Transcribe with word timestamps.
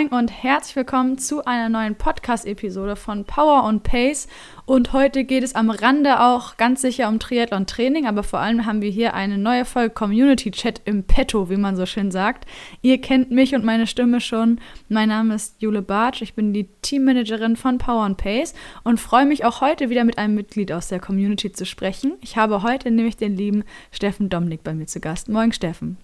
moin 0.00 0.08
und 0.08 0.30
herzlich 0.30 0.76
willkommen 0.76 1.18
zu 1.18 1.44
einer 1.44 1.68
neuen 1.68 1.94
Podcast-Episode 1.94 2.96
von 2.96 3.24
Power 3.24 3.64
und 3.64 3.82
Pace. 3.82 4.28
Und 4.64 4.92
heute 4.92 5.24
geht 5.24 5.42
es 5.42 5.54
am 5.54 5.68
Rande 5.68 6.20
auch 6.20 6.56
ganz 6.56 6.80
sicher 6.80 7.08
um 7.08 7.18
Triathlon-Training, 7.18 8.06
aber 8.06 8.22
vor 8.22 8.38
allem 8.38 8.64
haben 8.64 8.82
wir 8.82 8.90
hier 8.90 9.14
eine 9.14 9.36
neue 9.36 9.64
Folge 9.64 9.92
Community-Chat 9.92 10.82
im 10.84 11.04
Petto, 11.04 11.50
wie 11.50 11.56
man 11.56 11.76
so 11.76 11.86
schön 11.86 12.10
sagt. 12.10 12.46
Ihr 12.82 13.00
kennt 13.00 13.30
mich 13.30 13.54
und 13.54 13.64
meine 13.64 13.86
Stimme 13.86 14.20
schon. 14.20 14.60
Mein 14.88 15.08
Name 15.08 15.34
ist 15.34 15.60
Jule 15.60 15.82
Bartsch, 15.82 16.22
ich 16.22 16.34
bin 16.34 16.52
die 16.52 16.68
Teammanagerin 16.82 17.56
von 17.56 17.78
Power 17.78 18.06
und 18.06 18.16
Pace 18.16 18.54
und 18.84 19.00
freue 19.00 19.26
mich 19.26 19.44
auch 19.44 19.60
heute 19.60 19.90
wieder 19.90 20.04
mit 20.04 20.18
einem 20.18 20.34
Mitglied 20.34 20.72
aus 20.72 20.88
der 20.88 21.00
Community 21.00 21.52
zu 21.52 21.66
sprechen. 21.66 22.14
Ich 22.22 22.36
habe 22.36 22.62
heute 22.62 22.90
nämlich 22.90 23.16
den 23.16 23.36
lieben 23.36 23.64
Steffen 23.90 24.30
Dominik 24.30 24.62
bei 24.62 24.72
mir 24.72 24.86
zu 24.86 25.00
Gast. 25.00 25.28
Moin, 25.28 25.52
Steffen. 25.52 25.98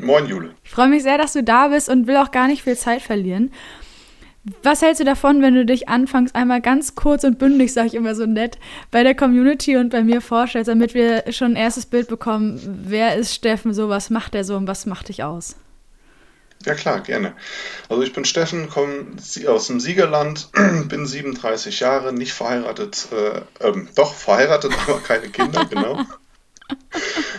Moin, 0.00 0.26
Jule. 0.26 0.54
Ich 0.64 0.70
freue 0.70 0.88
mich 0.88 1.02
sehr, 1.02 1.18
dass 1.18 1.32
du 1.32 1.42
da 1.42 1.68
bist 1.68 1.88
und 1.88 2.06
will 2.06 2.16
auch 2.16 2.30
gar 2.30 2.46
nicht 2.46 2.62
viel 2.62 2.76
Zeit 2.76 3.02
verlieren. 3.02 3.52
Was 4.62 4.82
hältst 4.82 5.00
du 5.00 5.04
davon, 5.04 5.42
wenn 5.42 5.54
du 5.54 5.66
dich 5.66 5.88
anfangs 5.88 6.34
einmal 6.34 6.60
ganz 6.60 6.94
kurz 6.94 7.24
und 7.24 7.38
bündig, 7.38 7.72
sage 7.72 7.88
ich 7.88 7.94
immer 7.94 8.14
so 8.14 8.24
nett, 8.24 8.58
bei 8.90 9.02
der 9.02 9.14
Community 9.14 9.76
und 9.76 9.90
bei 9.90 10.02
mir 10.02 10.20
vorstellst, 10.20 10.68
damit 10.68 10.94
wir 10.94 11.24
schon 11.32 11.52
ein 11.52 11.56
erstes 11.56 11.86
Bild 11.86 12.08
bekommen, 12.08 12.60
wer 12.86 13.16
ist 13.16 13.34
Steffen 13.34 13.74
so, 13.74 13.88
was 13.88 14.10
macht 14.10 14.34
er 14.34 14.44
so 14.44 14.56
und 14.56 14.66
was 14.66 14.86
macht 14.86 15.08
dich 15.08 15.22
aus? 15.22 15.56
Ja 16.64 16.74
klar, 16.74 17.00
gerne. 17.00 17.34
Also 17.88 18.02
ich 18.02 18.12
bin 18.12 18.24
Steffen, 18.24 18.68
komme 18.68 19.06
aus 19.46 19.66
dem 19.66 19.80
Siegerland, 19.80 20.48
bin 20.88 21.06
37 21.06 21.80
Jahre, 21.80 22.12
nicht 22.12 22.32
verheiratet, 22.32 23.08
äh, 23.12 23.42
ähm, 23.60 23.88
doch 23.94 24.14
verheiratet, 24.14 24.72
aber 24.86 25.00
keine 25.00 25.28
Kinder, 25.28 25.66
genau 25.66 26.04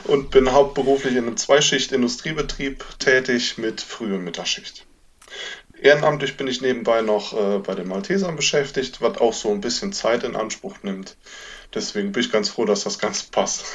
und 0.06 0.32
bin 0.32 0.52
hauptberuflich 0.52 1.16
in 1.16 1.26
einem 1.26 1.38
Zweischicht-Industriebetrieb 1.38 2.84
tätig 3.00 3.58
mit 3.58 3.82
Früh- 3.82 4.14
und 4.14 4.24
Mittagsschicht. 4.24 4.86
Ehrenamtlich 5.82 6.36
bin 6.36 6.48
ich 6.48 6.62
nebenbei 6.62 7.02
noch 7.02 7.34
äh, 7.34 7.60
bei 7.60 7.74
den 7.74 7.88
Maltesern 7.88 8.36
beschäftigt, 8.36 9.02
was 9.02 9.18
auch 9.18 9.34
so 9.34 9.52
ein 9.52 9.62
bisschen 9.62 9.94
Zeit 9.94 10.24
in 10.24 10.36
Anspruch 10.36 10.78
nimmt. 10.84 11.16
Deswegen 11.74 12.12
bin 12.12 12.24
ich 12.24 12.32
ganz 12.32 12.50
froh, 12.50 12.66
dass 12.66 12.84
das 12.84 13.00
ganz 13.00 13.24
passt. 13.24 13.66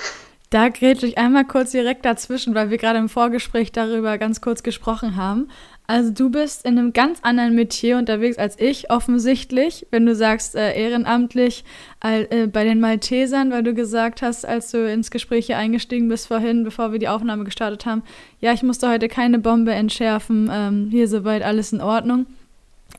Da 0.50 0.68
grätsche 0.68 1.06
ich 1.06 1.18
einmal 1.18 1.46
kurz 1.46 1.72
direkt 1.72 2.04
dazwischen, 2.04 2.54
weil 2.54 2.70
wir 2.70 2.78
gerade 2.78 2.98
im 2.98 3.08
Vorgespräch 3.08 3.72
darüber 3.72 4.18
ganz 4.18 4.40
kurz 4.40 4.62
gesprochen 4.62 5.16
haben. 5.16 5.50
Also 5.86 6.12
du 6.12 6.30
bist 6.30 6.64
in 6.64 6.78
einem 6.78 6.94
ganz 6.94 7.18
anderen 7.22 7.54
Metier 7.54 7.98
unterwegs 7.98 8.38
als 8.38 8.58
ich, 8.58 8.90
offensichtlich, 8.90 9.86
wenn 9.90 10.06
du 10.06 10.14
sagst 10.14 10.54
äh, 10.54 10.72
ehrenamtlich 10.72 11.62
äh, 12.00 12.46
bei 12.46 12.64
den 12.64 12.80
Maltesern, 12.80 13.50
weil 13.50 13.62
du 13.62 13.74
gesagt 13.74 14.22
hast, 14.22 14.46
als 14.46 14.70
du 14.70 14.90
ins 14.90 15.10
Gespräch 15.10 15.44
hier 15.46 15.58
eingestiegen 15.58 16.08
bist 16.08 16.28
vorhin, 16.28 16.64
bevor 16.64 16.92
wir 16.92 16.98
die 16.98 17.08
Aufnahme 17.08 17.44
gestartet 17.44 17.84
haben, 17.84 18.02
ja, 18.40 18.54
ich 18.54 18.62
musste 18.62 18.88
heute 18.88 19.08
keine 19.08 19.38
Bombe 19.38 19.72
entschärfen, 19.72 20.50
ähm, 20.50 20.88
hier 20.90 21.06
soweit 21.06 21.42
alles 21.42 21.74
in 21.74 21.82
Ordnung. 21.82 22.24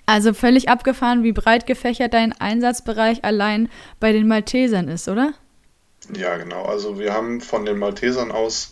Also 0.05 0.33
völlig 0.33 0.69
abgefahren, 0.69 1.23
wie 1.23 1.31
breit 1.31 1.65
gefächert 1.65 2.13
dein 2.13 2.33
Einsatzbereich 2.33 3.25
allein 3.25 3.69
bei 3.99 4.11
den 4.11 4.27
Maltesern 4.27 4.89
ist, 4.89 5.09
oder? 5.09 5.33
Ja, 6.13 6.37
genau. 6.37 6.63
Also 6.65 6.99
wir 6.99 7.13
haben 7.13 7.41
von 7.41 7.65
den 7.65 7.79
Maltesern 7.79 8.31
aus 8.31 8.71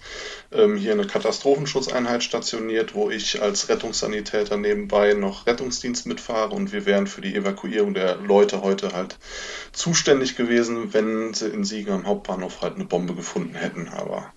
ähm, 0.52 0.78
hier 0.78 0.92
eine 0.92 1.08
Katastrophenschutzeinheit 1.08 2.24
stationiert, 2.24 2.94
wo 2.94 3.10
ich 3.10 3.42
als 3.42 3.70
Rettungssanitäter 3.70 4.58
nebenbei 4.58 5.14
noch 5.14 5.48
Rettungsdienst 5.48 6.06
mitfahre 6.06 6.54
und 6.54 6.72
wir 6.72 6.86
wären 6.86 7.08
für 7.08 7.22
die 7.22 7.36
Evakuierung 7.36 7.94
der 7.94 8.18
Leute 8.18 8.62
heute 8.62 8.94
halt 8.94 9.18
zuständig 9.72 10.36
gewesen, 10.36 10.94
wenn 10.94 11.34
sie 11.34 11.48
in 11.50 11.64
Siegen 11.64 11.94
am 11.94 12.06
Hauptbahnhof 12.06 12.62
halt 12.62 12.76
eine 12.76 12.86
Bombe 12.86 13.16
gefunden 13.16 13.56
hätten. 13.56 13.88
Aber 13.90 14.32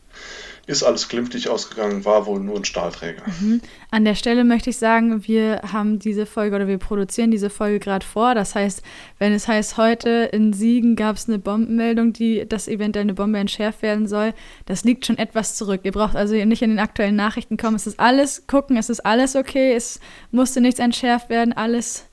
ist 0.66 0.82
alles 0.82 1.08
glimpflich 1.08 1.48
ausgegangen, 1.48 2.04
war 2.04 2.26
wohl 2.26 2.40
nur 2.40 2.56
ein 2.56 2.64
Stahlträger. 2.64 3.22
Mhm. 3.40 3.60
An 3.90 4.04
der 4.04 4.16
Stelle 4.16 4.42
möchte 4.42 4.70
ich 4.70 4.78
sagen, 4.78 5.26
wir 5.26 5.60
haben 5.72 5.98
diese 6.00 6.26
Folge 6.26 6.56
oder 6.56 6.66
wir 6.66 6.78
produzieren 6.78 7.30
diese 7.30 7.50
Folge 7.50 7.78
gerade 7.78 8.04
vor. 8.04 8.34
Das 8.34 8.54
heißt, 8.54 8.82
wenn 9.18 9.32
es 9.32 9.46
heißt, 9.46 9.76
heute 9.76 10.28
in 10.32 10.52
Siegen 10.52 10.96
gab 10.96 11.16
es 11.16 11.28
eine 11.28 11.38
Bombenmeldung, 11.38 12.12
die, 12.12 12.48
dass 12.48 12.66
eventuell 12.66 13.04
eine 13.04 13.14
Bombe 13.14 13.38
entschärft 13.38 13.82
werden 13.82 14.08
soll, 14.08 14.34
das 14.66 14.82
liegt 14.82 15.06
schon 15.06 15.18
etwas 15.18 15.54
zurück. 15.54 15.82
Ihr 15.84 15.92
braucht 15.92 16.16
also 16.16 16.34
nicht 16.34 16.62
in 16.62 16.70
den 16.70 16.80
aktuellen 16.80 17.16
Nachrichten 17.16 17.56
kommen. 17.56 17.76
Es 17.76 17.86
ist 17.86 18.00
alles 18.00 18.46
gucken, 18.48 18.76
es 18.76 18.90
ist 18.90 19.06
alles 19.06 19.36
okay, 19.36 19.74
es 19.74 20.00
musste 20.32 20.60
nichts 20.60 20.80
entschärft 20.80 21.30
werden, 21.30 21.52
alles 21.52 22.06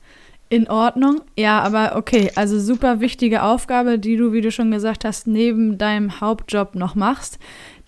in 0.53 0.69
Ordnung. 0.69 1.22
Ja, 1.36 1.62
aber 1.62 1.96
okay, 1.96 2.31
also 2.36 2.59
super 2.59 3.00
wichtige 3.00 3.42
Aufgabe, 3.42 3.97
die 3.97 4.18
du, 4.18 4.34
wie 4.34 4.42
du 4.42 4.52
schon 4.52 4.69
gesagt 4.69 5.03
hast, 5.03 5.25
neben 5.25 5.80
deinem 5.80 6.22
Hauptjob 6.22 6.75
noch 6.75 6.94
machst. 6.94 7.40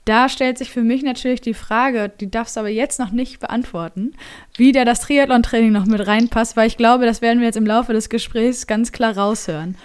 Da 0.05 0.29
stellt 0.29 0.59
sich 0.59 0.69
für 0.69 0.83
mich 0.83 1.01
natürlich 1.01 1.41
die 1.41 1.55
Frage, 1.55 2.09
die 2.09 2.29
darfst 2.29 2.55
du 2.55 2.59
aber 2.59 2.69
jetzt 2.69 2.99
noch 2.99 3.11
nicht 3.11 3.39
beantworten, 3.39 4.13
wie 4.55 4.71
da 4.71 4.85
das 4.85 4.99
Triathlon-Training 5.01 5.71
noch 5.71 5.87
mit 5.87 6.05
reinpasst, 6.05 6.55
weil 6.55 6.67
ich 6.67 6.77
glaube, 6.77 7.05
das 7.05 7.23
werden 7.23 7.39
wir 7.39 7.47
jetzt 7.47 7.57
im 7.57 7.65
Laufe 7.65 7.91
des 7.91 8.09
Gesprächs 8.09 8.67
ganz 8.67 8.91
klar 8.91 9.17
raushören. 9.17 9.75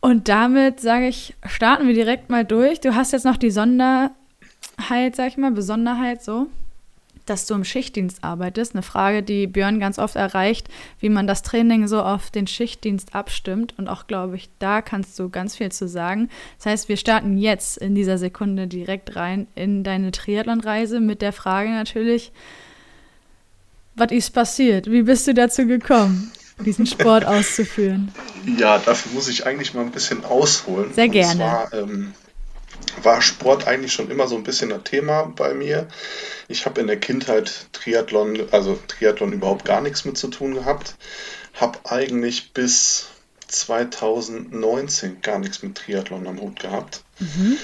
Und 0.00 0.28
damit 0.28 0.78
sage 0.78 1.08
ich, 1.08 1.34
starten 1.44 1.88
wir 1.88 1.94
direkt 1.94 2.30
mal 2.30 2.44
durch. 2.44 2.78
Du 2.78 2.94
hast 2.94 3.12
jetzt 3.12 3.24
noch 3.24 3.36
die 3.36 3.50
Sonderheit, 3.50 4.12
sag 5.14 5.26
ich 5.26 5.36
mal, 5.36 5.50
Besonderheit 5.50 6.22
so 6.22 6.46
dass 7.30 7.46
du 7.46 7.54
im 7.54 7.64
Schichtdienst 7.64 8.22
arbeitest. 8.22 8.74
Eine 8.74 8.82
Frage, 8.82 9.22
die 9.22 9.46
Björn 9.46 9.80
ganz 9.80 9.98
oft 9.98 10.16
erreicht, 10.16 10.68
wie 11.00 11.08
man 11.08 11.26
das 11.26 11.42
Training 11.42 11.88
so 11.88 12.02
auf 12.02 12.30
den 12.30 12.46
Schichtdienst 12.46 13.14
abstimmt. 13.14 13.74
Und 13.78 13.88
auch, 13.88 14.06
glaube 14.06 14.36
ich, 14.36 14.48
da 14.58 14.82
kannst 14.82 15.18
du 15.18 15.28
ganz 15.28 15.56
viel 15.56 15.70
zu 15.70 15.88
sagen. 15.88 16.28
Das 16.58 16.66
heißt, 16.66 16.88
wir 16.88 16.96
starten 16.96 17.38
jetzt 17.38 17.78
in 17.78 17.94
dieser 17.94 18.18
Sekunde 18.18 18.66
direkt 18.66 19.16
rein 19.16 19.46
in 19.54 19.84
deine 19.84 20.10
Triathlon-Reise 20.10 21.00
mit 21.00 21.22
der 21.22 21.32
Frage 21.32 21.70
natürlich, 21.70 22.32
was 23.94 24.12
ist 24.12 24.30
passiert? 24.30 24.90
Wie 24.90 25.02
bist 25.02 25.26
du 25.26 25.34
dazu 25.34 25.66
gekommen, 25.66 26.30
diesen 26.64 26.86
Sport 26.86 27.24
auszuführen? 27.24 28.12
Ja, 28.56 28.78
dafür 28.78 29.12
muss 29.12 29.28
ich 29.28 29.44
eigentlich 29.44 29.74
mal 29.74 29.84
ein 29.84 29.90
bisschen 29.90 30.24
ausholen. 30.24 30.92
Sehr 30.94 31.08
gerne. 31.08 31.32
Und 31.32 31.38
zwar, 31.38 31.72
ähm, 31.74 32.14
war 33.02 33.22
Sport 33.22 33.66
eigentlich 33.66 33.92
schon 33.92 34.10
immer 34.10 34.28
so 34.28 34.36
ein 34.36 34.42
bisschen 34.42 34.72
ein 34.72 34.84
Thema 34.84 35.32
bei 35.36 35.54
mir. 35.54 35.88
Ich 36.48 36.66
habe 36.66 36.80
in 36.80 36.86
der 36.86 36.98
Kindheit 36.98 37.68
Triathlon, 37.72 38.48
also 38.50 38.78
Triathlon 38.88 39.32
überhaupt 39.32 39.64
gar 39.64 39.80
nichts 39.80 40.04
mit 40.04 40.18
zu 40.18 40.28
tun 40.28 40.54
gehabt. 40.54 40.96
Habe 41.54 41.78
eigentlich 41.84 42.52
bis 42.52 43.08
2019 43.48 45.22
gar 45.22 45.38
nichts 45.38 45.62
mit 45.62 45.76
Triathlon 45.76 46.26
am 46.26 46.40
Hut 46.40 46.60
gehabt. 46.60 47.02
Mhm. 47.18 47.56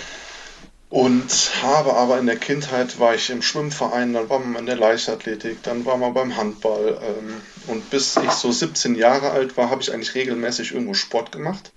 Und 0.91 1.51
habe 1.63 1.95
aber 1.95 2.21
in 2.21 2.27
der 2.27 2.37
Kindheit 2.37 3.01
war 3.01 3.17
ich 3.17 3.29
im 3.31 3.43
Schwimmverein, 3.43 4.13
dann 4.13 4.29
war 4.29 4.39
man 4.39 4.61
in 4.61 4.67
der 4.67 4.77
Leichtathletik, 4.77 5.61
dann 5.65 5.85
war 5.85 5.97
man 5.97 6.15
beim 6.15 6.37
Handball. 6.37 7.01
Ähm, 7.03 7.41
und 7.67 7.91
bis 7.91 8.17
ich 8.17 8.31
so 8.31 8.53
17 8.53 8.95
Jahre 8.95 9.31
alt 9.31 9.57
war, 9.57 9.71
habe 9.71 9.83
ich 9.83 9.93
eigentlich 9.93 10.15
regelmäßig 10.15 10.73
irgendwo 10.73 10.95
Sport 10.95 11.33
gemacht 11.33 11.73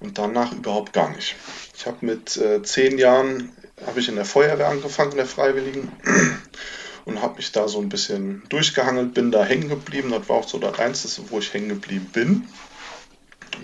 und 0.00 0.16
danach 0.16 0.52
überhaupt 0.52 0.94
gar 0.94 1.10
nicht. 1.10 1.36
Ich 1.76 1.86
habe 1.86 2.04
mit 2.06 2.36
äh, 2.38 2.62
zehn 2.62 2.96
Jahren 2.96 3.52
habe 3.86 4.00
ich 4.00 4.08
in 4.08 4.16
der 4.16 4.24
Feuerwehr 4.24 4.68
angefangen, 4.68 5.12
in 5.12 5.18
der 5.18 5.26
Freiwilligen 5.26 5.92
und 7.04 7.20
habe 7.20 7.36
mich 7.36 7.52
da 7.52 7.68
so 7.68 7.80
ein 7.80 7.90
bisschen 7.90 8.42
durchgehangelt, 8.48 9.12
bin 9.12 9.30
da 9.30 9.44
hängen 9.44 9.68
geblieben. 9.68 10.10
Das 10.10 10.28
war 10.28 10.36
auch 10.36 10.48
so 10.48 10.58
das 10.58 10.78
Einzige, 10.78 11.30
wo 11.30 11.38
ich 11.38 11.52
hängen 11.52 11.68
geblieben 11.68 12.08
bin. 12.12 12.48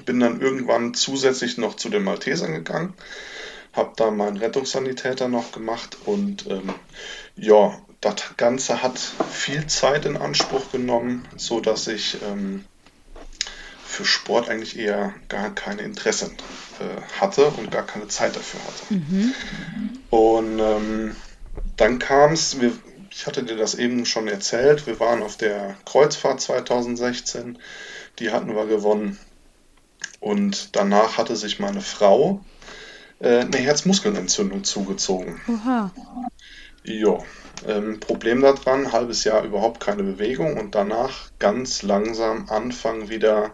Bin 0.04 0.20
dann 0.20 0.40
irgendwann 0.40 0.94
zusätzlich 0.94 1.56
noch 1.56 1.76
zu 1.76 1.88
den 1.88 2.04
Maltesern 2.04 2.52
gegangen, 2.52 2.94
habe 3.72 3.92
da 3.96 4.10
meinen 4.10 4.36
Rettungssanitäter 4.36 5.28
noch 5.28 5.52
gemacht 5.52 5.96
und 6.04 6.46
ähm, 6.46 6.74
ja, 7.36 7.78
das 8.00 8.36
Ganze 8.36 8.82
hat 8.82 8.98
viel 8.98 9.66
Zeit 9.68 10.06
in 10.06 10.16
Anspruch 10.16 10.72
genommen, 10.72 11.26
so 11.36 11.60
dass 11.60 11.86
ich 11.86 12.18
ähm, 12.22 12.64
für 13.92 14.04
Sport 14.04 14.48
eigentlich 14.48 14.78
eher 14.78 15.14
gar 15.28 15.54
keine 15.54 15.82
Interesse 15.82 16.30
äh, 16.80 17.20
hatte 17.20 17.48
und 17.48 17.70
gar 17.70 17.86
keine 17.86 18.08
Zeit 18.08 18.34
dafür 18.34 18.60
hatte. 18.60 18.94
Mhm. 18.94 19.34
Und 20.10 20.58
ähm, 20.58 21.16
dann 21.76 21.98
kam 21.98 22.32
es, 22.32 22.56
ich 23.10 23.26
hatte 23.26 23.42
dir 23.42 23.56
das 23.56 23.74
eben 23.74 24.06
schon 24.06 24.28
erzählt, 24.28 24.86
wir 24.86 24.98
waren 24.98 25.22
auf 25.22 25.36
der 25.36 25.76
Kreuzfahrt 25.84 26.40
2016, 26.40 27.58
die 28.18 28.30
hatten 28.30 28.54
wir 28.54 28.66
gewonnen. 28.66 29.18
Und 30.20 30.76
danach 30.76 31.18
hatte 31.18 31.36
sich 31.36 31.58
meine 31.58 31.80
Frau 31.80 32.40
äh, 33.20 33.40
eine 33.40 33.56
Herzmuskelentzündung 33.58 34.64
zugezogen. 34.64 35.40
Oha. 35.48 35.92
Ja, 36.84 37.18
ähm, 37.66 38.00
Problem 38.00 38.40
daran, 38.40 38.92
halbes 38.92 39.24
Jahr 39.24 39.44
überhaupt 39.44 39.80
keine 39.80 40.02
Bewegung 40.02 40.58
und 40.58 40.74
danach 40.74 41.30
ganz 41.38 41.82
langsam 41.82 42.48
anfangen 42.48 43.08
wieder 43.08 43.52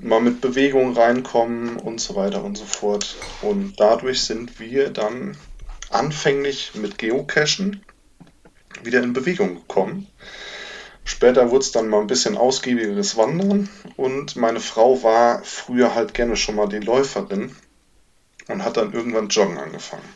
mal 0.00 0.20
mit 0.20 0.40
Bewegung 0.40 0.96
reinkommen 0.96 1.76
und 1.76 2.00
so 2.00 2.16
weiter 2.16 2.42
und 2.42 2.56
so 2.56 2.64
fort. 2.64 3.16
Und 3.42 3.78
dadurch 3.78 4.22
sind 4.22 4.58
wir 4.58 4.90
dann 4.90 5.36
anfänglich 5.90 6.72
mit 6.74 6.98
Geocachen 6.98 7.84
wieder 8.82 9.02
in 9.02 9.12
Bewegung 9.12 9.56
gekommen. 9.56 10.06
Später 11.04 11.50
wurde 11.50 11.64
es 11.64 11.72
dann 11.72 11.88
mal 11.88 12.00
ein 12.00 12.06
bisschen 12.06 12.36
ausgiebigeres 12.36 13.16
Wandern 13.16 13.68
und 13.96 14.36
meine 14.36 14.60
Frau 14.60 15.02
war 15.02 15.42
früher 15.42 15.94
halt 15.94 16.14
gerne 16.14 16.36
schon 16.36 16.54
mal 16.54 16.68
die 16.68 16.78
Läuferin 16.78 17.54
und 18.48 18.64
hat 18.64 18.76
dann 18.76 18.92
irgendwann 18.92 19.28
Joggen 19.28 19.58
angefangen. 19.58 20.08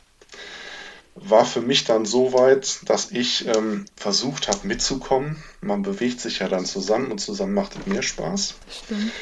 war 1.16 1.44
für 1.44 1.60
mich 1.60 1.84
dann 1.84 2.04
so 2.04 2.32
weit, 2.32 2.80
dass 2.86 3.10
ich 3.12 3.46
ähm, 3.46 3.86
versucht 3.96 4.48
habe 4.48 4.66
mitzukommen. 4.66 5.42
Man 5.60 5.82
bewegt 5.82 6.20
sich 6.20 6.40
ja 6.40 6.48
dann 6.48 6.66
zusammen 6.66 7.10
und 7.10 7.18
zusammen 7.18 7.54
macht 7.54 7.76
es 7.76 7.86
mehr 7.86 8.02
Spaß. 8.02 8.54
Stimmt. 8.84 9.12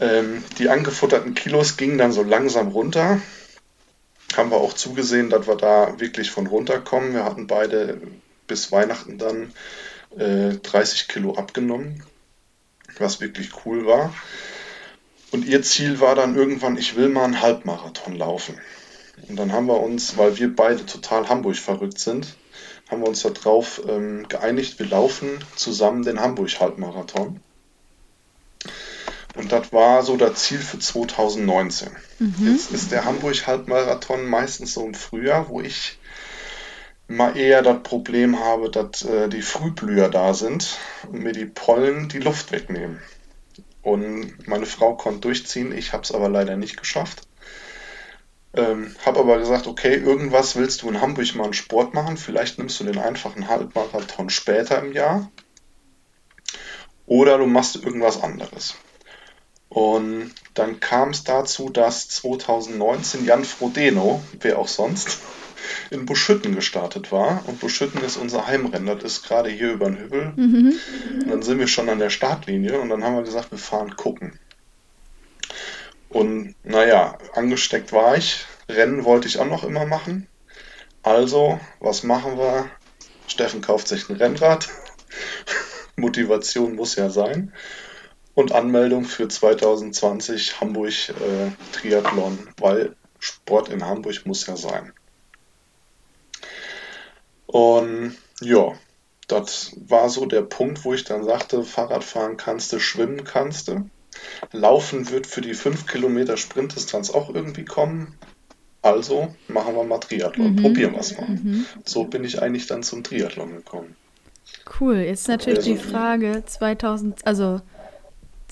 Ähm, 0.00 0.42
die 0.58 0.68
angefutterten 0.68 1.34
Kilos 1.34 1.76
gingen 1.76 1.98
dann 1.98 2.12
so 2.12 2.22
langsam 2.22 2.68
runter. 2.68 3.20
Haben 4.36 4.50
wir 4.50 4.56
auch 4.56 4.72
zugesehen, 4.72 5.30
dass 5.30 5.46
wir 5.46 5.56
da 5.56 6.00
wirklich 6.00 6.30
von 6.30 6.46
runterkommen. 6.46 7.14
Wir 7.14 7.24
hatten 7.24 7.46
beide 7.46 8.00
bis 8.46 8.72
Weihnachten 8.72 9.18
dann 9.18 9.52
äh, 10.16 10.56
30 10.56 11.08
Kilo 11.08 11.34
abgenommen, 11.34 12.02
was 12.98 13.20
wirklich 13.20 13.50
cool 13.64 13.86
war. 13.86 14.14
Und 15.30 15.46
ihr 15.46 15.62
Ziel 15.62 16.00
war 16.00 16.14
dann 16.14 16.36
irgendwann, 16.36 16.76
ich 16.76 16.96
will 16.96 17.08
mal 17.08 17.24
einen 17.24 17.40
Halbmarathon 17.40 18.16
laufen. 18.16 18.58
Und 19.28 19.36
dann 19.36 19.52
haben 19.52 19.66
wir 19.66 19.80
uns, 19.80 20.16
weil 20.16 20.38
wir 20.38 20.54
beide 20.54 20.84
total 20.84 21.28
Hamburg 21.28 21.56
verrückt 21.56 21.98
sind, 21.98 22.36
haben 22.90 23.00
wir 23.00 23.08
uns 23.08 23.22
darauf 23.22 23.80
ähm, 23.88 24.28
geeinigt, 24.28 24.78
wir 24.78 24.86
laufen 24.86 25.42
zusammen 25.56 26.02
den 26.02 26.20
Hamburg-Halbmarathon. 26.20 27.40
Und 29.34 29.50
das 29.50 29.72
war 29.72 30.02
so 30.02 30.16
das 30.16 30.42
Ziel 30.42 30.58
für 30.58 30.78
2019. 30.78 31.90
Mhm. 32.18 32.34
Jetzt 32.52 32.70
ist 32.70 32.92
der 32.92 33.04
Hamburg-Halbmarathon 33.04 34.26
meistens 34.26 34.74
so 34.74 34.84
im 34.84 34.94
Frühjahr, 34.94 35.48
wo 35.48 35.60
ich 35.60 35.98
mal 37.08 37.36
eher 37.36 37.62
das 37.62 37.82
Problem 37.82 38.40
habe, 38.40 38.70
dass 38.70 39.02
äh, 39.02 39.28
die 39.28 39.42
Frühblüher 39.42 40.08
da 40.08 40.34
sind 40.34 40.78
und 41.10 41.22
mir 41.22 41.32
die 41.32 41.46
Pollen 41.46 42.08
die 42.08 42.18
Luft 42.18 42.52
wegnehmen. 42.52 43.00
Und 43.82 44.46
meine 44.46 44.66
Frau 44.66 44.94
konnte 44.94 45.20
durchziehen, 45.20 45.76
ich 45.76 45.92
habe 45.92 46.04
es 46.04 46.12
aber 46.12 46.28
leider 46.28 46.56
nicht 46.56 46.76
geschafft. 46.76 47.26
Ähm, 48.54 48.94
habe 49.04 49.20
aber 49.20 49.38
gesagt, 49.38 49.66
okay, 49.66 49.94
irgendwas 49.94 50.56
willst 50.56 50.82
du 50.82 50.90
in 50.90 51.00
Hamburg 51.00 51.34
mal 51.34 51.44
einen 51.44 51.54
Sport 51.54 51.94
machen, 51.94 52.18
vielleicht 52.18 52.58
nimmst 52.58 52.78
du 52.80 52.84
den 52.84 52.98
einfachen 52.98 53.48
Halbmarathon 53.48 54.28
später 54.28 54.78
im 54.82 54.92
Jahr. 54.92 55.30
Oder 57.06 57.38
du 57.38 57.46
machst 57.46 57.76
irgendwas 57.76 58.22
anderes. 58.22 58.76
Und 59.72 60.34
dann 60.52 60.80
kam 60.80 61.10
es 61.10 61.24
dazu, 61.24 61.70
dass 61.70 62.06
2019 62.10 63.24
Jan 63.24 63.42
Frodeno, 63.42 64.22
wer 64.38 64.58
auch 64.58 64.68
sonst, 64.68 65.18
in 65.88 66.04
Buschütten 66.04 66.54
gestartet 66.54 67.10
war. 67.10 67.42
Und 67.46 67.58
Buschütten 67.58 68.04
ist 68.04 68.18
unser 68.18 68.46
Heimrennen, 68.46 68.98
das 68.98 69.14
ist 69.14 69.24
gerade 69.24 69.48
hier 69.48 69.72
über 69.72 69.86
den 69.86 69.96
Hügel. 69.96 70.32
Mhm. 70.36 70.74
Und 71.22 71.30
dann 71.30 71.42
sind 71.42 71.58
wir 71.58 71.68
schon 71.68 71.88
an 71.88 72.00
der 72.00 72.10
Startlinie 72.10 72.78
und 72.80 72.90
dann 72.90 73.02
haben 73.02 73.14
wir 73.14 73.22
gesagt, 73.22 73.50
wir 73.50 73.56
fahren 73.56 73.96
gucken. 73.96 74.38
Und 76.10 76.54
naja, 76.64 77.16
angesteckt 77.32 77.94
war 77.94 78.14
ich. 78.18 78.44
Rennen 78.68 79.06
wollte 79.06 79.26
ich 79.26 79.38
auch 79.38 79.46
noch 79.46 79.64
immer 79.64 79.86
machen. 79.86 80.26
Also, 81.02 81.58
was 81.80 82.02
machen 82.02 82.36
wir? 82.36 82.68
Steffen 83.26 83.62
kauft 83.62 83.88
sich 83.88 84.10
ein 84.10 84.16
Rennrad. 84.16 84.68
Motivation 85.96 86.74
muss 86.74 86.94
ja 86.96 87.08
sein. 87.08 87.54
Und 88.34 88.52
Anmeldung 88.52 89.04
für 89.04 89.28
2020 89.28 90.60
Hamburg 90.60 91.10
äh, 91.10 91.50
Triathlon, 91.72 92.48
weil 92.58 92.96
Sport 93.18 93.68
in 93.68 93.84
Hamburg 93.84 94.24
muss 94.24 94.46
ja 94.46 94.56
sein. 94.56 94.92
Und 97.46 98.16
ja, 98.40 98.72
das 99.28 99.72
war 99.86 100.08
so 100.08 100.26
der 100.26 100.42
Punkt, 100.42 100.84
wo 100.84 100.94
ich 100.94 101.04
dann 101.04 101.24
sagte, 101.24 101.62
Fahrradfahren 101.62 102.36
kannst 102.36 102.72
du, 102.72 102.78
schwimmen 102.78 103.24
kannst 103.24 103.68
du. 103.68 103.88
Laufen 104.52 105.10
wird 105.10 105.26
für 105.26 105.40
die 105.40 105.54
5 105.54 105.86
Kilometer 105.86 106.36
Sprintdistanz 106.36 107.10
auch 107.10 107.34
irgendwie 107.34 107.64
kommen. 107.64 108.14
Also 108.82 109.32
machen 109.46 109.76
wir 109.76 109.84
mal 109.84 109.98
Triathlon, 109.98 110.54
mhm. 110.54 110.62
probieren 110.62 110.92
wir 110.92 111.00
es 111.00 111.16
mal. 111.16 111.28
Mhm. 111.28 111.66
So 111.84 112.04
bin 112.04 112.24
ich 112.24 112.42
eigentlich 112.42 112.66
dann 112.66 112.82
zum 112.82 113.04
Triathlon 113.04 113.52
gekommen. 113.52 113.96
Cool, 114.80 114.96
jetzt 114.96 115.28
natürlich 115.28 115.60
also, 115.60 115.74
die 115.74 115.78
Frage 115.78 116.42
2000, 116.44 117.26
also 117.26 117.60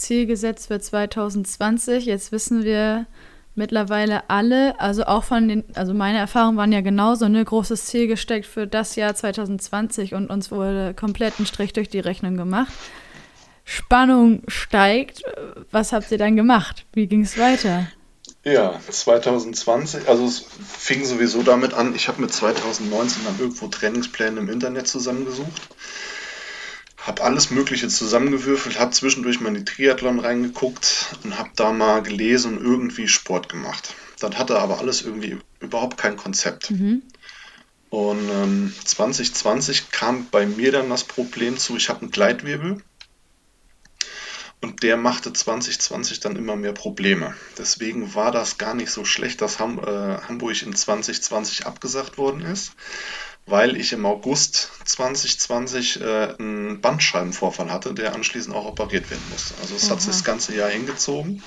Ziel 0.00 0.26
gesetzt 0.26 0.68
für 0.68 0.80
2020. 0.80 2.06
Jetzt 2.06 2.32
wissen 2.32 2.64
wir, 2.64 3.06
mittlerweile 3.54 4.28
alle, 4.28 4.78
also 4.80 5.04
auch 5.04 5.24
von 5.24 5.48
den, 5.48 5.64
also 5.74 5.94
meine 5.94 6.18
Erfahrungen 6.18 6.56
waren 6.56 6.72
ja 6.72 6.80
genauso, 6.80 7.28
ne, 7.28 7.44
großes 7.44 7.86
Ziel 7.86 8.06
gesteckt 8.06 8.46
für 8.46 8.66
das 8.66 8.96
Jahr 8.96 9.14
2020 9.14 10.14
und 10.14 10.30
uns 10.30 10.50
wurde 10.50 10.94
komplett 10.94 11.38
ein 11.38 11.46
Strich 11.46 11.72
durch 11.72 11.88
die 11.88 12.00
Rechnung 12.00 12.36
gemacht. 12.36 12.72
Spannung 13.64 14.42
steigt. 14.48 15.22
Was 15.70 15.92
habt 15.92 16.10
ihr 16.10 16.18
dann 16.18 16.34
gemacht? 16.34 16.86
Wie 16.92 17.06
ging 17.06 17.22
es 17.22 17.38
weiter? 17.38 17.86
Ja, 18.42 18.80
2020, 18.88 20.08
also 20.08 20.24
es 20.24 20.38
fing 20.38 21.04
sowieso 21.04 21.42
damit 21.42 21.74
an, 21.74 21.94
ich 21.94 22.08
habe 22.08 22.22
mit 22.22 22.32
2019 22.32 23.24
dann 23.24 23.38
irgendwo 23.38 23.68
Trainingspläne 23.68 24.40
im 24.40 24.48
Internet 24.48 24.88
zusammengesucht 24.88 25.68
habe 27.00 27.22
alles 27.22 27.50
Mögliche 27.50 27.88
zusammengewürfelt, 27.88 28.78
habe 28.78 28.90
zwischendurch 28.90 29.40
mal 29.40 29.48
in 29.48 29.54
die 29.54 29.64
Triathlon 29.64 30.20
reingeguckt 30.20 31.16
und 31.24 31.38
habe 31.38 31.50
da 31.56 31.72
mal 31.72 32.02
gelesen 32.02 32.58
und 32.58 32.64
irgendwie 32.64 33.08
Sport 33.08 33.48
gemacht. 33.48 33.94
Das 34.18 34.36
hatte 34.36 34.58
aber 34.58 34.78
alles 34.78 35.02
irgendwie 35.02 35.38
überhaupt 35.60 35.96
kein 35.96 36.16
Konzept. 36.16 36.70
Mhm. 36.70 37.02
Und 37.88 38.28
ähm, 38.30 38.74
2020 38.84 39.90
kam 39.90 40.28
bei 40.30 40.46
mir 40.46 40.72
dann 40.72 40.90
das 40.90 41.04
Problem 41.04 41.56
zu, 41.58 41.76
ich 41.76 41.88
habe 41.88 42.02
einen 42.02 42.10
Gleitwirbel 42.10 42.82
und 44.60 44.82
der 44.82 44.96
machte 44.98 45.32
2020 45.32 46.20
dann 46.20 46.36
immer 46.36 46.54
mehr 46.54 46.72
Probleme. 46.72 47.34
Deswegen 47.56 48.14
war 48.14 48.30
das 48.30 48.58
gar 48.58 48.74
nicht 48.74 48.90
so 48.90 49.04
schlecht, 49.04 49.40
dass 49.40 49.58
Ham 49.58 49.78
äh, 49.78 50.18
Hamburg 50.28 50.62
in 50.62 50.76
2020 50.76 51.66
abgesagt 51.66 52.18
worden 52.18 52.42
ist 52.42 52.72
weil 53.50 53.76
ich 53.76 53.92
im 53.92 54.06
August 54.06 54.70
2020 54.84 56.00
äh, 56.00 56.34
einen 56.38 56.80
Bandscheibenvorfall 56.80 57.70
hatte, 57.70 57.94
der 57.94 58.14
anschließend 58.14 58.54
auch 58.54 58.66
operiert 58.66 59.10
werden 59.10 59.22
musste. 59.30 59.54
Also 59.60 59.74
es 59.76 59.84
Aha. 59.84 59.92
hat 59.92 60.02
sich 60.02 60.12
das 60.12 60.24
ganze 60.24 60.54
Jahr 60.54 60.70
hingezogen. 60.70 61.42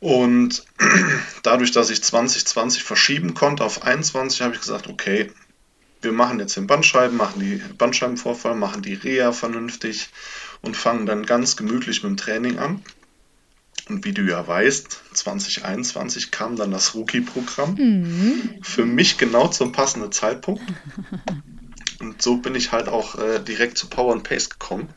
Und 0.00 0.64
dadurch, 1.42 1.72
dass 1.72 1.90
ich 1.90 2.02
2020 2.02 2.82
verschieben 2.82 3.34
konnte 3.34 3.64
auf 3.64 3.82
21, 3.82 4.40
habe 4.42 4.54
ich 4.54 4.60
gesagt, 4.60 4.88
okay, 4.88 5.30
wir 6.02 6.12
machen 6.12 6.40
jetzt 6.40 6.56
den 6.56 6.66
Bandscheiben, 6.66 7.16
machen 7.16 7.40
die 7.40 7.56
Bandscheibenvorfall, 7.76 8.54
machen 8.54 8.82
die 8.82 8.94
Reha 8.94 9.32
vernünftig 9.32 10.08
und 10.62 10.76
fangen 10.76 11.06
dann 11.06 11.26
ganz 11.26 11.56
gemütlich 11.56 12.02
mit 12.02 12.10
dem 12.10 12.16
Training 12.16 12.58
an. 12.58 12.82
Und 13.90 14.04
wie 14.04 14.12
du 14.12 14.22
ja 14.22 14.46
weißt, 14.46 15.00
2021 15.14 16.30
kam 16.30 16.54
dann 16.54 16.70
das 16.70 16.94
Rookie-Programm. 16.94 17.74
Mhm. 17.74 18.58
Für 18.62 18.86
mich 18.86 19.18
genau 19.18 19.48
zum 19.48 19.72
passenden 19.72 20.12
Zeitpunkt. 20.12 20.62
Und 21.98 22.22
so 22.22 22.36
bin 22.36 22.54
ich 22.54 22.70
halt 22.70 22.88
auch 22.88 23.18
äh, 23.18 23.40
direkt 23.40 23.76
zu 23.76 23.88
Power 23.88 24.12
and 24.12 24.22
Pace 24.22 24.48
gekommen, 24.48 24.88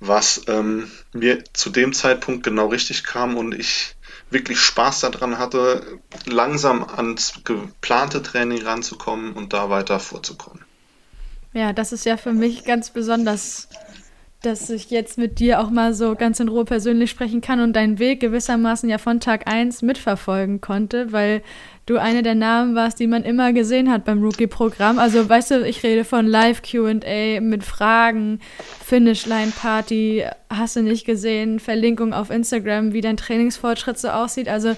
was 0.00 0.42
ähm, 0.48 0.90
mir 1.12 1.42
zu 1.54 1.70
dem 1.70 1.92
Zeitpunkt 1.92 2.42
genau 2.42 2.66
richtig 2.66 3.04
kam 3.04 3.36
und 3.36 3.54
ich 3.54 3.94
wirklich 4.30 4.58
Spaß 4.58 5.00
daran 5.00 5.38
hatte, 5.38 6.00
langsam 6.26 6.84
ans 6.84 7.34
geplante 7.44 8.22
Training 8.22 8.62
ranzukommen 8.62 9.32
und 9.32 9.52
da 9.52 9.70
weiter 9.70 10.00
vorzukommen. 10.00 10.64
Ja, 11.54 11.72
das 11.72 11.92
ist 11.92 12.04
ja 12.04 12.16
für 12.16 12.32
mich 12.32 12.64
ganz 12.64 12.90
besonders 12.90 13.68
dass 14.42 14.70
ich 14.70 14.90
jetzt 14.90 15.18
mit 15.18 15.40
dir 15.40 15.60
auch 15.60 15.68
mal 15.68 15.94
so 15.94 16.14
ganz 16.14 16.38
in 16.38 16.48
Ruhe 16.48 16.64
persönlich 16.64 17.10
sprechen 17.10 17.40
kann 17.40 17.58
und 17.60 17.74
deinen 17.74 17.98
Weg 17.98 18.20
gewissermaßen 18.20 18.88
ja 18.88 18.98
von 18.98 19.18
Tag 19.18 19.50
1 19.50 19.82
mitverfolgen 19.82 20.60
konnte, 20.60 21.10
weil 21.12 21.42
du 21.86 21.96
eine 21.96 22.22
der 22.22 22.36
Namen 22.36 22.76
warst, 22.76 23.00
die 23.00 23.08
man 23.08 23.24
immer 23.24 23.52
gesehen 23.52 23.90
hat 23.90 24.04
beim 24.04 24.22
Rookie-Programm. 24.22 25.00
Also 25.00 25.28
weißt 25.28 25.50
du, 25.50 25.66
ich 25.66 25.82
rede 25.82 26.04
von 26.04 26.26
Live-QA 26.26 27.40
mit 27.40 27.64
Fragen, 27.64 28.38
Finishline-Party, 28.84 30.24
hast 30.50 30.76
du 30.76 30.82
nicht 30.82 31.04
gesehen, 31.04 31.58
Verlinkung 31.58 32.12
auf 32.12 32.30
Instagram, 32.30 32.92
wie 32.92 33.00
dein 33.00 33.16
Trainingsfortschritt 33.16 33.98
so 33.98 34.08
aussieht. 34.08 34.48
Also 34.48 34.76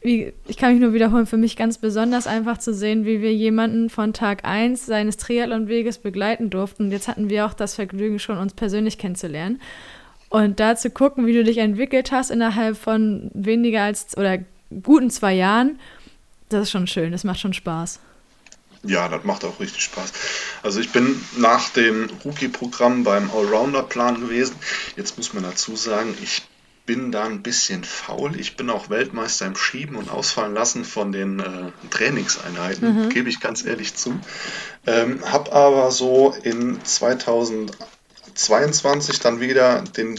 wie, 0.00 0.32
ich 0.46 0.56
kann 0.56 0.72
mich 0.72 0.80
nur 0.80 0.94
wiederholen, 0.94 1.26
für 1.26 1.36
mich 1.36 1.56
ganz 1.56 1.78
besonders 1.78 2.26
einfach 2.26 2.58
zu 2.58 2.72
sehen, 2.72 3.04
wie 3.04 3.20
wir 3.20 3.34
jemanden 3.34 3.90
von 3.90 4.12
Tag 4.12 4.44
1 4.44 4.86
seines 4.86 5.16
Triathlon-Weges 5.16 5.98
begleiten 5.98 6.50
durften. 6.50 6.84
Und 6.84 6.92
jetzt 6.92 7.08
hatten 7.08 7.30
wir 7.30 7.46
auch 7.46 7.54
das 7.54 7.74
Vergnügen, 7.74 8.18
schon 8.18 8.38
uns 8.38 8.54
persönlich 8.54 8.98
kennenzulernen. 8.98 9.60
Und 10.28 10.60
da 10.60 10.76
zu 10.76 10.90
gucken, 10.90 11.26
wie 11.26 11.32
du 11.32 11.42
dich 11.42 11.58
entwickelt 11.58 12.12
hast 12.12 12.30
innerhalb 12.30 12.76
von 12.76 13.30
weniger 13.34 13.82
als 13.82 14.16
oder 14.16 14.38
guten 14.82 15.10
zwei 15.10 15.34
Jahren, 15.34 15.80
das 16.48 16.64
ist 16.64 16.70
schon 16.70 16.86
schön, 16.86 17.12
das 17.12 17.24
macht 17.24 17.40
schon 17.40 17.54
Spaß. 17.54 18.00
Ja, 18.84 19.08
das 19.08 19.24
macht 19.24 19.44
auch 19.44 19.58
richtig 19.58 19.82
Spaß. 19.82 20.12
Also 20.62 20.80
ich 20.80 20.90
bin 20.90 21.20
nach 21.36 21.70
dem 21.70 22.08
Rookie-Programm 22.24 23.02
beim 23.02 23.30
Allrounder-Plan 23.30 24.20
gewesen. 24.20 24.54
Jetzt 24.96 25.16
muss 25.16 25.34
man 25.34 25.42
dazu 25.42 25.74
sagen, 25.74 26.16
ich 26.22 26.42
bin 26.88 27.12
da 27.12 27.24
ein 27.24 27.42
bisschen 27.42 27.84
faul. 27.84 28.40
Ich 28.40 28.56
bin 28.56 28.70
auch 28.70 28.88
Weltmeister 28.88 29.44
im 29.44 29.56
Schieben 29.56 29.94
und 29.94 30.10
Ausfallen 30.10 30.54
lassen 30.54 30.86
von 30.86 31.12
den 31.12 31.38
äh, 31.38 31.70
Trainingseinheiten, 31.90 33.04
mhm. 33.04 33.10
gebe 33.10 33.28
ich 33.28 33.40
ganz 33.40 33.62
ehrlich 33.62 33.94
zu. 33.94 34.18
Ähm, 34.86 35.20
habe 35.30 35.52
aber 35.52 35.90
so 35.90 36.34
in 36.44 36.82
2022 36.82 39.20
dann 39.20 39.38
wieder 39.38 39.82
den 39.82 40.18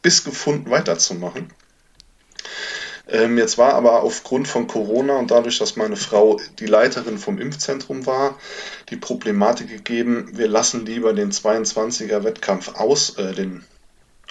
Biss 0.00 0.22
gefunden, 0.22 0.70
weiterzumachen. 0.70 1.50
Ähm, 3.08 3.36
jetzt 3.36 3.58
war 3.58 3.74
aber 3.74 4.04
aufgrund 4.04 4.46
von 4.46 4.68
Corona 4.68 5.16
und 5.16 5.32
dadurch, 5.32 5.58
dass 5.58 5.74
meine 5.74 5.96
Frau 5.96 6.38
die 6.60 6.66
Leiterin 6.66 7.18
vom 7.18 7.40
Impfzentrum 7.40 8.06
war, 8.06 8.38
die 8.90 8.96
Problematik 8.96 9.68
gegeben, 9.68 10.28
wir 10.34 10.46
lassen 10.46 10.86
lieber 10.86 11.14
den 11.14 11.32
22er 11.32 12.22
Wettkampf 12.22 12.76
aus, 12.76 13.18
äh, 13.18 13.34
den 13.34 13.64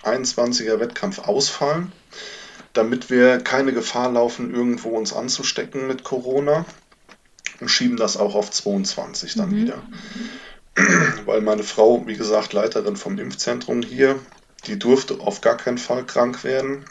21er 0.06 0.80
Wettkampf 0.80 1.20
ausfallen, 1.20 1.92
damit 2.74 3.10
wir 3.10 3.40
keine 3.40 3.74
Gefahr 3.74 4.12
laufen, 4.12 4.54
irgendwo 4.54 4.90
uns 4.90 5.14
anzustecken 5.14 5.88
mit 5.88 6.04
Corona 6.04 6.66
und 7.60 7.70
schieben 7.70 7.98
das 7.98 8.18
auch 8.18 8.36
auf 8.36 8.52
22 8.52 9.36
dann 9.36 9.50
mhm. 9.50 9.56
wieder. 9.56 9.82
Weil 11.26 11.42
meine 11.42 11.64
Frau, 11.64 12.06
wie 12.06 12.18
gesagt, 12.18 12.54
Leiterin 12.54 12.98
vom 12.98 13.18
Impfzentrum 13.18 13.82
hier, 13.82 14.20
die 14.68 14.78
durfte 14.78 15.20
auf 15.20 15.42
gar 15.42 15.58
keinen 15.58 15.78
Fall 15.78 16.06
krank 16.06 16.44
werden. 16.44 16.86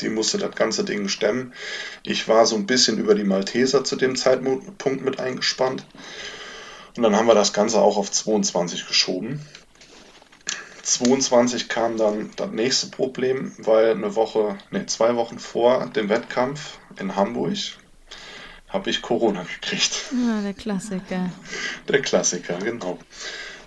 Die 0.00 0.08
musste 0.08 0.36
das 0.36 0.54
ganze 0.54 0.84
Ding 0.84 1.08
stemmen. 1.08 1.54
Ich 2.02 2.28
war 2.28 2.44
so 2.44 2.56
ein 2.56 2.66
bisschen 2.66 2.98
über 2.98 3.14
die 3.14 3.24
Malteser 3.24 3.84
zu 3.84 3.96
dem 3.96 4.16
Zeitpunkt 4.16 5.04
mit 5.04 5.20
eingespannt. 5.20 5.86
Und 6.96 7.02
dann 7.02 7.14
haben 7.14 7.28
wir 7.28 7.34
das 7.34 7.52
Ganze 7.52 7.80
auch 7.80 7.96
auf 7.96 8.10
22 8.10 8.86
geschoben. 8.86 9.40
22 10.86 11.68
kam 11.68 11.96
dann 11.96 12.30
das 12.36 12.52
nächste 12.52 12.86
Problem, 12.86 13.52
weil 13.58 13.90
eine 13.90 14.14
Woche, 14.14 14.56
ne, 14.70 14.86
zwei 14.86 15.16
Wochen 15.16 15.40
vor 15.40 15.86
dem 15.86 16.08
Wettkampf 16.08 16.78
in 17.00 17.16
Hamburg 17.16 17.56
habe 18.68 18.90
ich 18.90 19.02
Corona 19.02 19.42
gekriegt. 19.42 20.04
Ja, 20.12 20.40
der 20.42 20.54
Klassiker. 20.54 21.30
Der 21.88 22.02
Klassiker, 22.02 22.58
genau. 22.58 23.00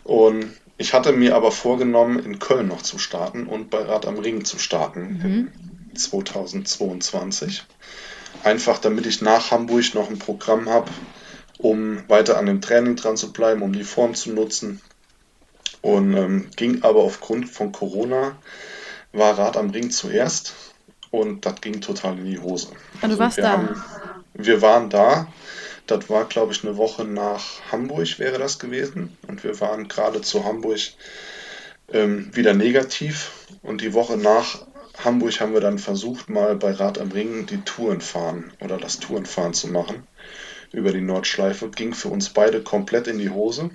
Und 0.05 0.53
ich 0.77 0.93
hatte 0.93 1.11
mir 1.11 1.35
aber 1.35 1.51
vorgenommen, 1.51 2.19
in 2.19 2.39
Köln 2.39 2.69
noch 2.69 2.83
zu 2.83 2.97
starten 2.97 3.47
und 3.47 3.69
bei 3.69 3.81
Rad 3.81 4.05
am 4.05 4.17
Ring 4.17 4.45
zu 4.45 4.57
starten 4.57 5.51
mhm. 5.91 5.95
2022. 5.95 7.65
Einfach 8.45 8.77
damit 8.77 9.05
ich 9.05 9.21
nach 9.21 9.51
Hamburg 9.51 9.93
noch 9.93 10.09
ein 10.09 10.19
Programm 10.19 10.69
habe, 10.69 10.89
um 11.57 12.01
weiter 12.07 12.38
an 12.38 12.45
dem 12.45 12.61
Training 12.61 12.95
dran 12.95 13.17
zu 13.17 13.33
bleiben, 13.33 13.61
um 13.61 13.73
die 13.73 13.83
Form 13.83 14.15
zu 14.15 14.31
nutzen. 14.31 14.81
Und 15.81 16.15
ähm, 16.15 16.50
ging 16.55 16.83
aber 16.83 17.00
aufgrund 17.00 17.50
von 17.50 17.71
Corona, 17.71 18.36
war 19.13 19.38
Rad 19.38 19.57
am 19.57 19.69
Ring 19.69 19.91
zuerst 19.91 20.53
und 21.12 21.45
das 21.45 21.62
ging 21.62 21.81
total 21.81 22.17
in 22.17 22.25
die 22.25 22.39
Hose. 22.39 22.67
Und 22.69 22.77
ah, 22.77 23.00
du 23.01 23.07
also 23.07 23.19
warst 23.19 23.38
da? 23.38 23.51
Haben, 23.51 23.83
wir 24.33 24.62
waren 24.62 24.89
da. 24.89 25.27
Das 25.88 26.09
war, 26.09 26.25
glaube 26.25 26.53
ich, 26.53 26.63
eine 26.63 26.77
Woche 26.77 27.03
nach 27.03 27.43
Hamburg 27.71 28.19
wäre 28.19 28.38
das 28.38 28.59
gewesen. 28.59 29.17
Und 29.27 29.43
wir 29.43 29.59
waren 29.59 29.88
gerade 29.88 30.21
zu 30.21 30.45
Hamburg 30.45 30.79
ähm, 31.91 32.29
wieder 32.36 32.53
negativ. 32.53 33.31
Und 33.63 33.81
die 33.81 33.93
Woche 33.93 34.17
nach 34.17 34.65
Hamburg 35.03 35.39
haben 35.39 35.53
wir 35.53 35.62
dann 35.62 35.79
versucht, 35.79 36.29
mal 36.29 36.55
bei 36.55 36.74
Rad 36.74 37.00
am 37.00 37.12
Ring 37.12 37.45
die 37.48 37.62
Touren 37.62 38.01
fahren 38.01 38.51
oder 38.59 38.77
das 38.77 39.00
Tourenfahren 39.00 39.53
zu 39.53 39.67
machen 39.69 40.05
über 40.71 40.91
die 40.91 41.01
Nordschleife. 41.01 41.69
Ging 41.69 41.93
für 41.93 42.09
uns 42.09 42.29
beide 42.29 42.62
komplett 42.62 43.07
in 43.07 43.17
die 43.17 43.29
Hose. 43.29 43.71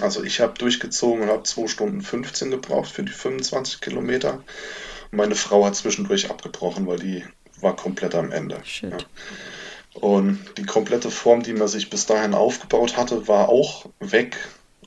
Also 0.00 0.22
ich 0.22 0.40
habe 0.40 0.58
durchgezogen 0.58 1.22
und 1.22 1.28
habe 1.28 1.42
2 1.42 1.66
Stunden 1.66 2.02
15 2.02 2.50
gebraucht 2.50 2.90
für 2.90 3.02
die 3.02 3.12
25 3.12 3.80
Kilometer. 3.80 4.42
Meine 5.10 5.34
Frau 5.34 5.64
hat 5.64 5.76
zwischendurch 5.76 6.30
abgebrochen, 6.30 6.86
weil 6.86 6.98
die 6.98 7.24
war 7.60 7.76
komplett 7.76 8.14
am 8.14 8.32
Ende. 8.32 8.62
Ja. 8.80 8.96
Und 9.94 10.38
die 10.56 10.64
komplette 10.64 11.10
Form, 11.10 11.42
die 11.42 11.52
man 11.52 11.68
sich 11.68 11.90
bis 11.90 12.06
dahin 12.06 12.34
aufgebaut 12.34 12.96
hatte, 12.96 13.26
war 13.28 13.48
auch 13.48 13.86
weg. 13.98 14.36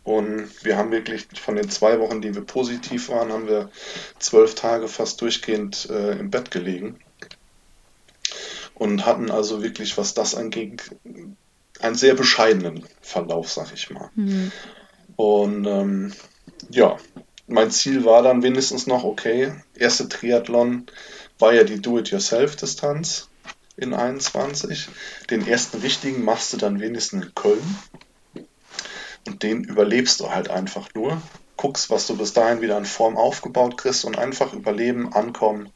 Und 0.04 0.50
wir 0.64 0.78
haben 0.78 0.92
wirklich 0.92 1.28
von 1.40 1.56
den 1.56 1.70
zwei 1.70 2.00
Wochen, 2.00 2.22
die 2.22 2.34
wir 2.36 2.42
positiv 2.42 3.10
waren, 3.10 3.32
haben 3.32 3.48
wir 3.48 3.70
zwölf 4.20 4.56
Tage 4.56 4.88
fast 4.88 5.22
durchgehend 5.22 5.90
äh, 5.90 6.18
im 6.18 6.30
Bett 6.30 6.52
gelegen. 6.52 7.00
Und 8.76 9.06
hatten 9.06 9.32
also 9.32 9.62
wirklich, 9.62 9.98
was 9.98 10.14
das 10.14 10.36
angeht, 10.36 10.92
einen 11.80 11.96
sehr 11.96 12.16
bescheidenen 12.16 12.86
Verlauf, 13.02 13.52
sag 13.52 13.74
ich 13.74 13.90
mal. 13.90 14.10
Mhm. 14.16 14.52
Und 15.16 15.66
ähm, 15.66 16.14
ja, 16.70 16.98
mein 17.48 17.72
Ziel 17.72 18.06
war 18.06 18.22
dann 18.24 18.44
wenigstens 18.44 18.88
noch, 18.88 19.04
okay, 19.04 19.54
erste 19.76 20.10
Triathlon 20.10 20.86
war 21.40 21.54
ja 21.54 21.64
die 21.64 21.82
Do-it-yourself-Distanz 21.82 23.30
in 23.76 23.94
21. 23.94 24.88
Den 25.30 25.46
ersten 25.48 25.80
richtigen 25.80 26.24
machst 26.24 26.54
du 26.54 26.58
dann 26.58 26.80
wenigstens 26.80 27.26
in 27.26 27.36
Köln. 27.36 27.78
Und 29.28 29.44
den 29.44 29.64
überlebst 29.64 30.20
du 30.20 30.30
halt 30.30 30.50
einfach 30.50 30.90
nur. 30.94 31.22
Guckst, 31.56 31.90
was 31.90 32.08
du 32.08 32.18
bis 32.18 32.34
dahin 32.34 32.62
wieder 32.62 32.78
in 32.78 32.86
Form 32.86 33.16
aufgebaut 33.16 33.78
kriegst 33.78 34.06
und 34.06 34.18
einfach 34.18 34.54
überleben, 34.54 35.14
ankommen 35.14 35.70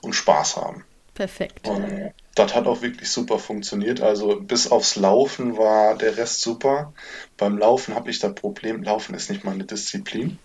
und 0.00 0.14
Spaß 0.14 0.56
haben. 0.56 0.84
Perfekt. 1.14 1.66
Und 1.68 2.12
das 2.36 2.54
hat 2.54 2.66
auch 2.66 2.82
wirklich 2.82 3.08
super 3.10 3.38
funktioniert. 3.38 4.02
Also 4.02 4.38
bis 4.40 4.70
aufs 4.70 4.96
Laufen 4.96 5.56
war 5.56 5.96
der 5.96 6.18
Rest 6.18 6.42
super. 6.42 6.92
Beim 7.38 7.56
Laufen 7.56 7.94
habe 7.94 8.10
ich 8.10 8.18
das 8.18 8.34
Problem, 8.34 8.82
Laufen 8.82 9.14
ist 9.14 9.30
nicht 9.30 9.42
meine 9.42 9.64
Disziplin. 9.64 10.38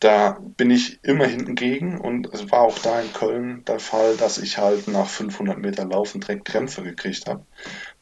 Da 0.00 0.38
bin 0.56 0.70
ich 0.70 1.02
immer 1.02 1.26
hinten 1.26 1.54
gegen 1.54 2.00
und 2.00 2.32
es 2.32 2.50
war 2.50 2.60
auch 2.60 2.78
da 2.78 3.00
in 3.00 3.12
Köln 3.12 3.62
der 3.66 3.78
Fall, 3.78 4.16
dass 4.16 4.38
ich 4.38 4.56
halt 4.56 4.88
nach 4.88 5.08
500 5.08 5.58
Meter 5.58 5.84
Laufen 5.84 6.20
direkt 6.20 6.46
Krämpfe 6.46 6.82
gekriegt 6.82 7.26
habe. 7.26 7.44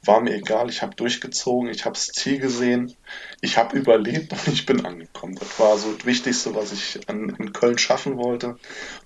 War 0.02 0.20
mir 0.20 0.34
egal, 0.34 0.70
ich 0.70 0.82
habe 0.82 0.94
durchgezogen, 0.94 1.68
ich 1.68 1.84
habe 1.84 1.94
das 1.94 2.08
Ziel 2.08 2.38
gesehen, 2.38 2.94
ich 3.40 3.58
habe 3.58 3.76
überlebt 3.76 4.32
und 4.32 4.48
ich 4.48 4.66
bin 4.66 4.86
angekommen. 4.86 5.34
Das 5.34 5.58
war 5.58 5.78
so 5.78 5.92
das 5.92 6.06
Wichtigste, 6.06 6.54
was 6.54 6.72
ich 6.72 7.08
an, 7.08 7.30
in 7.38 7.52
Köln 7.52 7.78
schaffen 7.78 8.18
wollte. 8.18 8.56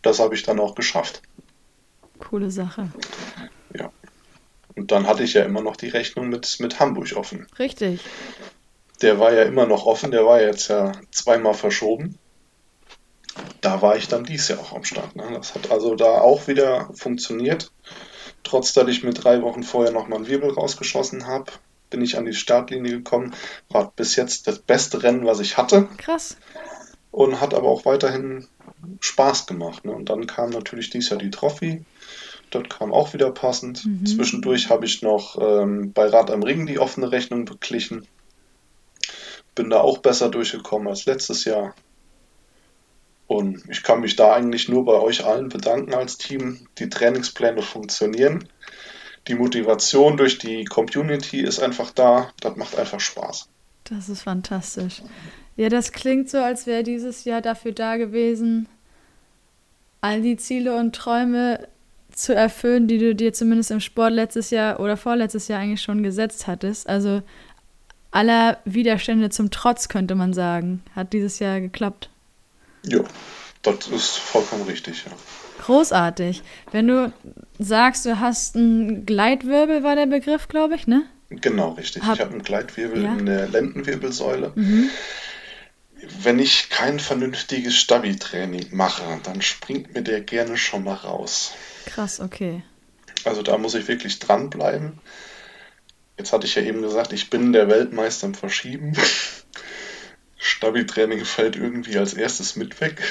Das 0.03 0.19
habe 0.19 0.35
ich 0.35 0.43
dann 0.43 0.61
auch 0.61 0.75
geschafft. 0.75 1.23
Coole 2.19 2.51
Sache. 2.51 2.91
Ja. 3.75 3.91
Und 4.77 4.93
dann 4.93 5.07
hatte 5.07 5.23
ich 5.23 5.35
ja 5.35 5.45
immer 5.45 5.63
noch 5.63 5.77
die 5.77 5.89
Rechnung 5.89 6.29
mit, 6.29 6.61
mit 6.61 6.81
Hamburg 6.81 7.15
offen. 7.17 7.47
Richtig. 7.59 8.01
Der 9.03 9.19
war 9.19 9.33
ja 9.33 9.43
immer 9.43 9.67
noch 9.67 9.87
offen, 9.87 10.11
der 10.11 10.25
war 10.25 10.41
jetzt 10.41 10.69
ja 10.69 10.93
zweimal 11.11 11.55
verschoben 11.55 12.19
da 13.61 13.83
war 13.83 13.97
ich 13.97 14.09
dann 14.09 14.25
dies 14.25 14.49
Jahr 14.49 14.61
auch 14.61 14.73
am 14.73 14.85
Start. 14.85 15.17
Ne? 15.17 15.25
Das 15.35 15.55
hat 15.55 15.71
also 15.71 15.95
da 15.95 16.21
auch 16.21 16.47
wieder 16.49 16.91
funktioniert. 16.95 17.71
Trotz, 18.45 18.73
dass 18.73 18.89
ich 18.89 19.03
mir 19.03 19.13
drei 19.13 19.43
Wochen 19.43 19.63
vorher 19.63 19.93
nochmal 19.93 20.19
einen 20.19 20.29
Wirbel 20.29 20.51
rausgeschossen 20.51 21.27
habe, 21.27 21.53
bin 21.91 22.03
ich 22.03 22.17
an 22.17 22.25
die 22.25 22.35
Startlinie 22.35 22.93
gekommen. 22.93 23.35
War 23.69 23.93
bis 23.95 24.17
jetzt 24.17 24.47
das 24.47 24.59
beste 24.59 25.03
Rennen, 25.03 25.27
was 25.27 25.41
ich 25.41 25.57
hatte. 25.57 25.89
Krass. 25.99 26.37
Und 27.11 27.41
hat 27.41 27.55
aber 27.55 27.69
auch 27.69 27.85
weiterhin 27.85 28.47
Spaß 29.01 29.47
gemacht. 29.47 29.85
Ne? 29.85 29.93
Und 29.93 30.09
dann 30.09 30.27
kam 30.27 30.51
natürlich 30.51 30.91
dies 30.91 31.11
Jahr 31.11 31.19
die 31.19 31.31
Trophy. 31.31 31.85
Dort 32.51 32.71
kam 32.71 32.93
auch 32.93 33.13
wieder 33.13 33.31
passend. 33.31 33.85
Mhm. 33.85 34.07
Zwischendurch 34.07 34.71
habe 34.71 34.87
ich 34.87 35.03
noch 35.03 35.39
ähm, 35.41 35.93
bei 35.93 36.07
Rad 36.07 36.31
am 36.31 36.43
Ring 36.43 36.67
die 36.67 36.79
offene 36.79 37.11
Rechnung 37.11 37.45
beglichen. 37.45 38.07
Bin 39.55 39.71
da 39.71 39.81
auch 39.81 39.99
besser 39.99 40.29
durchgekommen 40.31 40.89
als 40.89 41.05
letztes 41.07 41.45
Jahr. 41.45 41.75
Und 43.27 43.69
ich 43.69 43.83
kann 43.83 44.01
mich 44.01 44.17
da 44.17 44.33
eigentlich 44.33 44.69
nur 44.69 44.85
bei 44.87 44.95
euch 44.95 45.25
allen 45.27 45.51
bedanken 45.51 45.95
als 45.95 46.17
Team. 46.17 46.67
Die 46.79 46.89
Trainingspläne 46.89 47.61
funktionieren. 47.61 48.49
Die 49.27 49.35
Motivation 49.35 50.17
durch 50.17 50.39
die 50.39 50.65
Community 50.65 51.41
ist 51.41 51.61
einfach 51.61 51.91
da. 51.91 52.33
Das 52.41 52.57
macht 52.57 52.79
einfach 52.79 53.01
Spaß. 53.01 53.49
Das 53.85 54.09
ist 54.09 54.23
fantastisch. 54.23 55.03
Ja, 55.57 55.69
das 55.69 55.93
klingt 55.93 56.31
so, 56.31 56.39
als 56.39 56.67
wäre 56.67 56.83
dieses 56.83 57.25
Jahr 57.25 57.43
dafür 57.43 57.73
da 57.73 57.97
gewesen, 57.97 58.69
all 60.01 60.23
die 60.23 60.37
Ziele 60.37 60.77
und 60.77 60.95
Träume 60.95 61.69
zu 62.19 62.35
erfüllen, 62.35 62.89
die 62.89 62.99
du 62.99 63.15
dir 63.15 63.33
zumindest 63.33 63.71
im 63.71 63.81
Sport 63.81 64.13
letztes 64.13 64.51
Jahr 64.51 64.81
oder 64.81 64.97
vorletztes 64.97 65.49
Jahr 65.49 65.61
eigentlich 65.61 65.83
schon 65.83 66.03
gesetzt 66.03 66.47
hattest. 66.47 66.89
Also 66.89 67.23
aller 68.11 68.59
Widerstände 68.65 69.31
zum 69.31 69.51
Trotz, 69.51 69.89
könnte 69.89 70.15
man 70.15 70.33
sagen, 70.33 70.83
hat 70.95 71.13
dieses 71.13 71.39
Jahr 71.39 71.61
geklappt. 71.61 72.11
Ja, 72.85 73.01
das 73.63 73.89
ist 73.89 74.19
vollkommen 74.19 74.65
richtig, 74.65 75.05
ja. 75.05 75.13
Großartig. 75.65 76.43
Wenn 76.71 76.87
du 76.87 77.13
sagst, 77.59 78.07
du 78.07 78.21
hast 78.21 78.57
einen 78.57 79.05
Gleitwirbel, 79.07 79.83
war 79.83 79.97
der 79.97 80.07
Begriff, 80.07 80.49
glaube 80.49 80.77
ich, 80.77 80.87
ne? 80.87 81.03
Genau, 81.31 81.73
richtig. 81.73 82.05
Hab, 82.05 82.15
ich 82.15 82.21
habe 82.21 82.33
einen 82.33 82.43
Gleitwirbel 82.43 83.03
ja. 83.03 83.15
in 83.15 83.27
der 83.27 83.49
Lendenwirbelsäule. 83.49 84.53
Mhm. 84.55 84.89
Wenn 86.23 86.39
ich 86.39 86.71
kein 86.71 87.01
vernünftiges 87.01 87.75
Stabi-Training 87.77 88.69
mache, 88.71 89.03
dann 89.25 89.43
springt 89.43 89.95
mir 89.95 90.03
der 90.03 90.21
gerne 90.21 90.57
schon 90.57 90.85
mal 90.85 90.95
raus. 90.95 91.53
Krass, 91.89 92.21
okay. 92.21 92.63
Also 93.25 93.43
da 93.43 93.59
muss 93.59 93.75
ich 93.75 93.89
wirklich 93.89 94.19
dranbleiben. 94.19 95.01
Jetzt 96.17 96.33
hatte 96.33 96.47
ich 96.47 96.55
ja 96.55 96.63
eben 96.63 96.83
gesagt, 96.83 97.13
ich 97.13 97.31
bin 97.31 97.53
der 97.53 97.69
Weltmeister 97.69 98.27
im 98.27 98.35
Verschieben. 98.35 98.97
Stabi-Training 100.39 101.25
fällt 101.25 101.57
irgendwie 101.57 101.99
als 101.99 102.15
erstes 102.15 102.57
mit 102.57 102.81
weg. 102.81 103.03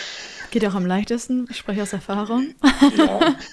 Geht 0.52 0.66
auch 0.66 0.76
am 0.76 0.86
leichtesten, 0.86 1.48
ich 1.50 1.58
spreche 1.58 1.84
aus 1.84 1.94
Erfahrung. 1.94 2.54
Ja. 2.98 3.36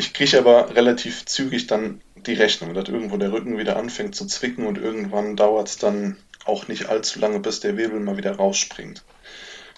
Ich 0.00 0.12
kriege 0.12 0.38
aber 0.38 0.76
relativ 0.76 1.24
zügig 1.24 1.66
dann 1.66 2.00
die 2.14 2.34
Rechnung, 2.34 2.72
dass 2.72 2.88
irgendwo 2.88 3.16
der 3.16 3.32
Rücken 3.32 3.58
wieder 3.58 3.76
anfängt 3.76 4.14
zu 4.14 4.26
zwicken 4.26 4.64
und 4.64 4.78
irgendwann 4.78 5.34
dauert 5.34 5.66
es 5.68 5.76
dann 5.76 6.16
auch 6.44 6.68
nicht 6.68 6.86
allzu 6.86 7.18
lange, 7.18 7.40
bis 7.40 7.58
der 7.58 7.76
Wirbel 7.76 7.98
mal 7.98 8.16
wieder 8.16 8.36
rausspringt. 8.36 9.02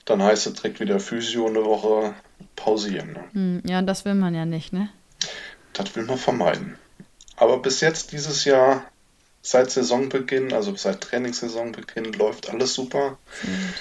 Dann 0.04 0.22
heißt 0.22 0.46
es 0.46 0.52
direkt 0.52 0.78
wieder 0.78 1.00
Physio 1.00 1.46
eine 1.46 1.64
Woche, 1.64 2.14
pausieren. 2.56 3.12
Ne? 3.12 3.24
Hm, 3.32 3.62
ja, 3.66 3.82
das 3.82 4.04
will 4.04 4.14
man 4.14 4.34
ja 4.34 4.44
nicht, 4.44 4.72
ne? 4.72 4.88
Das 5.72 5.94
will 5.96 6.04
man 6.04 6.18
vermeiden. 6.18 6.76
Aber 7.36 7.58
bis 7.58 7.80
jetzt 7.80 8.12
dieses 8.12 8.44
Jahr, 8.44 8.84
seit 9.42 9.70
Saisonbeginn, 9.70 10.52
also 10.52 10.74
seit 10.76 11.00
Trainingssaisonbeginn, 11.00 12.12
läuft 12.12 12.50
alles 12.50 12.74
super. 12.74 13.18
Mhm. 13.42 13.72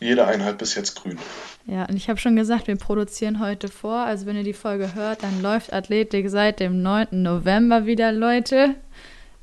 Jede 0.00 0.26
Einheit 0.26 0.58
bis 0.58 0.74
jetzt 0.74 0.96
grün. 0.96 1.18
Ja, 1.66 1.84
und 1.84 1.96
ich 1.96 2.08
habe 2.08 2.18
schon 2.18 2.34
gesagt, 2.34 2.68
wir 2.68 2.76
produzieren 2.76 3.38
heute 3.38 3.68
vor. 3.68 3.98
Also 3.98 4.24
wenn 4.24 4.36
ihr 4.36 4.44
die 4.44 4.54
Folge 4.54 4.94
hört, 4.94 5.22
dann 5.22 5.42
läuft 5.42 5.72
Athletik 5.72 6.30
seit 6.30 6.58
dem 6.58 6.80
9. 6.82 7.08
November 7.10 7.84
wieder, 7.84 8.10
Leute. 8.10 8.76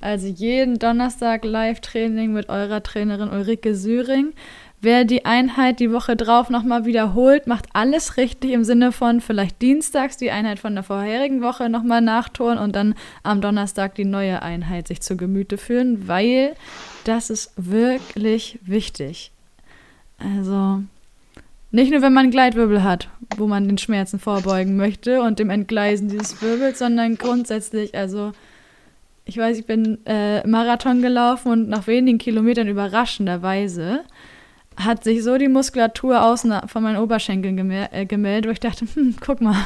Also 0.02 0.28
jeden 0.28 0.78
Donnerstag 0.78 1.44
Live-Training 1.44 2.34
mit 2.34 2.50
eurer 2.50 2.84
Trainerin 2.84 3.30
Ulrike 3.30 3.76
Süring. 3.76 4.34
Wer 4.80 5.06
die 5.06 5.26
Einheit 5.26 5.80
die 5.80 5.92
Woche 5.92 6.16
drauf 6.16 6.52
nochmal 6.52 6.86
wiederholt, 6.86 7.48
macht 7.48 7.66
alles 7.74 8.16
richtig 8.18 8.52
im 8.52 8.64
Sinne 8.64 8.92
von 8.92 9.22
vielleicht 9.22 9.60
dienstags 9.64 10.18
die 10.18 10.30
Einheit 10.30 10.60
von 10.60 10.76
der 10.76 10.84
vorherigen 10.84 11.42
Woche 11.42 11.68
nochmal 11.68 12.02
nachtun 12.02 12.60
und 12.60 12.76
dann 12.76 12.94
am 13.24 13.42
Donnerstag 13.42 13.96
die 13.96 14.06
neue 14.06 14.44
Einheit 14.44 14.88
sich 14.88 15.02
zu 15.02 15.18
Gemüte 15.18 15.58
führen, 15.58 16.08
weil 16.08 16.54
das 17.06 17.32
ist 17.32 17.54
wirklich 17.56 18.60
wichtig. 18.66 19.32
Also 20.20 20.84
nicht 21.72 21.92
nur, 21.92 22.04
wenn 22.04 22.14
man 22.14 22.30
Gleitwirbel 22.30 22.84
hat, 22.84 23.10
wo 23.36 23.48
man 23.48 23.68
den 23.68 23.80
Schmerzen 23.80 24.20
vorbeugen 24.20 24.78
möchte 24.78 25.22
und 25.22 25.40
dem 25.40 25.50
Entgleisen 25.50 26.08
dieses 26.08 26.40
Wirbels, 26.42 26.78
sondern 26.78 27.18
grundsätzlich, 27.18 27.96
also 27.96 28.32
ich 29.26 29.38
weiß, 29.38 29.58
ich 29.58 29.66
bin 29.66 29.98
äh, 30.06 30.48
Marathon 30.48 31.02
gelaufen 31.02 31.52
und 31.52 31.68
nach 31.68 31.88
wenigen 31.88 32.20
Kilometern 32.20 32.68
überraschenderweise 32.68 34.04
hat 34.78 35.04
sich 35.04 35.24
so 35.24 35.38
die 35.38 35.48
Muskulatur 35.48 36.24
außen 36.24 36.62
von 36.68 36.84
meinen 36.84 36.98
Oberschenkeln 36.98 37.58
gemel 37.58 37.90
äh, 37.92 38.06
gemeldet, 38.06 38.48
wo 38.48 38.54
ich 38.54 38.60
dachte, 38.60 38.86
hm, 38.94 39.16
guck 39.20 39.42
mal, 39.42 39.66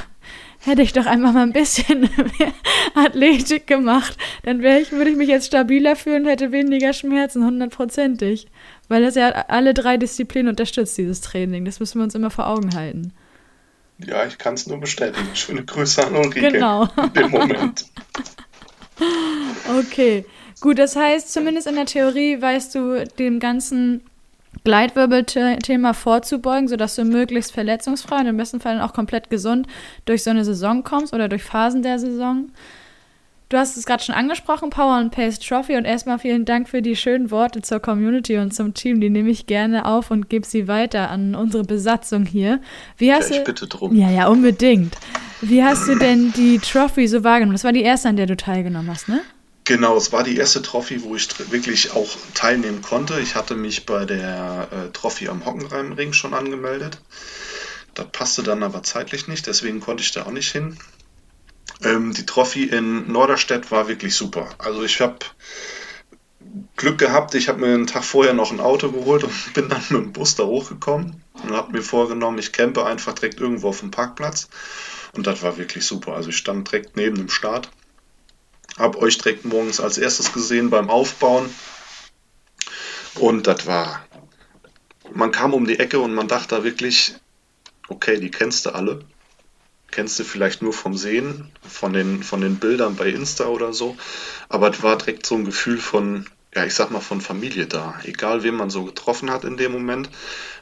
hätte 0.59 0.81
ich 0.81 0.93
doch 0.93 1.05
einfach 1.05 1.33
mal 1.33 1.43
ein 1.43 1.51
bisschen 1.51 2.01
mehr 2.39 2.53
Athletik 2.95 3.67
gemacht, 3.67 4.17
dann 4.43 4.63
ich, 4.63 4.91
würde 4.91 5.11
ich 5.11 5.17
mich 5.17 5.27
jetzt 5.27 5.47
stabiler 5.47 5.95
fühlen 5.95 6.23
und 6.23 6.29
hätte 6.29 6.51
weniger 6.51 6.93
Schmerzen, 6.93 7.45
hundertprozentig. 7.45 8.47
Weil 8.87 9.03
das 9.03 9.15
ja 9.15 9.29
alle 9.29 9.73
drei 9.73 9.97
Disziplinen 9.97 10.49
unterstützt, 10.49 10.97
dieses 10.97 11.21
Training. 11.21 11.65
Das 11.65 11.79
müssen 11.79 11.99
wir 11.99 12.03
uns 12.03 12.15
immer 12.15 12.29
vor 12.29 12.47
Augen 12.47 12.73
halten. 12.75 13.13
Ja, 14.05 14.25
ich 14.25 14.37
kann 14.37 14.55
es 14.55 14.67
nur 14.67 14.79
bestätigen. 14.79 15.27
Schöne 15.33 15.63
Grüße 15.63 16.05
an 16.05 16.15
Ulrike. 16.15 16.51
Genau. 16.51 16.87
In 16.97 17.13
dem 17.13 17.31
Moment. 17.31 17.85
okay. 19.79 20.25
Gut, 20.59 20.77
das 20.77 20.95
heißt, 20.95 21.31
zumindest 21.31 21.67
in 21.67 21.75
der 21.75 21.85
Theorie 21.85 22.41
weißt 22.41 22.75
du 22.75 23.05
dem 23.17 23.39
ganzen 23.39 24.01
Gleitwirbelthema 24.63 25.93
vorzubeugen, 25.93 26.67
sodass 26.67 26.95
du 26.95 27.03
möglichst 27.03 27.51
verletzungsfrei 27.51 28.19
und 28.19 28.27
im 28.27 28.37
besten 28.37 28.59
Fall 28.59 28.79
auch 28.81 28.93
komplett 28.93 29.29
gesund 29.29 29.67
durch 30.05 30.23
so 30.23 30.29
eine 30.29 30.45
Saison 30.45 30.83
kommst 30.83 31.13
oder 31.13 31.29
durch 31.29 31.43
Phasen 31.43 31.81
der 31.81 31.99
Saison. 31.99 32.51
Du 33.51 33.57
hast 33.57 33.75
es 33.75 33.85
gerade 33.85 34.01
schon 34.01 34.15
angesprochen, 34.15 34.69
Power 34.69 34.93
and 34.93 35.11
Pace 35.11 35.37
Trophy. 35.37 35.75
Und 35.75 35.83
erstmal 35.83 36.19
vielen 36.19 36.45
Dank 36.45 36.69
für 36.69 36.81
die 36.81 36.95
schönen 36.95 37.31
Worte 37.31 37.61
zur 37.61 37.81
Community 37.81 38.37
und 38.37 38.53
zum 38.53 38.73
Team. 38.73 39.01
Die 39.01 39.09
nehme 39.09 39.29
ich 39.29 39.45
gerne 39.45 39.85
auf 39.85 40.09
und 40.09 40.29
gebe 40.29 40.45
sie 40.45 40.69
weiter 40.69 41.09
an 41.09 41.35
unsere 41.35 41.63
Besatzung 41.63 42.25
hier. 42.25 42.61
Wie 42.95 43.11
hast 43.11 43.29
ja, 43.29 43.37
ich 43.37 43.43
du, 43.43 43.51
bitte 43.51 43.67
drum. 43.67 43.93
Ja, 43.93 44.09
ja, 44.09 44.29
unbedingt. 44.29 44.95
Wie 45.41 45.61
hast 45.61 45.85
du 45.89 45.95
denn 45.95 46.31
die 46.31 46.59
Trophy 46.59 47.09
so 47.09 47.25
wahrgenommen? 47.25 47.53
Das 47.53 47.65
war 47.65 47.73
die 47.73 47.81
erste, 47.81 48.07
an 48.07 48.15
der 48.15 48.27
du 48.27 48.37
teilgenommen 48.37 48.89
hast, 48.89 49.09
ne? 49.09 49.19
Genau, 49.63 49.95
es 49.95 50.11
war 50.11 50.23
die 50.23 50.37
erste 50.37 50.61
Trophy, 50.61 51.03
wo 51.03 51.15
ich 51.15 51.27
wirklich 51.51 51.91
auch 51.91 52.09
teilnehmen 52.33 52.81
konnte. 52.81 53.19
Ich 53.19 53.35
hatte 53.35 53.55
mich 53.55 53.85
bei 53.85 54.05
der 54.05 54.67
äh, 54.71 54.91
Trophy 54.91 55.29
am 55.29 55.45
Hockenheimring 55.45 56.13
schon 56.13 56.33
angemeldet. 56.33 56.99
Das 57.93 58.07
passte 58.11 58.41
dann 58.41 58.63
aber 58.63 58.83
zeitlich 58.83 59.27
nicht, 59.27 59.45
deswegen 59.47 59.79
konnte 59.79 60.01
ich 60.01 60.11
da 60.11 60.25
auch 60.25 60.31
nicht 60.31 60.51
hin. 60.51 60.77
Ähm, 61.83 62.13
die 62.13 62.25
Trophy 62.25 62.63
in 62.63 63.11
Norderstedt 63.11 63.69
war 63.71 63.87
wirklich 63.87 64.15
super. 64.15 64.49
Also 64.57 64.83
ich 64.83 64.99
habe 64.99 65.19
Glück 66.75 66.97
gehabt, 66.97 67.35
ich 67.35 67.47
habe 67.47 67.59
mir 67.59 67.73
einen 67.73 67.87
Tag 67.87 68.03
vorher 68.03 68.33
noch 68.33 68.51
ein 68.51 68.59
Auto 68.59 68.91
geholt 68.91 69.23
und 69.23 69.33
bin 69.53 69.69
dann 69.69 69.83
mit 69.89 70.01
dem 70.01 70.13
Bus 70.13 70.35
da 70.35 70.43
hochgekommen 70.43 71.23
und 71.43 71.51
habe 71.51 71.73
mir 71.73 71.83
vorgenommen, 71.83 72.39
ich 72.39 72.51
campe 72.51 72.85
einfach 72.85 73.13
direkt 73.13 73.39
irgendwo 73.39 73.69
auf 73.69 73.81
dem 73.81 73.91
Parkplatz. 73.91 74.49
Und 75.13 75.27
das 75.27 75.43
war 75.43 75.57
wirklich 75.57 75.85
super. 75.85 76.13
Also 76.15 76.29
ich 76.29 76.37
stand 76.37 76.71
direkt 76.71 76.95
neben 76.95 77.17
dem 77.17 77.29
Start 77.29 77.69
habe 78.77 78.99
euch 78.99 79.17
direkt 79.17 79.45
morgens 79.45 79.79
als 79.79 79.97
erstes 79.97 80.33
gesehen 80.33 80.69
beim 80.69 80.89
Aufbauen. 80.89 81.49
Und 83.15 83.47
das 83.47 83.65
war. 83.65 84.05
Man 85.13 85.31
kam 85.31 85.53
um 85.53 85.67
die 85.67 85.79
Ecke 85.79 85.99
und 85.99 86.13
man 86.13 86.27
dachte 86.27 86.55
da 86.55 86.63
wirklich, 86.63 87.15
okay, 87.89 88.19
die 88.19 88.31
kennst 88.31 88.65
du 88.65 88.71
alle. 88.71 89.03
Kennst 89.91 90.17
du 90.19 90.23
vielleicht 90.23 90.61
nur 90.61 90.71
vom 90.71 90.95
Sehen, 90.95 91.51
von 91.67 91.91
den, 91.91 92.23
von 92.23 92.39
den 92.39 92.57
Bildern 92.57 92.95
bei 92.95 93.09
Insta 93.09 93.47
oder 93.47 93.73
so. 93.73 93.97
Aber 94.47 94.69
es 94.69 94.81
war 94.81 94.97
direkt 94.97 95.25
so 95.25 95.35
ein 95.35 95.43
Gefühl 95.43 95.79
von, 95.79 96.25
ja, 96.55 96.65
ich 96.65 96.73
sag 96.73 96.91
mal, 96.91 97.01
von 97.01 97.19
Familie 97.19 97.67
da. 97.67 97.99
Egal, 98.05 98.43
wen 98.43 98.55
man 98.55 98.69
so 98.69 98.85
getroffen 98.85 99.29
hat 99.29 99.43
in 99.43 99.57
dem 99.57 99.73
Moment, 99.73 100.09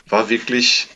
war 0.07 0.29
wirklich 0.29 0.89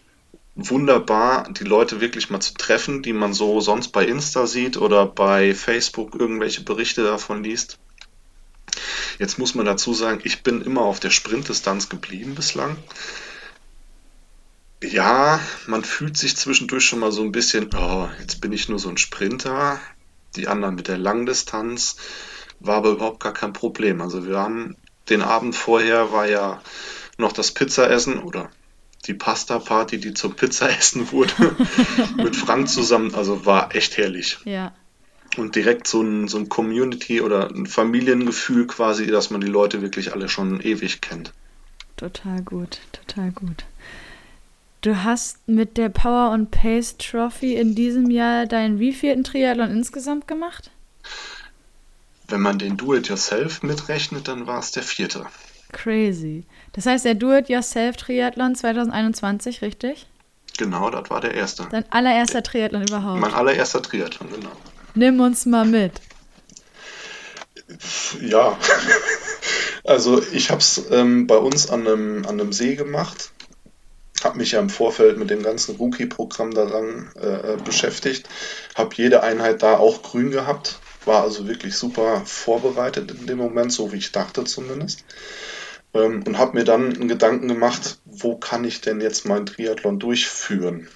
wunderbar, 0.55 1.51
die 1.51 1.63
Leute 1.63 2.01
wirklich 2.01 2.29
mal 2.29 2.39
zu 2.39 2.53
treffen, 2.53 3.01
die 3.01 3.13
man 3.13 3.33
so 3.33 3.59
sonst 3.59 3.89
bei 3.89 4.05
Insta 4.05 4.45
sieht 4.45 4.77
oder 4.77 5.05
bei 5.05 5.55
Facebook 5.55 6.15
irgendwelche 6.15 6.61
Berichte 6.61 7.03
davon 7.03 7.43
liest. 7.43 7.79
Jetzt 9.19 9.39
muss 9.39 9.55
man 9.55 9.65
dazu 9.65 9.93
sagen, 9.93 10.21
ich 10.23 10.43
bin 10.43 10.61
immer 10.61 10.81
auf 10.81 10.99
der 10.99 11.09
Sprintdistanz 11.09 11.89
geblieben 11.89 12.35
bislang. 12.35 12.77
Ja, 14.83 15.39
man 15.65 15.83
fühlt 15.83 16.17
sich 16.17 16.35
zwischendurch 16.35 16.85
schon 16.85 16.99
mal 16.99 17.11
so 17.11 17.21
ein 17.21 17.31
bisschen, 17.31 17.69
oh, 17.75 18.09
jetzt 18.19 18.41
bin 18.41 18.51
ich 18.51 18.69
nur 18.69 18.79
so 18.79 18.89
ein 18.89 18.97
Sprinter. 18.97 19.79
Die 20.35 20.47
anderen 20.47 20.75
mit 20.75 20.87
der 20.87 20.97
Langdistanz 20.97 21.95
war 22.59 22.77
aber 22.77 22.91
überhaupt 22.91 23.21
gar 23.21 23.33
kein 23.33 23.53
Problem. 23.53 24.01
Also 24.01 24.27
wir 24.27 24.37
haben 24.37 24.75
den 25.09 25.21
Abend 25.21 25.55
vorher 25.55 26.11
war 26.11 26.27
ja 26.27 26.61
noch 27.17 27.31
das 27.31 27.51
Pizzaessen 27.51 28.19
oder 28.19 28.49
die 29.05 29.13
Pasta-Party, 29.13 29.99
die 29.99 30.13
zum 30.13 30.35
Pizzaessen 30.35 31.11
wurde, 31.11 31.33
mit 32.17 32.35
Frank 32.35 32.69
zusammen. 32.69 33.13
Also 33.15 33.45
war 33.45 33.75
echt 33.75 33.97
herrlich. 33.97 34.37
Ja. 34.45 34.73
Und 35.37 35.55
direkt 35.55 35.87
so 35.87 36.01
ein, 36.01 36.27
so 36.27 36.37
ein 36.37 36.47
Community- 36.47 37.21
oder 37.21 37.49
ein 37.49 37.65
Familiengefühl 37.65 38.67
quasi, 38.67 39.07
dass 39.07 39.29
man 39.29 39.41
die 39.41 39.47
Leute 39.47 39.81
wirklich 39.81 40.13
alle 40.13 40.29
schon 40.29 40.61
ewig 40.61 41.01
kennt. 41.01 41.33
Total 41.97 42.41
gut, 42.41 42.79
total 42.91 43.31
gut. 43.31 43.65
Du 44.81 45.03
hast 45.03 45.47
mit 45.47 45.77
der 45.77 45.89
Power 45.89 46.31
and 46.31 46.51
Pace 46.51 46.97
Trophy 46.97 47.55
in 47.55 47.73
diesem 47.73 48.11
Jahr 48.11 48.45
deinen 48.45 48.79
wievielten 48.79 49.23
Triathlon 49.23 49.71
insgesamt 49.71 50.27
gemacht? 50.27 50.71
Wenn 52.27 52.41
man 52.41 52.59
den 52.59 52.77
Do-It-Yourself 52.77 53.63
mitrechnet, 53.63 54.27
dann 54.27 54.45
war 54.45 54.59
es 54.59 54.71
der 54.71 54.83
vierte. 54.83 55.25
Crazy. 55.71 56.43
Das 56.73 56.87
heißt, 56.87 57.05
der 57.05 57.15
Do-It-Yourself-Triathlon 57.15 58.55
2021, 58.55 59.61
richtig? 59.61 60.07
Genau, 60.57 60.89
das 60.89 61.09
war 61.09 61.21
der 61.21 61.33
erste. 61.33 61.67
Dein 61.71 61.85
allererster 61.91 62.43
Triathlon 62.43 62.83
überhaupt. 62.83 63.19
Mein 63.19 63.33
allererster 63.33 63.81
Triathlon, 63.81 64.31
genau. 64.31 64.51
Nimm 64.95 65.19
uns 65.19 65.45
mal 65.45 65.65
mit. 65.65 65.93
Ja, 68.21 68.57
also 69.83 70.21
ich 70.31 70.49
habe 70.51 70.59
es 70.59 70.83
ähm, 70.91 71.27
bei 71.27 71.37
uns 71.37 71.69
an 71.69 71.87
einem, 71.87 72.25
an 72.25 72.39
einem 72.39 72.53
See 72.53 72.75
gemacht. 72.75 73.31
Habe 74.23 74.37
mich 74.37 74.51
ja 74.51 74.59
im 74.59 74.69
Vorfeld 74.69 75.17
mit 75.17 75.29
dem 75.29 75.43
ganzen 75.43 75.75
Rookie-Programm 75.75 76.53
daran 76.53 77.11
äh, 77.19 77.57
beschäftigt. 77.63 78.29
Habe 78.75 78.95
jede 78.95 79.21
Einheit 79.21 79.63
da 79.63 79.77
auch 79.77 80.01
grün 80.01 80.31
gehabt. 80.31 80.79
War 81.05 81.23
also 81.23 81.47
wirklich 81.47 81.75
super 81.75 82.21
vorbereitet 82.25 83.11
in 83.11 83.27
dem 83.27 83.37
Moment, 83.37 83.73
so 83.73 83.91
wie 83.91 83.97
ich 83.97 84.11
dachte 84.11 84.43
zumindest 84.43 85.03
ähm, 85.93 86.23
und 86.25 86.37
habe 86.37 86.57
mir 86.57 86.63
dann 86.63 86.93
einen 86.93 87.07
Gedanken 87.07 87.47
gemacht, 87.47 87.99
wo 88.05 88.35
kann 88.37 88.63
ich 88.63 88.81
denn 88.81 89.01
jetzt 89.01 89.25
meinen 89.25 89.45
Triathlon 89.45 89.99
durchführen? 89.99 90.87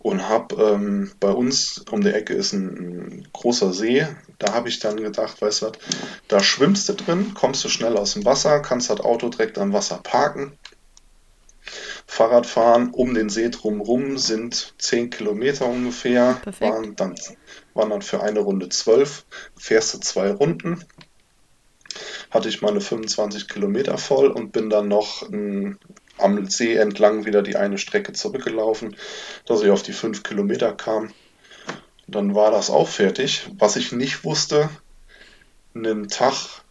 Und 0.00 0.28
habe 0.28 0.62
ähm, 0.62 1.10
bei 1.18 1.30
uns 1.30 1.84
um 1.90 2.02
die 2.02 2.12
Ecke 2.12 2.32
ist 2.34 2.52
ein, 2.52 2.68
ein 2.68 3.28
großer 3.32 3.72
See. 3.72 4.06
Da 4.38 4.54
habe 4.54 4.68
ich 4.68 4.78
dann 4.78 4.96
gedacht, 4.96 5.42
weißt 5.42 5.62
du 5.62 5.66
was, 5.66 5.72
da 6.28 6.40
schwimmst 6.40 6.88
du 6.88 6.92
drin, 6.92 7.34
kommst 7.34 7.64
du 7.64 7.68
schnell 7.68 7.96
aus 7.96 8.14
dem 8.14 8.24
Wasser, 8.24 8.60
kannst 8.60 8.90
das 8.90 9.00
Auto 9.00 9.28
direkt 9.28 9.58
am 9.58 9.72
Wasser 9.72 9.98
parken. 10.02 10.52
Fahrradfahren 12.06 12.90
um 12.90 13.12
den 13.12 13.28
See 13.28 13.50
drumherum 13.50 14.16
sind 14.18 14.74
10 14.78 15.10
Kilometer 15.10 15.66
ungefähr. 15.66 16.40
Waren 16.60 16.96
dann, 16.96 17.16
waren 17.74 17.90
dann 17.90 18.02
für 18.02 18.22
eine 18.22 18.40
Runde 18.40 18.68
12. 18.68 19.26
Fährst 19.56 19.94
du 19.94 19.98
zwei 19.98 20.30
Runden 20.30 20.84
hatte 22.30 22.48
ich 22.48 22.62
meine 22.62 22.80
25 22.80 23.48
Kilometer 23.48 23.98
voll 23.98 24.28
und 24.28 24.52
bin 24.52 24.70
dann 24.70 24.88
noch 24.88 25.22
m, 25.30 25.78
am 26.18 26.48
See 26.50 26.74
entlang 26.74 27.24
wieder 27.24 27.42
die 27.42 27.56
eine 27.56 27.78
Strecke 27.78 28.12
zurückgelaufen, 28.12 28.96
dass 29.46 29.62
ich 29.62 29.70
auf 29.70 29.82
die 29.82 29.92
5 29.92 30.22
Kilometer 30.22 30.72
kam. 30.72 31.12
Dann 32.06 32.34
war 32.34 32.50
das 32.50 32.70
auch 32.70 32.88
fertig. 32.88 33.48
Was 33.58 33.76
ich 33.76 33.92
nicht 33.92 34.24
wusste, 34.24 34.70
einen 35.74 36.08
Tag 36.08 36.62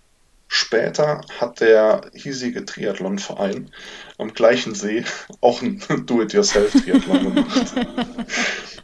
Später 0.49 1.21
hat 1.39 1.59
der 1.59 2.09
hiesige 2.13 2.63
Triathlonverein 2.63 3.69
am 4.17 4.33
gleichen 4.33 4.75
See 4.75 5.03
auch 5.41 5.61
ein 5.61 5.83
Do-it-yourself-Triathlon 6.05 7.35
gemacht. 7.35 7.73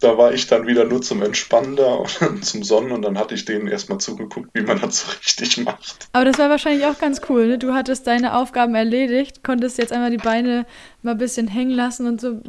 da 0.00 0.16
war 0.16 0.32
ich 0.32 0.46
dann 0.46 0.66
wieder 0.66 0.84
nur 0.84 1.02
zum 1.02 1.22
Entspannen 1.22 1.76
da 1.76 1.94
und 1.94 2.10
zum 2.44 2.64
Sonnen 2.64 2.92
und 2.92 3.02
dann 3.02 3.18
hatte 3.18 3.34
ich 3.34 3.44
denen 3.44 3.68
erstmal 3.68 3.98
zugeguckt, 3.98 4.48
wie 4.54 4.62
man 4.62 4.80
das 4.80 5.00
so 5.00 5.12
richtig 5.12 5.58
macht. 5.58 6.08
Aber 6.12 6.24
das 6.24 6.38
war 6.38 6.48
wahrscheinlich 6.48 6.86
auch 6.86 6.98
ganz 6.98 7.20
cool, 7.28 7.46
ne? 7.46 7.58
Du 7.58 7.74
hattest 7.74 8.06
deine 8.06 8.36
Aufgaben 8.36 8.74
erledigt, 8.74 9.44
konntest 9.44 9.78
jetzt 9.78 9.92
einmal 9.92 10.10
die 10.10 10.16
Beine 10.16 10.66
mal 11.02 11.12
ein 11.12 11.18
bisschen 11.18 11.48
hängen 11.48 11.72
lassen 11.72 12.06
und 12.06 12.20
so 12.20 12.40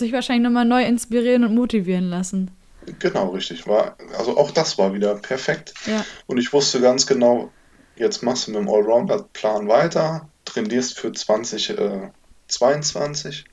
dich 0.00 0.12
wahrscheinlich 0.12 0.44
nochmal 0.44 0.64
neu 0.64 0.84
inspirieren 0.84 1.44
und 1.44 1.54
motivieren 1.54 2.08
lassen. 2.08 2.50
Genau, 2.98 3.28
richtig. 3.28 3.66
War, 3.66 3.96
also 4.18 4.36
auch 4.36 4.50
das 4.50 4.76
war 4.78 4.92
wieder 4.94 5.14
perfekt. 5.14 5.74
Ja. 5.86 6.04
Und 6.26 6.38
ich 6.38 6.52
wusste 6.52 6.80
ganz 6.80 7.06
genau, 7.06 7.50
jetzt 7.96 8.22
machst 8.22 8.46
du 8.46 8.52
mit 8.52 8.60
dem 8.60 8.68
Allrounder-Plan 8.68 9.68
weiter, 9.68 10.28
trainierst 10.44 10.98
für 10.98 11.12
2022 11.12 13.40
äh, 13.40 13.44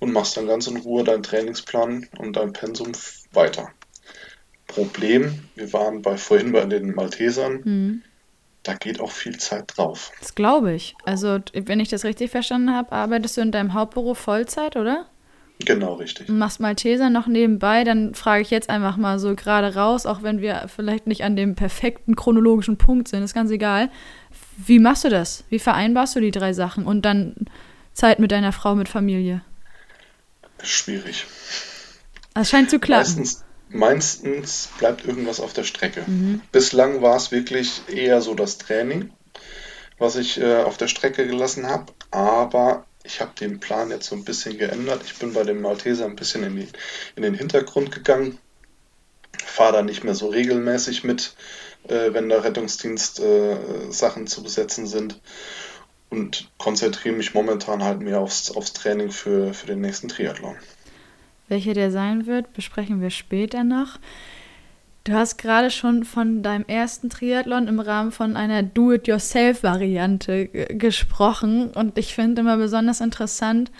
und 0.00 0.12
machst 0.12 0.36
dann 0.36 0.48
ganz 0.48 0.66
in 0.66 0.78
Ruhe 0.78 1.04
deinen 1.04 1.22
Trainingsplan 1.22 2.08
und 2.18 2.36
dein 2.36 2.52
Pensum 2.52 2.92
weiter. 3.32 3.70
Problem, 4.66 5.40
wir 5.54 5.72
waren 5.72 6.02
bei 6.02 6.16
vorhin 6.16 6.52
bei 6.52 6.64
den 6.64 6.94
Maltesern, 6.94 7.60
mhm. 7.64 8.02
da 8.62 8.74
geht 8.74 9.00
auch 9.00 9.10
viel 9.10 9.38
Zeit 9.38 9.76
drauf. 9.76 10.12
Das 10.20 10.34
glaube 10.34 10.72
ich. 10.72 10.94
Also, 11.04 11.38
wenn 11.52 11.80
ich 11.80 11.88
das 11.88 12.04
richtig 12.04 12.30
verstanden 12.30 12.72
habe, 12.72 12.92
arbeitest 12.92 13.36
du 13.36 13.40
in 13.42 13.52
deinem 13.52 13.74
Hauptberuf 13.74 14.18
Vollzeit, 14.18 14.76
oder? 14.76 15.06
Genau, 15.66 15.94
richtig. 15.94 16.28
Und 16.28 16.38
machst 16.38 16.60
Malteser 16.60 17.10
noch 17.10 17.26
nebenbei, 17.26 17.84
dann 17.84 18.14
frage 18.14 18.42
ich 18.42 18.50
jetzt 18.50 18.70
einfach 18.70 18.96
mal 18.96 19.18
so 19.18 19.34
gerade 19.34 19.74
raus, 19.74 20.06
auch 20.06 20.22
wenn 20.22 20.40
wir 20.40 20.66
vielleicht 20.74 21.06
nicht 21.06 21.22
an 21.22 21.36
dem 21.36 21.54
perfekten 21.54 22.16
chronologischen 22.16 22.78
Punkt 22.78 23.08
sind, 23.08 23.22
ist 23.22 23.34
ganz 23.34 23.50
egal. 23.50 23.90
Wie 24.56 24.78
machst 24.78 25.04
du 25.04 25.10
das? 25.10 25.44
Wie 25.50 25.58
vereinbarst 25.58 26.16
du 26.16 26.20
die 26.20 26.30
drei 26.30 26.52
Sachen 26.52 26.86
und 26.86 27.04
dann 27.04 27.34
Zeit 27.92 28.20
mit 28.20 28.32
deiner 28.32 28.52
Frau, 28.52 28.74
mit 28.74 28.88
Familie? 28.88 29.42
Schwierig. 30.62 31.26
Das 32.34 32.50
scheint 32.50 32.70
zu 32.70 32.78
klappen. 32.78 33.16
Meistens, 33.16 33.44
meistens 33.68 34.68
bleibt 34.78 35.04
irgendwas 35.04 35.40
auf 35.40 35.52
der 35.52 35.64
Strecke. 35.64 36.02
Mhm. 36.06 36.42
Bislang 36.52 37.02
war 37.02 37.16
es 37.16 37.32
wirklich 37.32 37.82
eher 37.88 38.20
so 38.20 38.34
das 38.34 38.58
Training, 38.58 39.10
was 39.98 40.16
ich 40.16 40.40
äh, 40.40 40.62
auf 40.62 40.76
der 40.76 40.88
Strecke 40.88 41.26
gelassen 41.26 41.66
habe, 41.66 41.92
aber 42.10 42.86
ich 43.02 43.20
habe 43.20 43.32
den 43.38 43.60
Plan 43.60 43.90
jetzt 43.90 44.06
so 44.06 44.14
ein 44.14 44.24
bisschen 44.24 44.58
geändert. 44.58 45.02
Ich 45.04 45.18
bin 45.18 45.32
bei 45.32 45.42
dem 45.42 45.62
Malteser 45.62 46.04
ein 46.04 46.16
bisschen 46.16 46.42
in, 46.44 46.56
die, 46.56 46.68
in 47.16 47.22
den 47.22 47.34
Hintergrund 47.34 47.92
gegangen, 47.92 48.38
fahre 49.44 49.74
da 49.74 49.82
nicht 49.82 50.04
mehr 50.04 50.14
so 50.14 50.28
regelmäßig 50.28 51.04
mit, 51.04 51.34
äh, 51.88 52.12
wenn 52.12 52.28
da 52.28 52.40
Rettungsdienst 52.40 53.20
äh, 53.20 53.56
Sachen 53.90 54.26
zu 54.26 54.42
besetzen 54.42 54.86
sind 54.86 55.20
und 56.10 56.50
konzentriere 56.58 57.14
mich 57.14 57.34
momentan 57.34 57.82
halt 57.82 58.00
mehr 58.00 58.20
aufs, 58.20 58.50
aufs 58.50 58.72
Training 58.72 59.10
für, 59.10 59.54
für 59.54 59.66
den 59.66 59.80
nächsten 59.80 60.08
Triathlon. 60.08 60.56
Welcher 61.48 61.74
der 61.74 61.90
sein 61.90 62.26
wird, 62.26 62.52
besprechen 62.52 63.00
wir 63.00 63.10
später 63.10 63.64
noch. 63.64 63.98
Du 65.04 65.14
hast 65.14 65.38
gerade 65.38 65.70
schon 65.70 66.04
von 66.04 66.42
deinem 66.42 66.64
ersten 66.66 67.08
Triathlon 67.08 67.68
im 67.68 67.80
Rahmen 67.80 68.12
von 68.12 68.36
einer 68.36 68.62
Do-it-yourself-Variante 68.62 70.46
gesprochen. 70.46 71.70
Und 71.70 71.96
ich 71.96 72.14
finde 72.14 72.42
immer 72.42 72.58
besonders 72.58 73.00
interessant, 73.00 73.70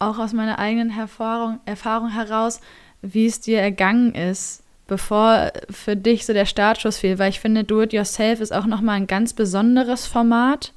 auch 0.00 0.18
aus 0.18 0.32
meiner 0.32 0.58
eigenen 0.58 0.90
Erfahrung, 0.90 1.60
Erfahrung 1.66 2.10
heraus, 2.10 2.60
wie 3.00 3.26
es 3.26 3.40
dir 3.40 3.60
ergangen 3.60 4.14
ist, 4.14 4.64
bevor 4.88 5.52
für 5.70 5.94
dich 5.94 6.26
so 6.26 6.32
der 6.32 6.46
Startschuss 6.46 6.98
fiel. 6.98 7.18
Weil 7.18 7.30
ich 7.30 7.40
finde, 7.40 7.62
Do-it-yourself 7.64 8.40
ist 8.40 8.52
auch 8.52 8.66
nochmal 8.66 8.96
ein 8.96 9.06
ganz 9.06 9.32
besonderes 9.32 10.06
Format. 10.06 10.72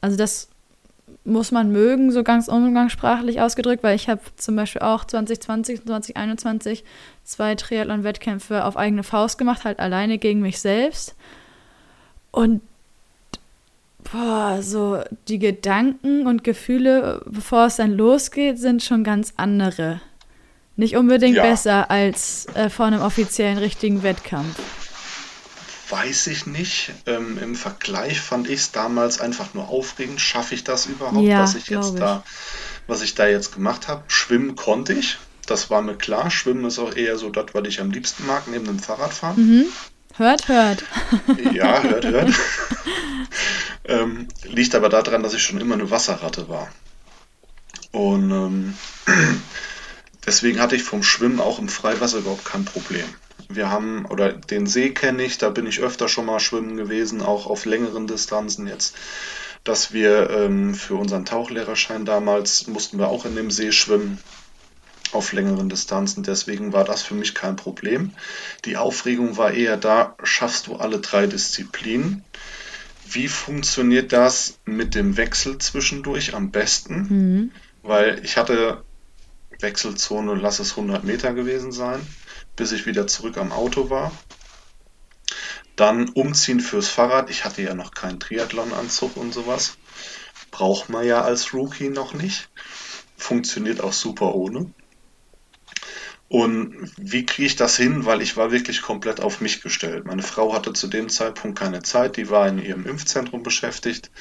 Also 0.00 0.16
das 0.16 0.48
muss 1.24 1.52
man 1.52 1.70
mögen, 1.70 2.12
so 2.12 2.22
ganz 2.22 2.48
umgangssprachlich 2.48 3.40
ausgedrückt, 3.40 3.82
weil 3.82 3.94
ich 3.94 4.08
habe 4.08 4.20
zum 4.36 4.56
Beispiel 4.56 4.82
auch 4.82 5.04
2020 5.04 5.80
und 5.80 5.86
2021 5.86 6.84
zwei 7.24 7.54
Triathlon-Wettkämpfe 7.54 8.64
auf 8.64 8.76
eigene 8.76 9.02
Faust 9.02 9.38
gemacht, 9.38 9.64
halt 9.64 9.78
alleine 9.78 10.18
gegen 10.18 10.40
mich 10.40 10.60
selbst. 10.60 11.14
Und 12.30 12.62
boah, 14.10 14.58
so 14.62 15.02
die 15.28 15.38
Gedanken 15.38 16.26
und 16.26 16.42
Gefühle, 16.42 17.22
bevor 17.26 17.66
es 17.66 17.76
dann 17.76 17.96
losgeht, 17.96 18.58
sind 18.58 18.82
schon 18.82 19.04
ganz 19.04 19.34
andere. 19.36 20.00
Nicht 20.76 20.96
unbedingt 20.96 21.36
ja. 21.36 21.42
besser 21.42 21.90
als 21.90 22.46
äh, 22.54 22.70
vor 22.70 22.86
einem 22.86 23.02
offiziellen 23.02 23.58
richtigen 23.58 24.02
Wettkampf 24.02 24.79
weiß 25.90 26.28
ich 26.28 26.46
nicht. 26.46 26.92
Ähm, 27.06 27.38
Im 27.38 27.54
Vergleich 27.54 28.20
fand 28.20 28.48
ich 28.48 28.60
es 28.60 28.72
damals 28.72 29.20
einfach 29.20 29.54
nur 29.54 29.68
aufregend. 29.68 30.20
Schaffe 30.20 30.54
ich 30.54 30.64
das 30.64 30.86
überhaupt, 30.86 31.24
ja, 31.24 31.42
was 31.42 31.54
ich 31.54 31.68
jetzt 31.68 31.94
ich. 31.94 32.00
da, 32.00 32.22
was 32.86 33.02
ich 33.02 33.14
da 33.14 33.26
jetzt 33.26 33.54
gemacht 33.54 33.88
habe? 33.88 34.04
Schwimmen 34.08 34.56
konnte 34.56 34.92
ich. 34.92 35.18
Das 35.46 35.70
war 35.70 35.82
mir 35.82 35.96
klar. 35.96 36.30
Schwimmen 36.30 36.64
ist 36.64 36.78
auch 36.78 36.94
eher 36.94 37.18
so 37.18 37.30
das, 37.30 37.46
was 37.52 37.66
ich 37.66 37.80
am 37.80 37.90
liebsten 37.90 38.26
mag, 38.26 38.46
neben 38.48 38.66
dem 38.66 38.78
Fahrradfahren. 38.78 39.36
Mhm. 39.36 39.66
Hört, 40.16 40.48
hört. 40.48 40.84
Ja, 41.52 41.82
hört, 41.82 42.04
hört. 42.04 42.30
ähm, 43.84 44.28
liegt 44.44 44.74
aber 44.74 44.88
daran, 44.88 45.22
dass 45.22 45.34
ich 45.34 45.42
schon 45.42 45.60
immer 45.60 45.74
eine 45.74 45.90
Wasserratte 45.90 46.48
war. 46.48 46.68
Und 47.92 48.30
ähm, 48.30 48.74
deswegen 50.26 50.60
hatte 50.60 50.76
ich 50.76 50.82
vom 50.82 51.02
Schwimmen 51.02 51.40
auch 51.40 51.58
im 51.58 51.68
Freiwasser 51.68 52.18
überhaupt 52.18 52.44
kein 52.44 52.64
Problem. 52.64 53.06
Wir 53.52 53.68
haben, 53.68 54.06
oder 54.06 54.32
den 54.32 54.66
See 54.66 54.90
kenne 54.90 55.24
ich, 55.24 55.38
da 55.38 55.50
bin 55.50 55.66
ich 55.66 55.80
öfter 55.80 56.08
schon 56.08 56.26
mal 56.26 56.38
schwimmen 56.38 56.76
gewesen, 56.76 57.20
auch 57.20 57.46
auf 57.46 57.64
längeren 57.64 58.06
Distanzen 58.06 58.68
jetzt, 58.68 58.94
dass 59.64 59.92
wir 59.92 60.30
ähm, 60.30 60.74
für 60.74 60.94
unseren 60.94 61.24
Tauchlehrerschein 61.24 62.04
damals 62.04 62.68
mussten 62.68 62.98
wir 62.98 63.08
auch 63.08 63.24
in 63.26 63.34
dem 63.34 63.50
See 63.50 63.72
schwimmen 63.72 64.18
auf 65.12 65.32
längeren 65.32 65.68
Distanzen. 65.68 66.22
Deswegen 66.22 66.72
war 66.72 66.84
das 66.84 67.02
für 67.02 67.14
mich 67.14 67.34
kein 67.34 67.56
Problem. 67.56 68.12
Die 68.64 68.76
Aufregung 68.76 69.36
war 69.36 69.50
eher 69.52 69.76
da, 69.76 70.14
schaffst 70.22 70.68
du 70.68 70.76
alle 70.76 71.00
drei 71.00 71.26
Disziplinen? 71.26 72.24
Wie 73.10 73.26
funktioniert 73.26 74.12
das 74.12 74.58
mit 74.64 74.94
dem 74.94 75.16
Wechsel 75.16 75.58
zwischendurch 75.58 76.34
am 76.34 76.52
besten? 76.52 76.94
Mhm. 77.08 77.50
Weil 77.82 78.20
ich 78.24 78.36
hatte 78.36 78.84
Wechselzone, 79.58 80.36
lass 80.36 80.60
es 80.60 80.70
100 80.70 81.02
Meter 81.02 81.34
gewesen 81.34 81.72
sein 81.72 82.00
bis 82.56 82.72
ich 82.72 82.86
wieder 82.86 83.06
zurück 83.06 83.36
am 83.38 83.52
Auto 83.52 83.90
war. 83.90 84.12
Dann 85.76 86.10
umziehen 86.10 86.60
fürs 86.60 86.88
Fahrrad. 86.88 87.30
Ich 87.30 87.44
hatte 87.44 87.62
ja 87.62 87.74
noch 87.74 87.92
keinen 87.92 88.20
Triathlon-Anzug 88.20 89.16
und 89.16 89.32
sowas. 89.32 89.78
Braucht 90.50 90.88
man 90.88 91.06
ja 91.06 91.22
als 91.22 91.54
Rookie 91.54 91.88
noch 91.88 92.12
nicht. 92.12 92.50
Funktioniert 93.16 93.80
auch 93.80 93.92
super 93.92 94.34
ohne. 94.34 94.72
Und 96.28 96.92
wie 96.96 97.26
kriege 97.26 97.46
ich 97.46 97.56
das 97.56 97.76
hin? 97.76 98.04
Weil 98.06 98.22
ich 98.22 98.36
war 98.36 98.52
wirklich 98.52 98.82
komplett 98.82 99.20
auf 99.20 99.40
mich 99.40 99.62
gestellt. 99.62 100.04
Meine 100.04 100.22
Frau 100.22 100.54
hatte 100.54 100.72
zu 100.72 100.86
dem 100.86 101.08
Zeitpunkt 101.08 101.58
keine 101.58 101.82
Zeit, 101.82 102.16
die 102.16 102.30
war 102.30 102.46
in 102.46 102.58
ihrem 102.58 102.86
Impfzentrum 102.86 103.42
beschäftigt. 103.42 104.12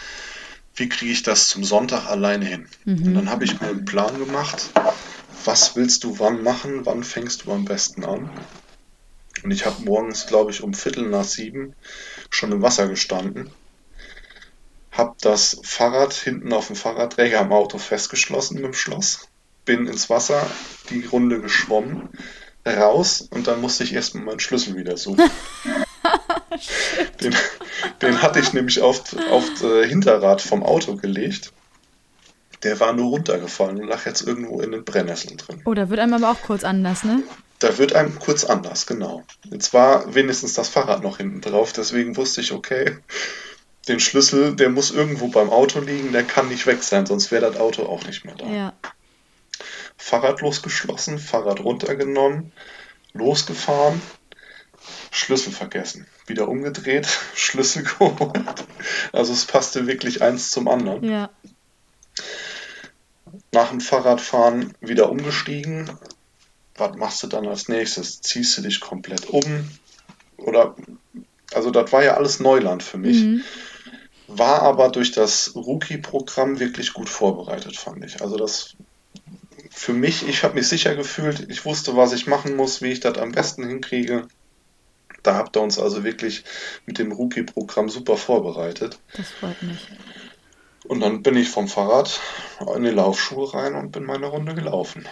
Wie 0.74 0.90
kriege 0.90 1.12
ich 1.12 1.22
das 1.22 1.50
zum 1.50 1.64
Sonntag 1.64 2.08
alleine 2.08 2.46
hin? 2.46 2.68
Mhm. 2.86 3.08
Und 3.08 3.14
dann 3.14 3.30
habe 3.30 3.44
ich 3.44 3.62
mir 3.62 3.68
einen 3.68 3.86
Plan 3.86 4.18
gemacht, 4.18 4.72
was 5.46 5.76
willst 5.76 6.04
du 6.04 6.20
wann 6.20 6.44
machen, 6.44 6.86
wann 6.86 7.04
fängst 7.04 7.46
du 7.46 7.52
am 7.52 7.66
besten 7.66 8.04
an. 8.04 8.30
Und 9.44 9.52
ich 9.52 9.66
habe 9.66 9.84
morgens, 9.84 10.28
glaube 10.28 10.52
ich, 10.52 10.64
um 10.64 10.74
Viertel 10.74 11.08
nach 11.08 11.24
sieben 11.24 11.76
schon 12.30 12.52
im 12.52 12.62
Wasser 12.62 12.88
gestanden, 12.88 13.50
habe 14.92 15.16
das 15.22 15.62
Fahrrad 15.64 16.14
hinten 16.14 16.52
auf 16.52 16.68
dem 16.68 16.76
Fahrradträger 16.76 17.40
am 17.40 17.54
Auto 17.54 17.78
festgeschlossen 17.78 18.56
mit 18.56 18.66
dem 18.66 18.74
Schloss, 18.74 19.30
bin 19.66 19.88
ins 19.88 20.10
Wasser, 20.10 20.46
die 20.90 21.06
Runde 21.06 21.40
geschwommen, 21.40 22.10
raus 22.66 23.22
und 23.30 23.48
dann 23.48 23.62
musste 23.62 23.84
ich 23.84 23.94
erstmal 23.94 24.24
meinen 24.24 24.40
Schlüssel 24.40 24.76
wieder 24.76 24.98
suchen. 24.98 25.30
den, 27.22 27.36
den, 28.02 28.22
hatte 28.22 28.40
ich 28.40 28.54
nämlich 28.54 28.82
auf, 28.82 29.04
auf 29.30 29.46
das 29.54 29.64
äh, 29.64 29.88
Hinterrad 29.88 30.42
vom 30.42 30.64
Auto 30.64 30.96
gelegt 30.96 31.54
der 32.64 32.80
war 32.80 32.94
nur 32.94 33.10
runtergefallen 33.10 33.80
und 33.80 33.88
lag 33.88 34.06
jetzt 34.06 34.22
irgendwo 34.22 34.62
in 34.62 34.72
den 34.72 34.84
Brennnesseln 34.84 35.38
drin. 35.38 35.62
Oh, 35.66 35.74
da 35.74 35.90
wird 35.90 36.00
einem 36.00 36.14
aber 36.14 36.32
auch 36.32 36.42
kurz 36.42 36.64
anders, 36.64 37.04
ne? 37.04 37.24
Da 37.60 37.78
wird 37.78 37.94
einem 37.94 38.18
kurz 38.20 38.44
anders, 38.46 38.86
genau. 38.86 39.24
Jetzt 39.46 39.74
war 39.74 40.14
wenigstens 40.14 40.54
das 40.54 40.70
Fahrrad 40.70 41.04
noch 41.04 41.18
hinten 41.18 41.42
drauf, 41.42 41.74
deswegen 41.74 42.18
wusste 42.18 42.42
ich, 42.42 42.52
okay, 42.52 42.98
den 43.88 44.00
Schlüssel, 44.00 44.56
der 44.56 44.70
muss 44.70 44.92
irgendwo 44.92 45.28
beim 45.28 45.50
Auto 45.50 45.80
liegen, 45.80 46.12
der 46.12 46.24
kann 46.24 46.48
nicht 46.50 46.66
weg 46.68 46.84
sein, 46.84 47.06
sonst 47.06 47.32
wäre 47.32 47.50
das 47.50 47.60
Auto 47.60 47.84
auch 47.86 48.06
nicht 48.06 48.26
mehr 48.26 48.36
da. 48.36 48.46
Ja. 48.46 48.74
Fahrrad 49.98 50.42
losgeschlossen, 50.42 51.20
Fahrrad 51.20 51.62
runtergenommen, 51.62 52.52
losgefahren, 53.14 54.02
Schlüssel 55.12 55.52
vergessen. 55.52 56.08
Wieder 56.28 56.48
umgedreht, 56.48 57.08
Schlüssel 57.36 57.84
geholt. 57.84 58.66
Also 59.12 59.34
es 59.34 59.46
passte 59.46 59.88
wirklich 59.88 60.22
eins 60.22 60.52
zum 60.52 60.68
anderen. 60.68 61.04
Ja 61.04 61.30
nach 63.52 63.70
dem 63.70 63.82
Fahrradfahren 63.82 64.74
wieder 64.82 65.10
umgestiegen. 65.10 65.92
Was 66.76 66.96
machst 66.96 67.24
du 67.24 67.28
dann 67.28 67.48
als 67.48 67.68
nächstes? 67.68 68.22
Ziehst 68.22 68.58
du 68.58 68.62
dich 68.62 68.80
komplett 68.80 69.30
um? 69.30 69.70
Oder, 70.38 70.76
Also 71.54 71.72
das 71.72 71.92
war 71.92 72.04
ja 72.04 72.16
alles 72.16 72.40
Neuland 72.40 72.84
für 72.84 72.98
mich. 72.98 73.22
Mhm. 73.22 73.44
War 74.28 74.62
aber 74.62 74.90
durch 74.90 75.12
das 75.12 75.56
Rookie-Programm 75.56 76.60
wirklich 76.60 76.94
gut 76.94 77.10
vorbereitet, 77.10 77.76
fand 77.78 78.06
ich. 78.06 78.22
Also 78.22 78.38
das 78.38 78.76
für 79.72 79.94
mich, 79.94 80.28
ich 80.28 80.44
habe 80.44 80.56
mich 80.56 80.68
sicher 80.68 80.96
gefühlt, 80.96 81.50
ich 81.50 81.66
wusste, 81.66 81.96
was 81.96 82.14
ich 82.14 82.28
machen 82.28 82.56
muss, 82.56 82.82
wie 82.82 82.92
ich 82.92 83.00
das 83.00 83.18
am 83.18 83.32
besten 83.32 83.68
hinkriege. 83.68 84.28
Da 85.24 85.36
habt 85.36 85.58
ihr 85.58 85.62
uns 85.62 85.80
also 85.80 86.04
wirklich 86.04 86.44
mit 86.86 86.98
dem 86.98 87.12
Rookie-Programm 87.12 87.90
super 87.90 88.18
vorbereitet. 88.18 89.00
Das 89.16 89.32
freut 89.32 89.62
mich. 89.64 89.88
Und 90.90 91.02
dann 91.02 91.22
bin 91.22 91.38
ich 91.38 91.52
vom 91.52 91.68
Fahrrad 91.68 92.20
in 92.76 92.84
die 92.84 92.90
Laufschuhe 92.90 93.54
rein 93.54 93.76
und 93.76 93.92
bin 93.92 94.06
meine 94.06 94.26
Runde 94.26 94.56
gelaufen. 94.56 95.08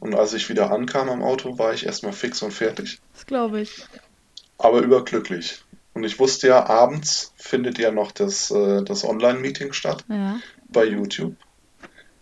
Und 0.00 0.14
als 0.14 0.32
ich 0.32 0.48
wieder 0.48 0.70
ankam 0.70 1.10
am 1.10 1.22
Auto, 1.22 1.58
war 1.58 1.74
ich 1.74 1.84
erstmal 1.84 2.14
fix 2.14 2.40
und 2.40 2.52
fertig. 2.52 2.98
Das 3.12 3.26
glaube 3.26 3.60
ich. 3.60 3.84
Aber 4.56 4.78
überglücklich. 4.80 5.62
Und 5.92 6.04
ich 6.04 6.18
wusste 6.18 6.48
ja, 6.48 6.64
abends 6.64 7.34
findet 7.36 7.76
ja 7.76 7.90
noch 7.90 8.12
das, 8.12 8.50
äh, 8.50 8.82
das 8.82 9.04
Online-Meeting 9.04 9.74
statt 9.74 10.06
ja. 10.08 10.40
bei 10.68 10.86
YouTube 10.86 11.36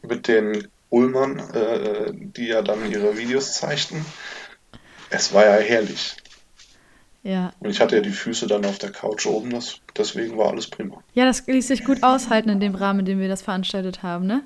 mit 0.03 0.27
den 0.27 0.67
Ullmann, 0.91 1.39
äh, 1.39 2.11
die 2.15 2.49
ja 2.49 2.63
dann 2.63 2.91
ihre 2.91 3.17
Videos 3.17 3.55
zeigten. 3.55 4.05
Es 5.09 5.33
war 5.33 5.45
ja 5.45 5.53
herrlich. 5.53 6.17
Ja. 7.27 7.53
Und 7.59 7.71
ich 7.71 7.81
hatte 7.81 7.97
ja 7.97 8.03
die 8.03 8.11
Füße 8.11 8.47
dann 8.47 8.65
auf 8.65 8.79
der 8.79 8.93
Couch 8.93 9.27
oben, 9.27 9.51
das, 9.51 9.81
deswegen 9.97 10.39
war 10.39 10.51
alles 10.51 10.69
prima. 10.69 11.03
Ja, 11.13 11.25
das 11.25 11.45
ließ 11.45 11.67
sich 11.67 11.85
gut 11.85 12.05
aushalten 12.05 12.51
in 12.51 12.61
dem 12.61 12.77
Rahmen, 12.77 13.01
in 13.01 13.07
dem 13.07 13.19
wir 13.19 13.29
das 13.29 13.43
veranstaltet 13.43 14.05
haben, 14.05 14.27
ne? 14.27 14.45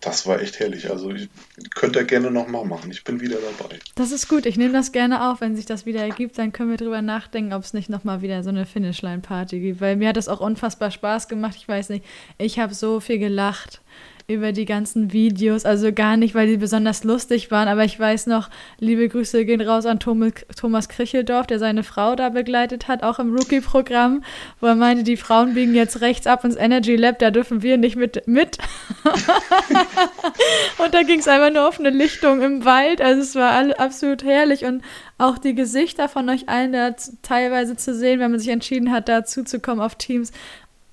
Das 0.00 0.26
war 0.26 0.40
echt 0.40 0.58
herrlich. 0.58 0.90
Also 0.90 1.12
ich 1.12 1.28
könnte 1.74 2.04
gerne 2.04 2.30
nochmal 2.30 2.64
machen. 2.64 2.90
Ich 2.90 3.04
bin 3.04 3.20
wieder 3.20 3.36
dabei. 3.58 3.78
Das 3.94 4.10
ist 4.10 4.28
gut. 4.28 4.46
Ich 4.46 4.56
nehme 4.56 4.72
das 4.72 4.90
gerne 4.90 5.30
auf. 5.30 5.40
Wenn 5.40 5.54
sich 5.54 5.64
das 5.64 5.86
wieder 5.86 6.00
ergibt, 6.00 6.38
dann 6.38 6.52
können 6.52 6.70
wir 6.70 6.76
drüber 6.76 7.02
nachdenken, 7.02 7.52
ob 7.52 7.62
es 7.62 7.72
nicht 7.72 7.88
nochmal 7.88 8.20
wieder 8.20 8.42
so 8.42 8.48
eine 8.48 8.66
Finishline-Party 8.66 9.60
gibt. 9.60 9.80
Weil 9.80 9.94
mir 9.94 10.08
hat 10.08 10.16
das 10.16 10.26
auch 10.26 10.40
unfassbar 10.40 10.90
Spaß 10.90 11.28
gemacht. 11.28 11.54
Ich 11.56 11.68
weiß 11.68 11.90
nicht, 11.90 12.04
ich 12.36 12.58
habe 12.58 12.74
so 12.74 12.98
viel 12.98 13.20
gelacht 13.20 13.80
über 14.26 14.52
die 14.52 14.64
ganzen 14.64 15.12
Videos. 15.12 15.64
Also 15.64 15.92
gar 15.92 16.16
nicht, 16.16 16.34
weil 16.34 16.46
die 16.46 16.56
besonders 16.56 17.04
lustig 17.04 17.50
waren, 17.50 17.68
aber 17.68 17.84
ich 17.84 17.98
weiß 17.98 18.26
noch, 18.26 18.50
liebe 18.78 19.08
Grüße 19.08 19.44
gehen 19.44 19.60
raus 19.60 19.86
an 19.86 19.98
Thomas 20.00 20.88
Kricheldorf, 20.88 21.46
der 21.46 21.58
seine 21.58 21.82
Frau 21.82 22.14
da 22.14 22.28
begleitet 22.28 22.88
hat, 22.88 23.02
auch 23.02 23.18
im 23.18 23.34
Rookie-Programm, 23.34 24.22
wo 24.60 24.66
er 24.66 24.74
meinte, 24.74 25.04
die 25.04 25.16
Frauen 25.16 25.54
biegen 25.54 25.74
jetzt 25.74 26.00
rechts 26.00 26.26
ab 26.26 26.44
ins 26.44 26.56
Energy 26.56 26.96
Lab, 26.96 27.18
da 27.18 27.30
dürfen 27.30 27.62
wir 27.62 27.78
nicht 27.78 27.96
mit. 27.96 28.26
mit. 28.26 28.58
und 30.78 30.94
da 30.94 31.02
ging 31.02 31.20
es 31.20 31.28
einfach 31.28 31.52
nur 31.52 31.68
auf 31.68 31.78
eine 31.78 31.90
Lichtung 31.90 32.42
im 32.42 32.64
Wald. 32.64 33.00
Also 33.00 33.22
es 33.22 33.34
war 33.34 33.52
absolut 33.78 34.24
herrlich 34.24 34.64
und 34.64 34.82
auch 35.18 35.38
die 35.38 35.54
Gesichter 35.54 36.08
von 36.08 36.28
euch 36.28 36.48
allen 36.48 36.72
da 36.72 36.94
teilweise 37.22 37.76
zu 37.76 37.94
sehen, 37.94 38.18
wenn 38.20 38.32
man 38.32 38.40
sich 38.40 38.48
entschieden 38.48 38.90
hat, 38.90 39.08
dazu 39.08 39.44
zu 39.44 39.60
kommen 39.60 39.80
auf 39.80 39.94
Teams, 39.94 40.32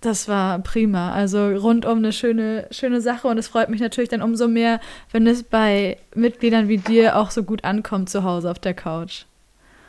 das 0.02 0.28
war 0.28 0.60
prima. 0.60 1.12
Also 1.12 1.50
rundum 1.50 1.98
eine 2.00 2.14
schöne, 2.14 2.68
schöne 2.72 3.02
Sache 3.02 3.28
und 3.28 3.38
es 3.38 3.48
freut 3.48 3.70
mich 3.70 3.82
natürlich 3.82 4.10
dann 4.10 4.22
umso 4.22 4.48
mehr, 4.48 4.80
wenn 5.12 5.28
es 5.28 5.44
bei 5.44 5.98
Mitgliedern 6.16 6.68
wie 6.68 6.78
dir 6.78 7.18
auch 7.18 7.32
so 7.32 7.44
gut 7.44 7.64
ankommt 7.64 8.10
zu 8.10 8.24
Hause 8.24 8.50
auf 8.50 8.60
der 8.60 8.74
Couch. 8.74 9.26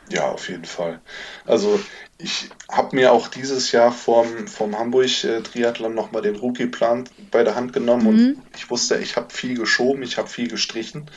Ja, 0.09 0.29
auf 0.29 0.49
jeden 0.49 0.65
Fall. 0.65 0.99
Also 1.45 1.79
ich 2.17 2.49
habe 2.69 2.97
mir 2.97 3.13
auch 3.13 3.29
dieses 3.29 3.71
Jahr 3.71 3.93
vom, 3.93 4.45
vom 4.47 4.77
Hamburg-Triathlon 4.77 5.95
nochmal 5.95 6.21
den 6.21 6.35
Rookie-Plan 6.35 7.05
bei 7.31 7.45
der 7.45 7.55
Hand 7.55 7.71
genommen 7.71 8.03
mhm. 8.03 8.09
und 8.09 8.37
ich 8.57 8.69
wusste, 8.69 8.97
ich 8.97 9.15
habe 9.15 9.33
viel 9.33 9.55
geschoben, 9.55 10.03
ich 10.03 10.17
habe 10.17 10.27
viel 10.27 10.49
gestrichen 10.49 11.09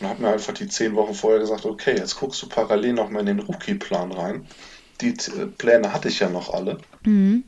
und 0.00 0.06
habe 0.06 0.20
mir 0.20 0.28
einfach 0.28 0.52
die 0.52 0.68
zehn 0.68 0.94
Wochen 0.96 1.14
vorher 1.14 1.40
gesagt, 1.40 1.64
okay, 1.64 1.96
jetzt 1.96 2.20
guckst 2.20 2.42
du 2.42 2.48
parallel 2.48 2.92
nochmal 2.92 3.20
in 3.20 3.38
den 3.38 3.40
Rookie-Plan 3.40 4.12
rein. 4.12 4.46
Die 5.00 5.14
äh, 5.14 5.46
Pläne 5.46 5.94
hatte 5.94 6.08
ich 6.08 6.20
ja 6.20 6.28
noch 6.28 6.52
alle. 6.52 6.78
Mhm 7.04 7.44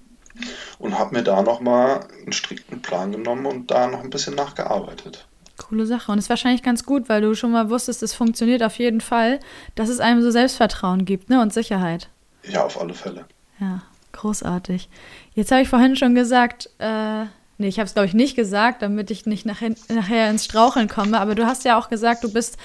und 0.78 0.98
habe 0.98 1.16
mir 1.16 1.22
da 1.22 1.42
nochmal 1.42 2.00
einen 2.22 2.32
strikten 2.32 2.82
Plan 2.82 3.12
genommen 3.12 3.46
und 3.46 3.70
da 3.70 3.86
noch 3.86 4.02
ein 4.02 4.10
bisschen 4.10 4.34
nachgearbeitet. 4.34 5.26
Coole 5.58 5.86
Sache. 5.86 6.12
Und 6.12 6.18
ist 6.18 6.30
wahrscheinlich 6.30 6.62
ganz 6.62 6.84
gut, 6.84 7.08
weil 7.08 7.20
du 7.20 7.34
schon 7.34 7.50
mal 7.50 7.68
wusstest, 7.68 8.02
es 8.02 8.14
funktioniert 8.14 8.62
auf 8.62 8.78
jeden 8.78 9.00
Fall, 9.00 9.40
dass 9.74 9.88
es 9.88 10.00
einem 10.00 10.22
so 10.22 10.30
Selbstvertrauen 10.30 11.04
gibt 11.04 11.28
ne? 11.30 11.42
und 11.42 11.52
Sicherheit. 11.52 12.08
Ja, 12.44 12.64
auf 12.64 12.80
alle 12.80 12.94
Fälle. 12.94 13.26
Ja, 13.60 13.82
großartig. 14.12 14.88
Jetzt 15.34 15.50
habe 15.50 15.62
ich 15.62 15.68
vorhin 15.68 15.96
schon 15.96 16.14
gesagt, 16.14 16.70
äh, 16.78 17.24
nee, 17.58 17.68
ich 17.68 17.78
habe 17.78 17.86
es 17.86 17.94
glaube 17.94 18.06
ich 18.06 18.14
nicht 18.14 18.36
gesagt, 18.36 18.82
damit 18.82 19.10
ich 19.10 19.26
nicht 19.26 19.44
nach, 19.44 19.60
nachher 19.88 20.30
ins 20.30 20.44
Straucheln 20.44 20.88
komme, 20.88 21.20
aber 21.20 21.34
du 21.34 21.44
hast 21.44 21.64
ja 21.64 21.78
auch 21.78 21.88
gesagt, 21.88 22.24
du 22.24 22.32
bist 22.32 22.56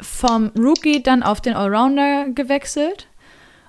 vom 0.00 0.52
Rookie 0.58 1.02
dann 1.02 1.22
auf 1.22 1.40
den 1.40 1.54
Allrounder 1.54 2.26
gewechselt. 2.28 3.08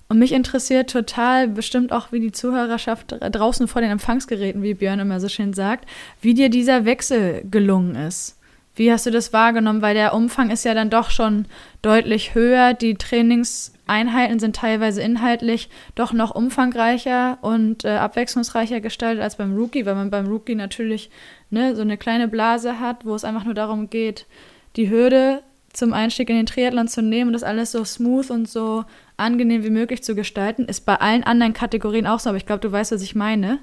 Und 0.09 0.19
mich 0.19 0.31
interessiert 0.31 0.89
total, 0.89 1.49
bestimmt 1.49 1.91
auch 1.91 2.11
wie 2.11 2.21
die 2.21 2.31
Zuhörerschaft 2.31 3.15
draußen 3.19 3.67
vor 3.67 3.81
den 3.81 3.91
Empfangsgeräten, 3.91 4.63
wie 4.63 4.73
Björn 4.73 4.99
immer 4.99 5.19
so 5.19 5.27
schön 5.27 5.53
sagt, 5.53 5.87
wie 6.21 6.33
dir 6.33 6.49
dieser 6.49 6.85
Wechsel 6.85 7.43
gelungen 7.49 7.95
ist. 7.95 8.37
Wie 8.77 8.91
hast 8.91 9.07
du 9.07 9.11
das 9.11 9.33
wahrgenommen? 9.33 9.81
Weil 9.81 9.95
der 9.95 10.13
Umfang 10.13 10.51
ist 10.51 10.63
ja 10.63 10.75
dann 10.75 10.91
doch 10.91 11.09
schon 11.09 11.45
deutlich 11.81 12.35
höher. 12.35 12.75
Die 12.75 12.93
Trainingseinheiten 12.93 14.39
sind 14.39 14.55
teilweise 14.55 15.01
inhaltlich 15.01 15.69
doch 15.95 16.13
noch 16.13 16.35
umfangreicher 16.35 17.39
und 17.41 17.85
äh, 17.85 17.97
abwechslungsreicher 17.97 18.79
gestaltet 18.79 19.23
als 19.23 19.35
beim 19.35 19.57
Rookie, 19.57 19.87
weil 19.87 19.95
man 19.95 20.11
beim 20.11 20.27
Rookie 20.27 20.53
natürlich 20.53 21.09
ne, 21.49 21.75
so 21.75 21.81
eine 21.81 21.97
kleine 21.97 22.27
Blase 22.27 22.79
hat, 22.79 23.03
wo 23.03 23.15
es 23.15 23.23
einfach 23.23 23.45
nur 23.45 23.55
darum 23.55 23.89
geht, 23.89 24.27
die 24.75 24.91
Hürde 24.91 25.41
zum 25.73 25.93
Einstieg 25.93 26.29
in 26.29 26.35
den 26.35 26.45
Triathlon 26.45 26.87
zu 26.87 27.01
nehmen 27.01 27.29
und 27.29 27.33
das 27.33 27.43
alles 27.43 27.71
so 27.71 27.83
smooth 27.83 28.29
und 28.29 28.47
so 28.47 28.85
angenehm 29.17 29.63
wie 29.63 29.69
möglich 29.69 30.03
zu 30.03 30.15
gestalten. 30.15 30.65
Ist 30.65 30.85
bei 30.85 30.95
allen 30.95 31.23
anderen 31.23 31.53
Kategorien 31.53 32.07
auch 32.07 32.19
so, 32.19 32.29
aber 32.29 32.37
ich 32.37 32.45
glaube, 32.45 32.61
du 32.61 32.71
weißt, 32.71 32.91
was 32.91 33.01
ich 33.01 33.15
meine. 33.15 33.59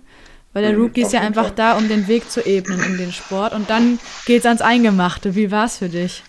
Weil 0.52 0.62
der 0.62 0.72
mhm, 0.72 0.82
Rookie 0.82 1.02
ist 1.02 1.12
ja 1.12 1.20
einfach 1.20 1.46
Fall. 1.46 1.54
da, 1.56 1.76
um 1.76 1.88
den 1.88 2.06
Weg 2.06 2.30
zu 2.30 2.44
ebnen 2.44 2.80
in 2.80 2.96
den 2.96 3.12
Sport. 3.12 3.54
Und 3.54 3.70
dann 3.70 3.98
geht 4.24 4.40
es 4.40 4.46
ans 4.46 4.62
Eingemachte. 4.62 5.34
Wie 5.34 5.50
war 5.50 5.66
es 5.66 5.78
für 5.78 5.88
dich? 5.88 6.22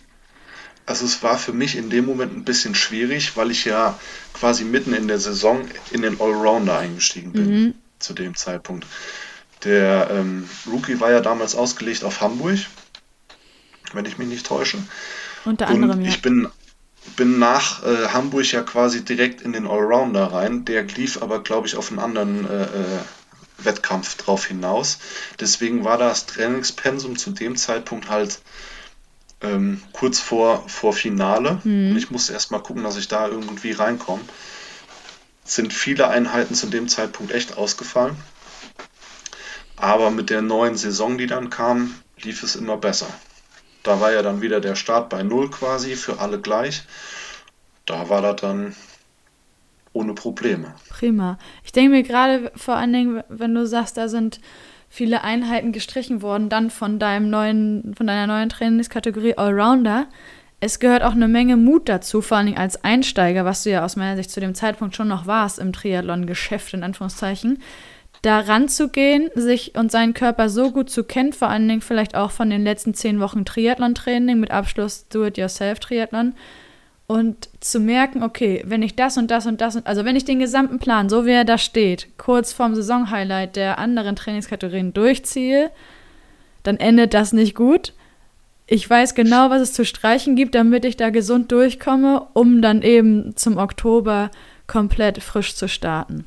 Also 0.87 1.05
es 1.05 1.23
war 1.23 1.37
für 1.37 1.53
mich 1.53 1.75
in 1.75 1.89
dem 1.89 2.05
Moment 2.05 2.35
ein 2.35 2.43
bisschen 2.43 2.75
schwierig, 2.75 3.37
weil 3.37 3.51
ich 3.51 3.65
ja 3.65 3.97
quasi 4.33 4.63
mitten 4.63 4.93
in 4.93 5.07
der 5.07 5.19
Saison 5.19 5.61
in 5.91 6.01
den 6.01 6.19
Allrounder 6.19 6.77
eingestiegen 6.77 7.33
bin 7.33 7.49
mhm. 7.49 7.73
zu 7.99 8.13
dem 8.13 8.35
Zeitpunkt. 8.35 8.85
Der 9.63 10.09
ähm, 10.11 10.47
Rookie 10.71 10.99
war 10.99 11.11
ja 11.11 11.21
damals 11.21 11.55
ausgelegt 11.55 12.03
auf 12.03 12.21
Hamburg, 12.21 12.59
wenn 13.93 14.05
ich 14.05 14.17
mich 14.19 14.27
nicht 14.27 14.45
täusche. 14.45 14.77
Unter 15.43 15.67
anderem, 15.67 15.99
Und 15.99 16.05
ich 16.05 16.15
ja. 16.15 16.21
bin 16.21 16.47
bin 17.15 17.39
nach 17.39 17.83
äh, 17.83 18.07
Hamburg 18.09 18.51
ja 18.51 18.61
quasi 18.61 19.03
direkt 19.03 19.41
in 19.41 19.53
den 19.53 19.67
Allrounder 19.67 20.33
rein. 20.33 20.65
Der 20.65 20.83
lief 20.83 21.21
aber, 21.21 21.43
glaube 21.43 21.67
ich, 21.67 21.75
auf 21.75 21.89
einen 21.89 21.99
anderen 21.99 22.49
äh, 22.49 22.63
äh, 22.63 22.99
Wettkampf 23.57 24.17
drauf 24.17 24.45
hinaus. 24.45 24.99
Deswegen 25.39 25.83
war 25.83 25.97
das 25.97 26.25
Trainingspensum 26.25 27.17
zu 27.17 27.31
dem 27.31 27.55
Zeitpunkt 27.55 28.09
halt 28.09 28.39
ähm, 29.41 29.81
kurz 29.93 30.19
vor, 30.19 30.67
vor 30.67 30.93
Finale. 30.93 31.59
Mhm. 31.63 31.91
Und 31.91 31.97
ich 31.97 32.11
musste 32.11 32.33
erstmal 32.33 32.61
gucken, 32.61 32.83
dass 32.83 32.97
ich 32.97 33.07
da 33.07 33.27
irgendwie 33.27 33.71
reinkomme. 33.71 34.23
Sind 35.43 35.73
viele 35.73 36.07
Einheiten 36.07 36.55
zu 36.55 36.67
dem 36.67 36.87
Zeitpunkt 36.87 37.31
echt 37.31 37.55
ausgefallen. 37.55 38.15
Aber 39.77 40.09
mit 40.09 40.29
der 40.29 40.41
neuen 40.41 40.77
Saison, 40.77 41.17
die 41.17 41.27
dann 41.27 41.49
kam, 41.49 41.93
lief 42.21 42.43
es 42.43 42.55
immer 42.55 42.77
besser. 42.77 43.07
Da 43.85 44.01
war 44.01 44.11
ja 44.11 44.23
dann 44.23 44.41
wieder 44.41 44.59
der 44.59 44.73
Start 44.73 45.09
bei 45.09 45.21
Null 45.21 45.51
quasi, 45.51 45.95
für 45.95 46.19
alle 46.19 46.41
gleich. 46.41 46.83
Da 47.85 48.09
war 48.09 48.23
das 48.23 48.41
dann 48.41 48.75
ohne 49.93 50.13
Probleme. 50.13 50.73
Prima. 50.89 51.37
Ich 51.63 51.71
denke 51.71 51.91
mir 51.91 52.03
gerade 52.03 52.51
vor 52.55 52.75
allen 52.75 52.91
Dingen, 52.91 53.23
wenn 53.29 53.53
du 53.53 53.67
sagst, 53.67 53.95
da 53.97 54.07
sind 54.07 54.41
viele 54.89 55.23
Einheiten 55.23 55.71
gestrichen 55.71 56.23
worden, 56.23 56.49
dann 56.49 56.71
von 56.71 56.97
deinem 56.97 57.29
neuen, 57.29 57.93
von 57.95 58.07
deiner 58.07 58.25
neuen 58.25 58.49
Trainingskategorie 58.49 59.37
Allrounder. 59.37 60.07
Es 60.59 60.79
gehört 60.79 61.03
auch 61.03 61.11
eine 61.11 61.27
Menge 61.27 61.55
Mut 61.55 61.87
dazu, 61.87 62.21
vor 62.21 62.37
allen 62.37 62.47
Dingen 62.47 62.57
als 62.57 62.83
Einsteiger, 62.83 63.45
was 63.45 63.63
du 63.63 63.69
ja 63.69 63.85
aus 63.85 63.97
meiner 63.97 64.15
Sicht 64.15 64.31
zu 64.31 64.39
dem 64.39 64.55
Zeitpunkt 64.55 64.95
schon 64.95 65.07
noch 65.07 65.27
warst 65.27 65.59
im 65.59 65.73
Triathlon-Geschäft, 65.73 66.73
in 66.73 66.83
Anführungszeichen 66.83 67.59
da 68.25 68.39
ranzugehen, 68.39 69.29
sich 69.35 69.75
und 69.75 69.91
seinen 69.91 70.13
Körper 70.13 70.49
so 70.49 70.71
gut 70.71 70.89
zu 70.89 71.03
kennen, 71.03 71.33
vor 71.33 71.49
allen 71.49 71.67
Dingen 71.67 71.81
vielleicht 71.81 72.15
auch 72.15 72.31
von 72.31 72.49
den 72.49 72.63
letzten 72.63 72.93
zehn 72.93 73.19
Wochen 73.19 73.45
Triathlon-Training 73.45 74.39
mit 74.39 74.51
Abschluss 74.51 75.07
Do-it-yourself-Triathlon 75.09 76.33
und 77.07 77.49
zu 77.59 77.79
merken, 77.79 78.23
okay, 78.23 78.63
wenn 78.65 78.81
ich 78.81 78.95
das 78.95 79.17
und 79.17 79.29
das 79.29 79.45
und 79.45 79.61
das, 79.61 79.85
also 79.85 80.05
wenn 80.05 80.15
ich 80.15 80.25
den 80.25 80.39
gesamten 80.39 80.79
Plan, 80.79 81.07
so 81.07 81.25
wie 81.25 81.31
er 81.31 81.45
da 81.45 81.59
steht, 81.59 82.17
kurz 82.17 82.51
vorm 82.51 82.73
Saisonhighlight 82.73 83.55
der 83.55 83.77
anderen 83.77 84.15
Trainingskategorien 84.15 84.93
durchziehe, 84.93 85.69
dann 86.63 86.77
endet 86.77 87.13
das 87.13 87.31
nicht 87.31 87.53
gut. 87.53 87.93
Ich 88.65 88.89
weiß 88.89 89.13
genau, 89.13 89.51
was 89.51 89.61
es 89.61 89.73
zu 89.73 89.85
streichen 89.85 90.35
gibt, 90.35 90.55
damit 90.55 90.83
ich 90.83 90.97
da 90.97 91.11
gesund 91.11 91.51
durchkomme, 91.51 92.25
um 92.33 92.63
dann 92.63 92.81
eben 92.81 93.35
zum 93.35 93.57
Oktober 93.57 94.31
komplett 94.65 95.21
frisch 95.21 95.53
zu 95.53 95.69
starten. 95.69 96.25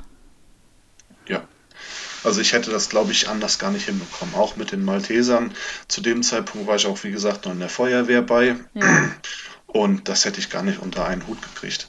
Also 2.28 2.42
ich 2.42 2.52
hätte 2.52 2.70
das, 2.70 2.90
glaube 2.90 3.10
ich, 3.10 3.26
anders 3.26 3.58
gar 3.58 3.70
nicht 3.70 3.86
hinbekommen. 3.86 4.34
Auch 4.34 4.56
mit 4.56 4.70
den 4.70 4.84
Maltesern. 4.84 5.50
Zu 5.88 6.02
dem 6.02 6.22
Zeitpunkt 6.22 6.66
war 6.66 6.76
ich 6.76 6.84
auch, 6.84 7.02
wie 7.02 7.10
gesagt, 7.10 7.46
noch 7.46 7.52
in 7.52 7.58
der 7.58 7.70
Feuerwehr 7.70 8.20
bei. 8.20 8.56
Ja. 8.74 8.84
Und 9.66 10.10
das 10.10 10.26
hätte 10.26 10.38
ich 10.38 10.50
gar 10.50 10.62
nicht 10.62 10.82
unter 10.82 11.06
einen 11.06 11.26
Hut 11.26 11.40
gekriegt. 11.40 11.88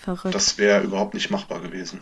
Verrückt. 0.00 0.34
Das 0.34 0.58
wäre 0.58 0.82
überhaupt 0.82 1.14
nicht 1.14 1.30
machbar 1.30 1.60
gewesen. 1.60 2.00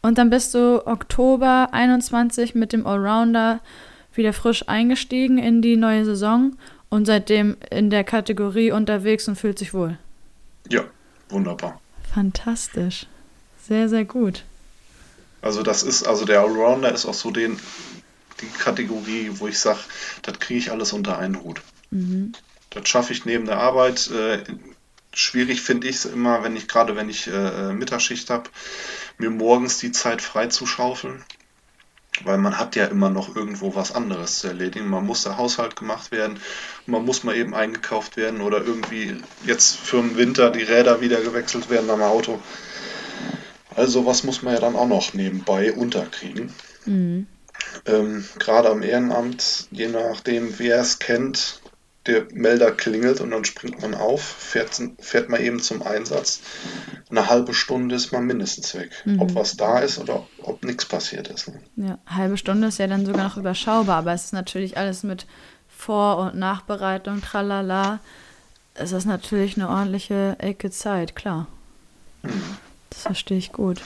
Und 0.00 0.16
dann 0.16 0.30
bist 0.30 0.54
du 0.54 0.80
Oktober 0.86 1.68
21 1.72 2.54
mit 2.54 2.72
dem 2.72 2.86
Allrounder 2.86 3.60
wieder 4.14 4.32
frisch 4.32 4.66
eingestiegen 4.66 5.36
in 5.36 5.60
die 5.60 5.76
neue 5.76 6.06
Saison 6.06 6.56
und 6.88 7.04
seitdem 7.04 7.58
in 7.70 7.90
der 7.90 8.02
Kategorie 8.02 8.72
unterwegs 8.72 9.28
und 9.28 9.36
fühlt 9.36 9.58
sich 9.58 9.74
wohl. 9.74 9.98
Ja, 10.70 10.84
wunderbar. 11.28 11.82
Fantastisch. 12.14 13.06
Sehr, 13.60 13.90
sehr 13.90 14.06
gut. 14.06 14.44
Also 15.42 15.62
das 15.62 15.82
ist, 15.82 16.04
also 16.04 16.24
der 16.24 16.40
Allrounder 16.40 16.92
ist 16.92 17.04
auch 17.04 17.14
so 17.14 17.32
den, 17.32 17.58
die 18.40 18.46
Kategorie, 18.46 19.30
wo 19.34 19.48
ich 19.48 19.58
sage, 19.58 19.80
das 20.22 20.38
kriege 20.38 20.60
ich 20.60 20.70
alles 20.70 20.92
unter 20.92 21.18
einen 21.18 21.42
Hut. 21.42 21.60
Mhm. 21.90 22.32
Das 22.70 22.88
schaffe 22.88 23.12
ich 23.12 23.26
neben 23.26 23.46
der 23.46 23.58
Arbeit. 23.58 24.08
Äh, 24.10 24.44
schwierig 25.12 25.60
finde 25.60 25.88
ich 25.88 25.96
es 25.96 26.04
immer, 26.06 26.42
wenn 26.44 26.56
ich 26.56 26.68
gerade 26.68 26.96
wenn 26.96 27.10
ich 27.10 27.26
äh, 27.26 27.72
Mittagsschicht 27.72 28.30
habe, 28.30 28.48
mir 29.18 29.30
morgens 29.30 29.78
die 29.78 29.92
Zeit 29.92 30.22
frei 30.22 30.46
zu 30.46 30.64
schaufeln. 30.64 31.22
Weil 32.24 32.38
man 32.38 32.58
hat 32.58 32.76
ja 32.76 32.84
immer 32.86 33.08
noch 33.10 33.34
irgendwo 33.34 33.74
was 33.74 33.92
anderes 33.92 34.40
zu 34.40 34.46
erledigen. 34.46 34.88
Man 34.88 35.06
muss 35.06 35.24
der 35.24 35.38
Haushalt 35.38 35.76
gemacht 35.76 36.12
werden, 36.12 36.38
man 36.86 37.04
muss 37.04 37.24
mal 37.24 37.34
eben 37.34 37.54
eingekauft 37.54 38.16
werden 38.16 38.42
oder 38.42 38.58
irgendwie 38.58 39.16
jetzt 39.44 39.76
für 39.76 39.96
den 39.96 40.16
Winter 40.16 40.50
die 40.50 40.62
Räder 40.62 41.00
wieder 41.00 41.20
gewechselt 41.20 41.68
werden 41.68 41.90
am 41.90 42.02
Auto. 42.02 42.40
Also 43.76 44.06
was 44.06 44.24
muss 44.24 44.42
man 44.42 44.54
ja 44.54 44.60
dann 44.60 44.76
auch 44.76 44.88
noch 44.88 45.14
nebenbei 45.14 45.72
unterkriegen. 45.72 46.52
Mhm. 46.84 47.26
Ähm, 47.86 48.24
Gerade 48.38 48.70
am 48.70 48.82
Ehrenamt, 48.82 49.68
je 49.70 49.88
nachdem, 49.88 50.58
wer 50.58 50.80
es 50.80 50.98
kennt, 50.98 51.60
der 52.06 52.26
Melder 52.32 52.72
klingelt 52.72 53.20
und 53.20 53.30
dann 53.30 53.44
springt 53.44 53.80
man 53.80 53.94
auf, 53.94 54.22
fährt, 54.22 54.80
fährt 54.98 55.28
man 55.28 55.40
eben 55.40 55.60
zum 55.60 55.82
Einsatz. 55.82 56.40
Eine 57.08 57.28
halbe 57.28 57.54
Stunde 57.54 57.94
ist 57.94 58.12
man 58.12 58.26
mindestens 58.26 58.74
weg. 58.74 58.90
Mhm. 59.04 59.20
Ob 59.20 59.34
was 59.36 59.56
da 59.56 59.78
ist 59.78 59.98
oder 59.98 60.26
ob 60.42 60.64
nichts 60.64 60.84
passiert 60.84 61.28
ist. 61.28 61.48
Ne? 61.48 61.60
Ja, 61.76 61.98
halbe 62.06 62.36
Stunde 62.36 62.68
ist 62.68 62.78
ja 62.78 62.88
dann 62.88 63.06
sogar 63.06 63.24
noch 63.24 63.36
überschaubar, 63.36 63.98
aber 63.98 64.12
es 64.12 64.26
ist 64.26 64.32
natürlich 64.32 64.76
alles 64.76 65.04
mit 65.04 65.26
Vor- 65.68 66.18
und 66.18 66.34
Nachbereitung, 66.34 67.22
tralala. 67.22 68.00
Es 68.74 68.90
ist 68.90 69.04
natürlich 69.04 69.56
eine 69.56 69.68
ordentliche 69.68 70.36
Ecke 70.38 70.70
Zeit, 70.70 71.14
klar. 71.14 71.46
Mhm. 72.22 72.58
Das 72.92 73.02
verstehe 73.02 73.38
ich 73.38 73.52
gut. 73.52 73.80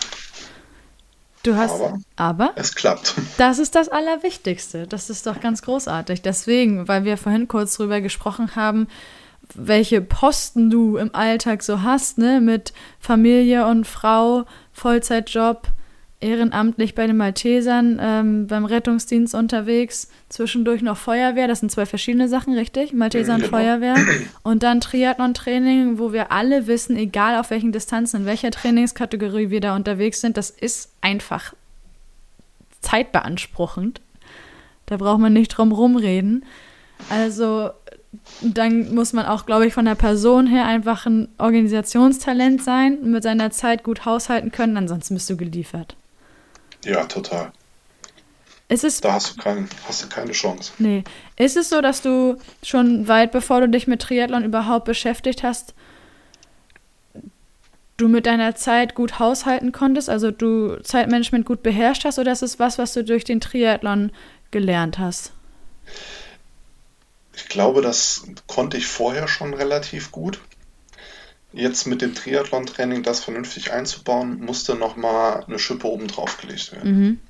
Du 1.42 1.55
hast, 1.55 1.81
aber, 1.81 2.01
aber, 2.16 2.53
es 2.57 2.75
klappt. 2.75 3.14
Das 3.38 3.61
ist 3.61 3.77
das 3.77 3.88
Allerwichtigste. 3.88 4.88
Das 4.88 5.11
ist 5.11 5.27
doch 5.29 5.40
ganz 5.40 5.62
großartig. 5.62 6.23
Deswegen, 6.23 6.88
weil 6.88 7.05
wir 7.05 7.16
vorhin 7.16 7.47
kurz 7.47 7.77
drüber 7.77 8.01
gesprochen 8.01 8.57
haben, 8.57 8.88
welche 9.55 10.01
Posten 10.01 10.71
du 10.71 10.97
im 10.97 11.14
Alltag 11.14 11.62
so 11.62 11.83
hast, 11.83 12.19
ne, 12.19 12.40
mit 12.40 12.73
Familie 12.99 13.66
und 13.69 13.87
Frau, 13.87 14.45
Vollzeitjob, 14.73 15.69
ehrenamtlich 16.20 16.94
bei 16.94 17.07
den 17.07 17.16
Maltesern, 17.16 17.98
ähm, 18.00 18.46
beim 18.46 18.64
Rettungsdienst 18.64 19.35
unterwegs, 19.35 20.09
zwischendurch 20.29 20.81
noch 20.81 20.96
Feuerwehr, 20.96 21.46
das 21.46 21.61
sind 21.61 21.70
zwei 21.70 21.85
verschiedene 21.85 22.29
Sachen, 22.29 22.55
richtig? 22.55 22.92
Malteser 22.92 23.35
und 23.35 23.42
genau. 23.42 23.57
Feuerwehr. 23.57 23.96
Und 24.42 24.62
dann 24.62 24.81
Triathlon-Training, 24.81 25.98
wo 25.98 26.12
wir 26.12 26.33
alle 26.33 26.66
wissen, 26.66 26.96
egal 26.96 27.38
auf 27.38 27.50
welchen 27.50 27.72
Distanzen, 27.72 28.20
in 28.20 28.26
welcher 28.26 28.50
Trainingskategorie 28.50 29.50
wir 29.50 29.61
da 29.61 29.76
unterwegs 29.76 30.20
sind, 30.20 30.37
das 30.37 30.50
ist 30.50 30.90
einfach 31.02 31.52
zeitbeanspruchend. 32.81 34.00
Da 34.87 34.96
braucht 34.96 35.20
man 35.20 35.33
nicht 35.33 35.48
drum 35.48 35.72
rumreden. 35.72 36.44
Also 37.11 37.70
dann 38.40 38.94
muss 38.94 39.12
man 39.12 39.26
auch, 39.26 39.44
glaube 39.44 39.66
ich, 39.66 39.74
von 39.74 39.85
der 39.85 39.94
Person 39.94 40.46
her 40.46 40.64
einfach 40.64 41.05
ein 41.05 41.29
Organisationstalent 41.37 42.62
sein, 42.62 42.98
mit 43.02 43.22
seiner 43.22 43.50
Zeit 43.50 43.85
gut 43.85 44.07
haushalten 44.07 44.52
können, 44.52 44.76
ansonsten 44.76 45.14
bist 45.14 45.29
du 45.29 45.37
geliefert. 45.37 45.96
Ja, 46.85 47.05
total. 47.05 47.53
Ist 48.69 48.83
es, 48.83 49.01
da 49.01 49.12
hast 49.12 49.37
du, 49.37 49.43
kein, 49.43 49.69
hast 49.87 50.03
du 50.03 50.09
keine 50.09 50.33
Chance. 50.33 50.73
Nee. 50.79 51.05
Ist 51.37 51.57
es 51.57 51.69
so, 51.69 51.81
dass 51.81 52.03
du 52.03 52.37
schon 52.65 53.07
weit 53.07 53.31
bevor 53.31 53.61
du 53.61 53.69
dich 53.69 53.87
mit 53.87 54.03
Triathlon 54.03 54.43
überhaupt 54.43 54.87
beschäftigt 54.87 55.45
hast, 55.45 55.75
du 57.97 58.09
mit 58.09 58.27
deiner 58.27 58.57
Zeit 58.57 58.95
gut 58.95 59.19
haushalten 59.21 59.73
konntest, 59.73 60.11
also 60.11 60.31
du 60.33 60.77
Zeitmanagement 60.83 61.47
gut 61.47 61.62
beherrscht 61.62 62.05
hast, 62.05 62.19
oder 62.19 62.33
ist 62.33 62.43
es 62.43 62.59
was, 62.59 62.77
was 62.77 62.93
du 62.93 63.05
durch 63.05 63.25
den 63.25 63.41
Triathlon 63.41 64.11
gelernt 64.51 64.99
hast? 64.99 65.33
Ich 67.35 67.49
glaube, 67.49 67.83
das 67.83 68.25
konnte 68.47 68.77
ich 68.77 68.87
vorher 68.87 69.29
schon 69.29 69.55
relativ 69.55 70.11
gut 70.11 70.41
jetzt 71.57 71.87
mit 71.87 72.03
dem 72.03 72.14
Triathlon-Training 72.14 73.03
das 73.03 73.21
vernünftig 73.21 73.73
einzubauen, 73.73 74.40
musste 74.40 74.75
nochmal 74.75 75.45
eine 75.45 75.59
Schippe 75.59 75.88
oben 75.88 76.07
drauf 76.07 76.38
gelegt 76.38 76.73
werden. 76.73 77.01
Mhm. 77.01 77.21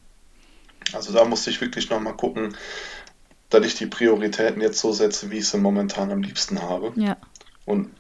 Also 0.93 1.13
da 1.13 1.25
musste 1.25 1.51
ich 1.51 1.61
wirklich 1.61 1.91
nochmal 1.91 2.17
gucken, 2.17 2.57
dass 3.51 3.65
ich 3.65 3.77
die 3.77 3.87
Prioritäten 3.87 4.61
jetzt 4.61 4.81
so 4.81 4.93
setze, 4.93 5.31
wie 5.31 5.39
ich 5.39 5.49
sie 5.49 5.59
momentan 5.59 6.11
am 6.11 6.23
liebsten 6.23 6.61
habe. 6.61 6.93
Ja. 6.97 7.17
Und 7.65 7.91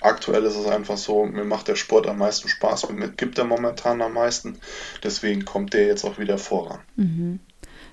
aktuell 0.00 0.44
ist 0.44 0.56
es 0.56 0.66
einfach 0.66 0.96
so, 0.96 1.24
mir 1.24 1.44
macht 1.44 1.68
der 1.68 1.76
Sport 1.76 2.06
am 2.06 2.18
meisten 2.18 2.48
Spaß, 2.48 2.88
mir 2.90 3.08
gibt 3.08 3.38
er 3.38 3.44
momentan 3.44 4.02
am 4.02 4.14
meisten. 4.14 4.58
Deswegen 5.02 5.44
kommt 5.44 5.72
der 5.74 5.86
jetzt 5.86 6.04
auch 6.04 6.18
wieder 6.18 6.38
voran. 6.38 6.80
Mhm. 6.96 7.40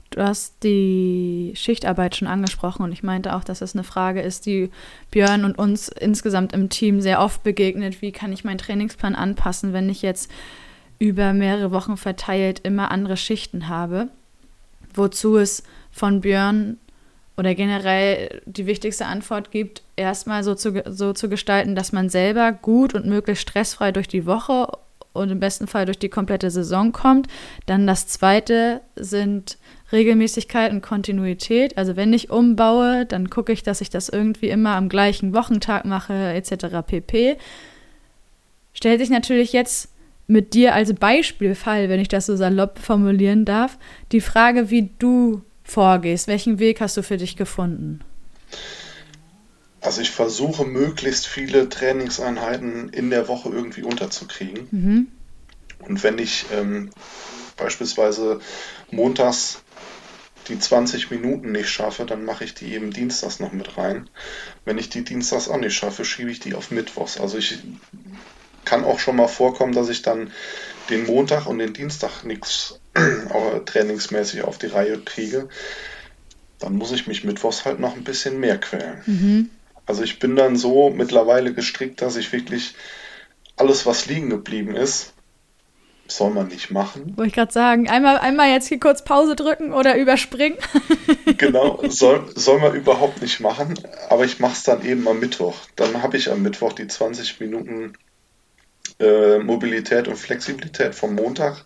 Du 0.10 0.22
hast 0.24 0.64
die 0.64 1.54
Schichtarbeit 1.56 2.16
schon 2.16 2.28
angesprochen 2.28 2.84
und 2.84 2.92
ich 2.92 3.04
meinte 3.04 3.36
auch, 3.36 3.44
dass 3.44 3.60
das 3.60 3.76
eine 3.76 3.84
Frage 3.84 4.22
ist, 4.22 4.46
die 4.46 4.70
Björn 5.12 5.44
und 5.44 5.58
uns 5.58 5.90
insgesamt 5.90 6.54
im 6.54 6.70
Team 6.70 7.02
sehr 7.02 7.22
oft 7.22 7.44
begegnet. 7.44 8.02
Wie 8.02 8.12
kann 8.12 8.32
ich 8.32 8.44
meinen 8.44 8.58
Trainingsplan 8.58 9.16
anpassen, 9.16 9.74
wenn 9.74 9.90
ich 9.90 10.02
jetzt 10.02 10.32
über 11.00 11.34
mehrere 11.34 11.72
Wochen 11.72 11.98
verteilt 11.98 12.62
immer 12.64 12.90
andere 12.92 13.18
Schichten 13.18 13.68
habe? 13.68 14.08
Wozu 14.94 15.38
es 15.38 15.64
von 15.92 16.22
Björn 16.22 16.78
oder 17.36 17.54
generell 17.54 18.42
die 18.46 18.66
wichtigste 18.66 19.06
Antwort 19.06 19.52
gibt, 19.52 19.84
erstmal 19.96 20.44
so 20.44 20.56
zu, 20.56 20.82
so 20.88 21.14
zu 21.14 21.30
gestalten, 21.30 21.76
dass 21.76 21.92
man 21.92 22.10
selber 22.10 22.52
gut 22.52 22.96
und 22.96 23.06
möglichst 23.06 23.44
stressfrei 23.44 23.92
durch 23.92 24.08
die 24.08 24.26
Woche 24.26 24.68
und 25.18 25.30
im 25.30 25.40
besten 25.40 25.68
Fall 25.68 25.86
durch 25.86 26.00
die 26.00 26.10
komplette 26.10 26.50
Saison 26.52 26.92
kommt. 26.92 27.28
Dann 27.66 27.88
das 27.88 28.08
zweite 28.08 28.82
sind 28.96 29.58
Regelmäßigkeit 29.92 30.72
und 30.72 30.82
Kontinuität. 30.82 31.78
Also 31.78 31.96
wenn 31.96 32.14
ich 32.14 32.30
umbaue, 32.30 33.06
dann 33.06 33.30
gucke 33.30 33.52
ich, 33.52 33.64
dass 33.64 33.82
ich 33.82 33.90
das 33.90 34.10
irgendwie 34.10 34.50
immer 34.50 34.76
am 34.76 34.90
gleichen 34.90 35.34
Wochentag 35.34 35.86
mache, 35.86 36.14
etc. 36.14 36.78
pp. 36.86 37.38
Stellt 38.74 39.00
sich 39.00 39.10
natürlich 39.10 39.54
jetzt 39.54 39.90
mit 40.28 40.54
dir 40.54 40.76
als 40.76 40.94
Beispielfall, 40.94 41.90
wenn 41.90 42.02
ich 42.02 42.10
das 42.10 42.26
so 42.26 42.36
salopp 42.36 42.80
formulieren 42.80 43.46
darf, 43.46 43.78
die 44.12 44.22
Frage, 44.22 44.70
wie 44.70 44.90
du 45.00 45.42
vorgehst. 45.64 46.28
Welchen 46.28 46.60
Weg 46.60 46.82
hast 46.82 46.98
du 46.98 47.04
für 47.04 47.18
dich 47.18 47.38
gefunden? 47.38 48.02
Also 49.82 50.02
ich 50.02 50.12
versuche 50.12 50.66
möglichst 50.66 51.28
viele 51.28 51.70
Trainingseinheiten 51.70 52.90
in 52.90 53.10
der 53.10 53.28
Woche 53.28 53.50
irgendwie 53.50 53.84
unterzukriegen. 53.84 54.68
Mhm. 54.72 55.08
Und 55.80 56.04
wenn 56.04 56.18
ich 56.18 56.46
ähm, 56.52 56.92
beispielsweise 57.58 58.40
montags 58.92 59.60
die 60.48 60.58
20 60.58 61.12
Minuten 61.12 61.52
nicht 61.52 61.70
schaffe, 61.70 62.06
dann 62.06 62.26
mache 62.26 62.44
ich 62.44 62.54
die 62.54 62.74
eben 62.74 62.92
dienstags 62.92 63.40
noch 63.40 63.52
mit 63.52 63.78
rein. 63.78 64.10
Wenn 64.66 64.78
ich 64.78 64.90
die 64.90 65.04
dienstags 65.04 65.50
auch 65.50 65.58
nicht 65.58 65.76
schaffe, 65.76 66.06
schiebe 66.06 66.32
ich 66.32 66.40
die 66.40 66.54
auf 66.54 66.72
Mittwochs. 66.72 67.20
Also 67.20 67.38
ich 67.38 67.60
kann 68.66 68.84
auch 68.84 69.00
schon 69.00 69.16
mal 69.16 69.28
vorkommen, 69.28 69.74
dass 69.74 69.90
ich 69.90 70.02
dann 70.02 70.32
den 70.90 71.06
Montag 71.06 71.48
und 71.48 71.60
den 71.60 71.74
Dienstag 71.74 72.24
nichts 72.24 72.80
trainingsmäßig 73.66 74.44
auf 74.44 74.58
die 74.58 74.68
Reihe 74.68 75.00
kriege. 75.00 75.50
Dann 76.60 76.76
muss 76.76 76.92
ich 76.92 77.08
mich 77.08 77.24
Mittwochs 77.24 77.66
halt 77.66 77.80
noch 77.80 77.96
ein 77.96 78.04
bisschen 78.04 78.40
mehr 78.40 78.58
quälen. 78.58 79.04
Mhm. 79.06 79.50
Also 79.88 80.04
ich 80.04 80.20
bin 80.20 80.36
dann 80.36 80.58
so 80.58 80.90
mittlerweile 80.90 81.54
gestrickt, 81.54 82.02
dass 82.02 82.18
ich 82.18 82.32
wirklich 82.34 82.76
alles, 83.56 83.86
was 83.86 84.06
liegen 84.06 84.30
geblieben 84.30 84.76
ist, 84.76 85.14
soll 86.08 86.32
man 86.32 86.48
nicht 86.48 86.72
machen. 86.72 87.18
Wollte 87.18 87.30
ich 87.30 87.34
gerade 87.34 87.52
sagen, 87.52 87.90
einmal, 87.90 88.18
einmal 88.18 88.50
jetzt 88.50 88.68
hier 88.68 88.80
kurz 88.80 89.04
Pause 89.04 89.36
drücken 89.36 89.74
oder 89.74 89.98
überspringen. 89.98 90.58
genau, 91.38 91.82
soll, 91.90 92.30
soll 92.36 92.60
man 92.60 92.76
überhaupt 92.76 93.22
nicht 93.22 93.40
machen, 93.40 93.74
aber 94.10 94.26
ich 94.26 94.40
mache 94.40 94.54
es 94.54 94.64
dann 94.64 94.86
eben 94.86 95.08
am 95.08 95.20
Mittwoch. 95.20 95.56
Dann 95.76 96.02
habe 96.02 96.18
ich 96.18 96.32
am 96.32 96.42
Mittwoch 96.44 96.74
die 96.74 96.88
20 96.88 97.40
Minuten 97.40 97.94
äh, 99.00 99.40
Mobilität 99.40 100.08
und 100.08 100.18
Flexibilität 100.18 100.96
vom 100.96 101.16
Montag, 101.16 101.66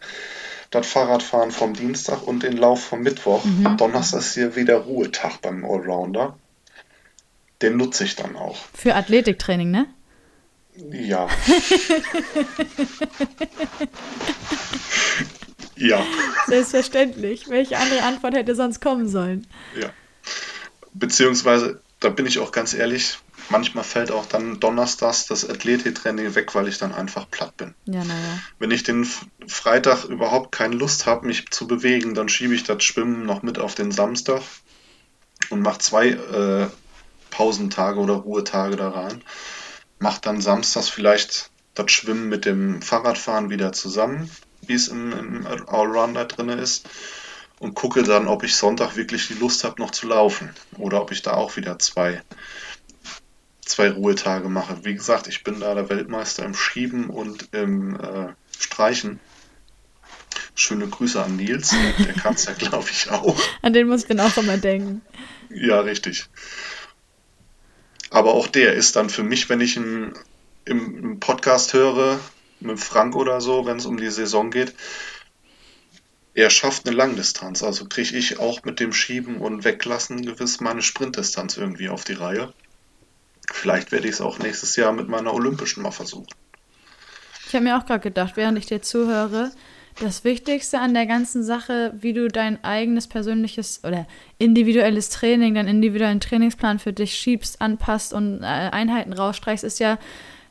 das 0.70 0.88
Fahrradfahren 0.88 1.52
vom 1.52 1.74
Dienstag 1.74 2.26
und 2.28 2.44
den 2.44 2.58
Lauf 2.58 2.84
vom 2.84 3.02
Mittwoch. 3.02 3.44
Mhm. 3.44 3.78
Donnerstag 3.78 4.20
ist 4.20 4.34
hier 4.34 4.56
wieder 4.56 4.78
Ruhetag 4.78 5.42
beim 5.42 5.66
Allrounder. 5.66 6.38
Den 7.62 7.78
nutze 7.78 8.04
ich 8.04 8.16
dann 8.16 8.36
auch. 8.36 8.58
Für 8.74 8.96
Athletiktraining, 8.96 9.70
ne? 9.70 9.88
Ja. 10.76 11.28
ja. 15.76 16.04
Selbstverständlich. 16.48 17.50
Welche 17.50 17.78
andere 17.78 18.04
Antwort 18.04 18.34
hätte 18.34 18.56
sonst 18.56 18.82
kommen 18.82 19.08
sollen? 19.08 19.46
Ja. 19.80 19.92
Beziehungsweise, 20.94 21.82
da 22.00 22.10
bin 22.10 22.26
ich 22.26 22.40
auch 22.40 22.52
ganz 22.52 22.74
ehrlich, 22.74 23.20
manchmal 23.50 23.84
fällt 23.84 24.12
auch 24.12 24.26
dann 24.26 24.60
donnerstags 24.60 25.28
das 25.28 25.48
Athletiktraining 25.48 26.36
weg, 26.36 26.56
weil 26.56 26.68
ich 26.68 26.78
dann 26.78 26.94
einfach 26.94 27.30
platt 27.30 27.56
bin. 27.58 27.74
Ja, 27.86 28.04
naja. 28.04 28.40
Wenn 28.60 28.72
ich 28.72 28.84
den 28.84 29.08
Freitag 29.48 30.06
überhaupt 30.06 30.52
keine 30.52 30.76
Lust 30.76 31.06
habe, 31.06 31.28
mich 31.28 31.50
zu 31.52 31.68
bewegen, 31.68 32.16
dann 32.16 32.30
schiebe 32.30 32.56
ich 32.56 32.64
das 32.64 32.84
Schwimmen 32.84 33.26
noch 33.26 33.44
mit 33.44 33.60
auf 33.60 33.76
den 33.76 33.92
Samstag 33.92 34.42
und 35.50 35.62
mache 35.62 35.80
zwei 35.80 36.10
äh, 36.10 36.68
Pausentage 37.32 38.00
oder 38.00 38.14
Ruhetage 38.14 38.76
da 38.76 38.90
rein. 38.90 39.24
Mache 39.98 40.22
dann 40.22 40.42
samstags 40.42 40.90
vielleicht 40.90 41.50
das 41.74 41.92
Schwimmen 41.92 42.30
mit 42.30 42.46
dem 42.46 42.82
Fahrradfahren 42.82 43.50
wieder 43.50 43.72
zusammen, 43.74 44.30
wie 44.62 44.74
es 44.74 44.90
im, 44.90 45.12
im 45.12 45.48
Allrounder 45.48 46.26
drin 46.26 46.50
ist. 46.50 46.88
Und 47.60 47.76
gucke 47.76 48.04
dann, 48.04 48.28
ob 48.28 48.44
ich 48.44 48.56
Sonntag 48.56 48.96
wirklich 48.96 49.28
die 49.28 49.36
Lust 49.36 49.64
habe, 49.64 49.82
noch 49.82 49.92
zu 49.92 50.08
laufen. 50.08 50.50
Oder 50.78 51.02
ob 51.02 51.12
ich 51.12 51.22
da 51.22 51.34
auch 51.34 51.58
wieder 51.58 51.78
zwei, 51.78 52.22
zwei 53.64 53.92
Ruhetage 53.92 54.50
mache. 54.50 54.84
Wie 54.84 54.96
gesagt, 54.96 55.28
ich 55.28 55.44
bin 55.44 55.60
da 55.60 55.76
der 55.76 55.90
Weltmeister 55.90 56.44
im 56.44 56.56
Schieben 56.56 57.10
und 57.10 57.50
im 57.54 57.96
äh, 58.00 58.34
Streichen. 58.60 59.20
Schöne 60.56 60.88
Grüße 60.88 61.24
an 61.24 61.38
Nils, 61.38 61.74
der 62.00 62.14
kann 62.22 62.34
es 62.34 62.46
ja, 62.46 62.54
glaube 62.54 62.90
ich, 62.90 63.10
auch. 63.12 63.40
An 63.62 63.74
den 63.74 63.88
muss 63.88 64.02
ich 64.02 64.08
dann 64.08 64.20
auch 64.20 64.36
immer 64.38 64.58
denken. 64.58 65.02
Ja, 65.50 65.82
richtig. 65.82 66.30
Aber 68.12 68.34
auch 68.34 68.48
der 68.48 68.74
ist 68.74 68.98
dann 68.98 69.10
für 69.10 69.24
mich, 69.24 69.50
wenn 69.50 69.62
ich 69.62 69.78
ihn 69.78 70.14
im, 70.66 71.20
Podcast 71.20 71.74
höre, 71.74 72.20
mit 72.60 72.80
Frank 72.80 73.16
oder 73.16 73.42
so, 73.42 73.66
wenn 73.66 73.78
es 73.78 73.86
um 73.86 73.98
die 73.98 74.12
Saison 74.12 74.52
geht, 74.52 74.76
er 76.34 76.50
schafft 76.50 76.86
eine 76.86 76.96
Langdistanz. 76.96 77.64
Also 77.64 77.86
kriege 77.86 78.16
ich 78.16 78.38
auch 78.38 78.64
mit 78.64 78.80
dem 78.80 78.94
Schieben 78.94 79.38
und 79.38 79.64
Weglassen 79.64 80.26
gewiss 80.26 80.60
meine 80.60 80.82
Sprintdistanz 80.82 81.58
irgendwie 81.58 81.90
auf 81.90 82.04
die 82.04 82.14
Reihe. 82.14 82.54
Vielleicht 83.52 83.92
werde 83.92 84.08
ich 84.08 84.16
es 84.16 84.22
auch 84.22 84.40
nächstes 84.40 84.76
Jahr 84.76 84.92
mit 84.92 85.08
meiner 85.08 85.34
Olympischen 85.34 85.82
mal 85.82 85.92
versuchen. 85.92 86.28
Ich 87.48 87.56
habe 87.56 87.64
mir 87.64 87.78
auch 87.78 87.86
gerade 87.86 88.02
gedacht, 88.02 88.36
während 88.36 88.58
ich 88.58 88.66
dir 88.66 88.82
zuhöre, 88.82 89.52
das 90.00 90.24
Wichtigste 90.24 90.80
an 90.80 90.94
der 90.94 91.06
ganzen 91.06 91.44
Sache, 91.44 91.94
wie 92.00 92.14
du 92.14 92.28
dein 92.28 92.64
eigenes 92.64 93.08
persönliches 93.08 93.82
oder 93.84 94.08
individuelles 94.38 95.10
Training, 95.10 95.56
deinen 95.56 95.68
individuellen 95.68 96.20
Trainingsplan 96.20 96.80
für 96.80 96.94
dich 96.94 97.14
schiebst, 97.14 97.62
anpasst 97.62 98.14
und 98.14 98.42
äh, 98.42 98.46
Einheiten 98.46 99.14
rausstreichst, 99.14 99.64
ist 99.64 99.80
ja, 99.80 99.98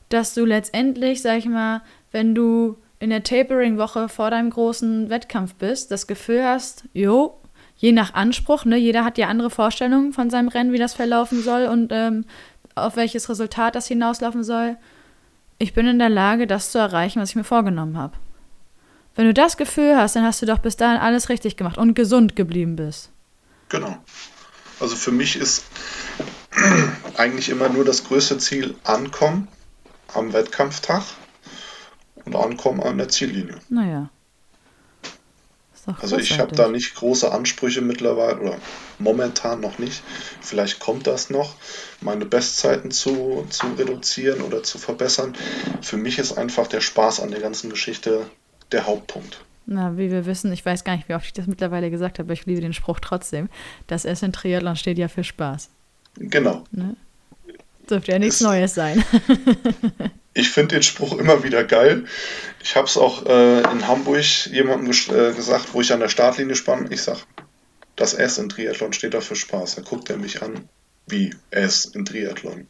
dass 0.08 0.34
du 0.34 0.44
letztendlich, 0.44 1.22
sag 1.22 1.38
ich 1.38 1.46
mal, 1.46 1.82
wenn 2.12 2.34
du 2.34 2.76
in 2.98 3.10
der 3.10 3.22
Tapering-Woche 3.22 4.08
vor 4.08 4.30
deinem 4.30 4.50
großen 4.50 5.08
Wettkampf 5.08 5.54
bist, 5.54 5.90
das 5.90 6.06
Gefühl 6.06 6.44
hast, 6.44 6.84
jo, 6.92 7.40
je 7.76 7.92
nach 7.92 8.14
Anspruch, 8.14 8.66
ne, 8.66 8.76
jeder 8.76 9.04
hat 9.04 9.16
ja 9.16 9.28
andere 9.28 9.50
Vorstellungen 9.50 10.12
von 10.12 10.28
seinem 10.28 10.48
Rennen, 10.48 10.72
wie 10.72 10.78
das 10.78 10.92
verlaufen 10.92 11.42
soll 11.42 11.64
und 11.64 11.92
ähm, 11.92 12.26
auf 12.74 12.96
welches 12.96 13.28
Resultat 13.28 13.74
das 13.74 13.88
hinauslaufen 13.88 14.44
soll. 14.44 14.76
Ich 15.58 15.72
bin 15.72 15.86
in 15.86 15.98
der 15.98 16.10
Lage, 16.10 16.46
das 16.46 16.72
zu 16.72 16.78
erreichen, 16.78 17.20
was 17.20 17.30
ich 17.30 17.36
mir 17.36 17.44
vorgenommen 17.44 17.96
habe. 17.96 18.14
Wenn 19.20 19.26
du 19.26 19.34
das 19.34 19.58
Gefühl 19.58 19.98
hast, 19.98 20.16
dann 20.16 20.24
hast 20.24 20.40
du 20.40 20.46
doch 20.46 20.60
bis 20.60 20.78
dahin 20.78 20.96
alles 20.96 21.28
richtig 21.28 21.58
gemacht 21.58 21.76
und 21.76 21.92
gesund 21.92 22.36
geblieben 22.36 22.76
bist. 22.76 23.10
Genau. 23.68 23.98
Also 24.80 24.96
für 24.96 25.12
mich 25.12 25.36
ist 25.36 25.66
eigentlich 27.18 27.50
immer 27.50 27.68
nur 27.68 27.84
das 27.84 28.04
größte 28.04 28.38
Ziel 28.38 28.76
ankommen 28.82 29.46
am 30.14 30.32
Wettkampftag 30.32 31.02
und 32.24 32.34
ankommen 32.34 32.82
an 32.82 32.96
der 32.96 33.10
Ziellinie. 33.10 33.58
Naja. 33.68 34.08
Also 36.00 36.16
ich 36.16 36.38
habe 36.38 36.56
da 36.56 36.68
nicht 36.68 36.94
große 36.94 37.30
Ansprüche 37.30 37.82
mittlerweile 37.82 38.40
oder 38.40 38.58
momentan 38.98 39.60
noch 39.60 39.78
nicht. 39.78 40.02
Vielleicht 40.40 40.80
kommt 40.80 41.06
das 41.06 41.28
noch, 41.28 41.56
meine 42.00 42.24
Bestzeiten 42.24 42.90
zu, 42.90 43.46
zu 43.50 43.66
reduzieren 43.76 44.40
oder 44.40 44.62
zu 44.62 44.78
verbessern. 44.78 45.36
Für 45.82 45.98
mich 45.98 46.18
ist 46.18 46.38
einfach 46.38 46.68
der 46.68 46.80
Spaß 46.80 47.20
an 47.20 47.32
der 47.32 47.40
ganzen 47.40 47.68
Geschichte 47.68 48.24
der 48.72 48.86
Hauptpunkt. 48.86 49.40
Na, 49.66 49.96
wie 49.96 50.10
wir 50.10 50.26
wissen, 50.26 50.52
ich 50.52 50.64
weiß 50.66 50.84
gar 50.84 50.96
nicht, 50.96 51.08
wie 51.08 51.14
oft 51.14 51.26
ich 51.26 51.32
das 51.32 51.46
mittlerweile 51.46 51.90
gesagt 51.90 52.18
habe, 52.18 52.26
aber 52.26 52.32
ich 52.32 52.46
liebe 52.46 52.60
den 52.60 52.72
Spruch 52.72 52.98
trotzdem. 52.98 53.48
Das 53.86 54.04
S 54.04 54.22
in 54.22 54.32
Triathlon 54.32 54.76
steht 54.76 54.98
ja 54.98 55.08
für 55.08 55.22
Spaß. 55.22 55.70
Genau. 56.16 56.64
Ne? 56.72 56.96
Dürfte 57.88 58.12
ja 58.12 58.18
nichts 58.18 58.40
Neues 58.40 58.74
sein. 58.74 59.04
ich 60.34 60.50
finde 60.50 60.76
den 60.76 60.82
Spruch 60.82 61.16
immer 61.16 61.44
wieder 61.44 61.64
geil. 61.64 62.04
Ich 62.62 62.76
habe 62.76 62.86
es 62.86 62.96
auch 62.96 63.26
äh, 63.26 63.60
in 63.60 63.86
Hamburg 63.86 64.46
jemandem 64.46 64.90
äh, 64.90 65.32
gesagt, 65.34 65.72
wo 65.72 65.80
ich 65.80 65.92
an 65.92 66.00
der 66.00 66.08
Startlinie 66.08 66.56
spann. 66.56 66.90
Ich 66.90 67.02
sage, 67.02 67.20
das 67.96 68.14
S 68.14 68.38
in 68.38 68.48
Triathlon 68.48 68.92
steht 68.92 69.14
da 69.14 69.20
für 69.20 69.36
Spaß. 69.36 69.76
Da 69.76 69.82
guckt 69.82 70.10
er 70.10 70.16
mich 70.16 70.42
an, 70.42 70.68
wie 71.06 71.34
S 71.50 71.84
in 71.84 72.04
Triathlon. 72.04 72.66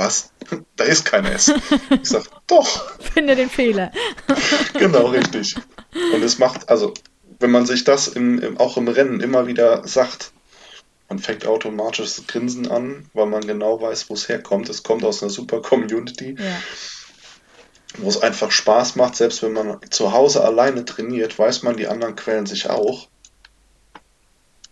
Was? 0.00 0.32
Da 0.76 0.84
ist 0.84 1.04
kein 1.04 1.26
S. 1.26 1.52
Ich 1.90 2.08
sage, 2.08 2.24
doch. 2.46 2.98
Finde 2.98 3.36
den 3.36 3.50
Fehler. 3.50 3.92
genau, 4.78 5.08
richtig. 5.08 5.56
Und 6.14 6.22
es 6.22 6.38
macht, 6.38 6.70
also, 6.70 6.94
wenn 7.38 7.50
man 7.50 7.66
sich 7.66 7.84
das 7.84 8.08
im, 8.08 8.38
im, 8.38 8.56
auch 8.56 8.78
im 8.78 8.88
Rennen 8.88 9.20
immer 9.20 9.46
wieder 9.46 9.86
sagt, 9.86 10.32
man 11.10 11.18
fängt 11.18 11.44
automatisch 11.46 12.16
das 12.16 12.26
Grinsen 12.26 12.70
an, 12.70 13.10
weil 13.12 13.26
man 13.26 13.46
genau 13.46 13.82
weiß, 13.82 14.08
wo 14.08 14.14
es 14.14 14.26
herkommt. 14.30 14.70
Es 14.70 14.82
kommt 14.82 15.04
aus 15.04 15.22
einer 15.22 15.30
super 15.30 15.60
Community, 15.60 16.34
ja. 16.38 16.62
wo 17.98 18.08
es 18.08 18.22
einfach 18.22 18.50
Spaß 18.50 18.96
macht. 18.96 19.16
Selbst 19.16 19.42
wenn 19.42 19.52
man 19.52 19.80
zu 19.90 20.12
Hause 20.12 20.42
alleine 20.42 20.86
trainiert, 20.86 21.38
weiß 21.38 21.62
man, 21.62 21.76
die 21.76 21.88
anderen 21.88 22.16
quälen 22.16 22.46
sich 22.46 22.70
auch. 22.70 23.08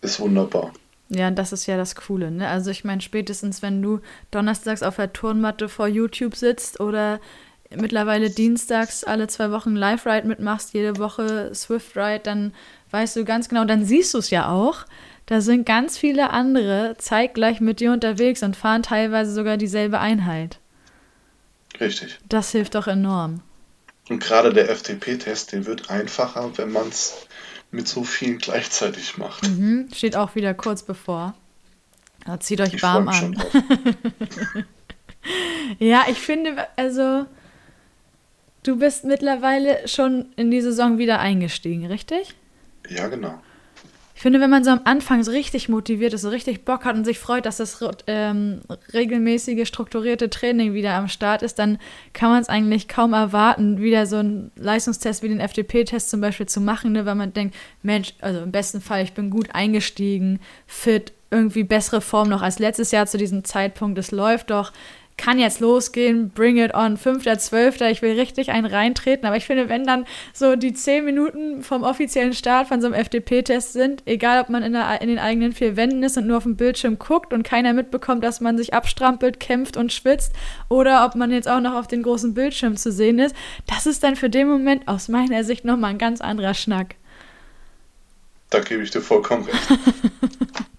Ist 0.01 0.21
wunderbar. 0.21 0.73
Ja, 1.11 1.29
und 1.29 1.37
das 1.37 1.53
ist 1.53 1.67
ja 1.67 1.77
das 1.77 1.95
Coole, 1.95 2.31
ne? 2.31 2.49
Also 2.49 2.71
ich 2.71 2.85
meine, 2.85 3.01
spätestens 3.01 3.63
wenn 3.63 3.81
du 3.81 4.01
donnerstags 4.31 4.83
auf 4.83 4.97
der 4.97 5.13
Turnmatte 5.13 5.69
vor 5.69 5.89
YouTube 5.89 6.37
sitzt 6.37 6.81
oder 6.81 7.19
mittlerweile 7.71 8.31
dienstags 8.31 9.05
alle 9.05 9.27
zwei 9.27 9.51
Wochen 9.51 9.75
Live-Ride 9.75 10.27
mitmachst, 10.27 10.75
jede 10.75 10.99
Woche 10.99 11.55
Swift-Ride, 11.55 12.21
dann 12.23 12.53
weißt 12.91 13.17
du 13.17 13.25
ganz 13.25 13.49
genau, 13.49 13.65
dann 13.65 13.85
siehst 13.85 14.15
du 14.15 14.19
es 14.19 14.31
ja 14.31 14.51
auch, 14.51 14.85
da 15.27 15.41
sind 15.41 15.67
ganz 15.67 15.99
viele 15.99 16.31
andere 16.31 16.97
zeitgleich 16.99 17.61
mit 17.61 17.81
dir 17.81 17.93
unterwegs 17.93 18.43
und 18.43 18.57
fahren 18.57 18.83
teilweise 18.83 19.33
sogar 19.33 19.59
dieselbe 19.59 20.01
Einheit. 20.01 20.59
Richtig. 21.81 22.19
Das 22.29 22.51
hilft 22.51 22.75
doch 22.75 22.87
enorm. 22.87 23.43
Und 24.09 24.21
gerade 24.21 24.55
der 24.55 24.75
FTP-Test, 24.75 25.53
der 25.53 25.67
wird 25.67 25.91
einfacher, 25.91 26.57
wenn 26.57 26.73
man 26.73 26.89
es 26.89 27.28
mit 27.71 27.89
so 27.89 28.05
vielen 28.05 28.39
gleichzeitig 28.39 29.19
macht. 29.19 29.49
Mhm, 29.49 29.89
steht 29.95 30.17
auch 30.17 30.35
wieder 30.35 30.55
kurz 30.55 30.83
bevor. 30.83 31.35
Ja, 32.27 32.41
zieht 32.41 32.61
euch 32.61 32.75
ich 32.75 32.83
warm 32.83 33.09
an. 33.09 33.37
ja, 35.79 36.05
ich 36.09 36.19
finde, 36.19 36.67
also 36.77 37.27
du 38.63 38.79
bist 38.79 39.05
mittlerweile 39.05 39.87
schon 39.87 40.27
in 40.37 40.51
die 40.51 40.61
Saison 40.61 40.99
wieder 40.99 41.21
eingestiegen, 41.21 41.87
richtig? 41.87 42.35
Ja, 42.89 43.09
genau. 43.09 43.41
Ich 44.19 44.23
finde, 44.23 44.41
wenn 44.41 44.51
man 44.51 44.65
so 44.65 44.73
am 44.73 44.81
Anfang 44.83 45.23
so 45.23 45.31
richtig 45.31 45.69
motiviert 45.69 46.13
ist, 46.13 46.23
so 46.23 46.29
richtig 46.29 46.65
Bock 46.65 46.85
hat 46.85 46.97
und 46.97 47.05
sich 47.05 47.21
freut, 47.21 47.47
dass 47.47 47.59
das 47.59 47.79
ähm, 48.09 48.63
regelmäßige, 48.93 49.65
strukturierte 49.65 50.29
Training 50.29 50.75
wieder 50.75 50.95
am 50.95 51.07
Start 51.07 51.43
ist, 51.43 51.61
dann 51.61 51.79
kann 52.15 52.31
man 52.31 52.43
es 52.43 52.49
eigentlich 52.49 52.89
kaum 52.89 53.13
erwarten, 53.13 53.79
wieder 53.79 54.07
so 54.07 54.17
einen 54.17 54.51
Leistungstest 54.57 55.23
wie 55.23 55.29
den 55.29 55.39
FDP-Test 55.39 56.11
zum 56.11 56.21
Beispiel 56.21 56.47
zu 56.47 56.61
machen, 56.61 56.91
ne, 56.91 57.07
weil 57.07 57.15
man 57.15 57.33
denkt, 57.33 57.55
Mensch, 57.85 58.15
also 58.21 58.41
im 58.41 58.51
besten 58.51 58.81
Fall, 58.81 59.05
ich 59.05 59.13
bin 59.13 59.31
gut 59.31 59.55
eingestiegen, 59.55 60.41
fit, 60.67 61.13
irgendwie 61.31 61.63
bessere 61.63 62.01
Form 62.01 62.29
noch 62.29 62.43
als 62.43 62.59
letztes 62.59 62.91
Jahr 62.91 63.07
zu 63.07 63.19
diesem 63.19 63.45
Zeitpunkt, 63.45 63.99
es 63.99 64.11
läuft 64.11 64.51
doch 64.51 64.73
kann 65.19 65.39
jetzt 65.39 65.61
losgehen, 65.61 66.31
bring 66.31 66.57
it 66.57 66.73
on, 66.75 66.97
5.12., 66.97 67.91
ich 67.91 68.01
will 68.01 68.19
richtig 68.19 68.51
einen 68.51 68.65
reintreten. 68.65 69.27
Aber 69.27 69.37
ich 69.37 69.45
finde, 69.45 69.69
wenn 69.69 69.85
dann 69.85 70.07
so 70.33 70.57
die 70.57 70.73
zehn 70.73 71.05
Minuten 71.05 71.63
vom 71.63 71.83
offiziellen 71.83 72.33
Start 72.33 72.69
von 72.69 72.81
so 72.81 72.87
einem 72.87 72.95
FDP-Test 72.95 73.75
sind, 73.75 74.03
egal 74.07 74.41
ob 74.41 74.49
man 74.49 74.63
in, 74.63 74.73
der, 74.73 75.03
in 75.03 75.09
den 75.09 75.19
eigenen 75.19 75.53
vier 75.53 75.77
Wänden 75.77 76.03
ist 76.03 76.17
und 76.17 76.27
nur 76.27 76.39
auf 76.39 76.45
dem 76.45 76.57
Bildschirm 76.57 76.99
guckt 76.99 77.35
und 77.35 77.43
keiner 77.43 77.75
mitbekommt, 77.75 78.25
dass 78.25 78.41
man 78.41 78.57
sich 78.57 78.73
abstrampelt, 78.73 79.41
kämpft 79.41 79.77
und 79.77 79.93
schwitzt, 79.93 80.33
oder 80.71 81.05
ob 81.05 81.17
man 81.17 81.33
jetzt 81.33 81.49
auch 81.49 81.61
noch 81.61 81.75
auf 81.75 81.89
den 81.89 82.03
großen 82.03 82.33
Bildschirm 82.33 82.77
zu 82.77 82.93
sehen 82.93 83.19
ist, 83.19 83.35
das 83.67 83.87
ist 83.87 84.03
dann 84.03 84.17
für 84.17 84.31
den 84.31 84.49
Moment 84.49 84.87
aus 84.87 85.09
meiner 85.09 85.45
Sicht 85.45 85.65
nochmal 85.65 85.91
ein 85.91 85.99
ganz 85.99 86.21
anderer 86.21 86.55
Schnack. 86.55 86.95
Da 88.51 88.61
gebe 88.61 88.83
ich 88.83 88.91
dir 88.91 89.03
vollkommen 89.03 89.45
recht. 89.45 89.69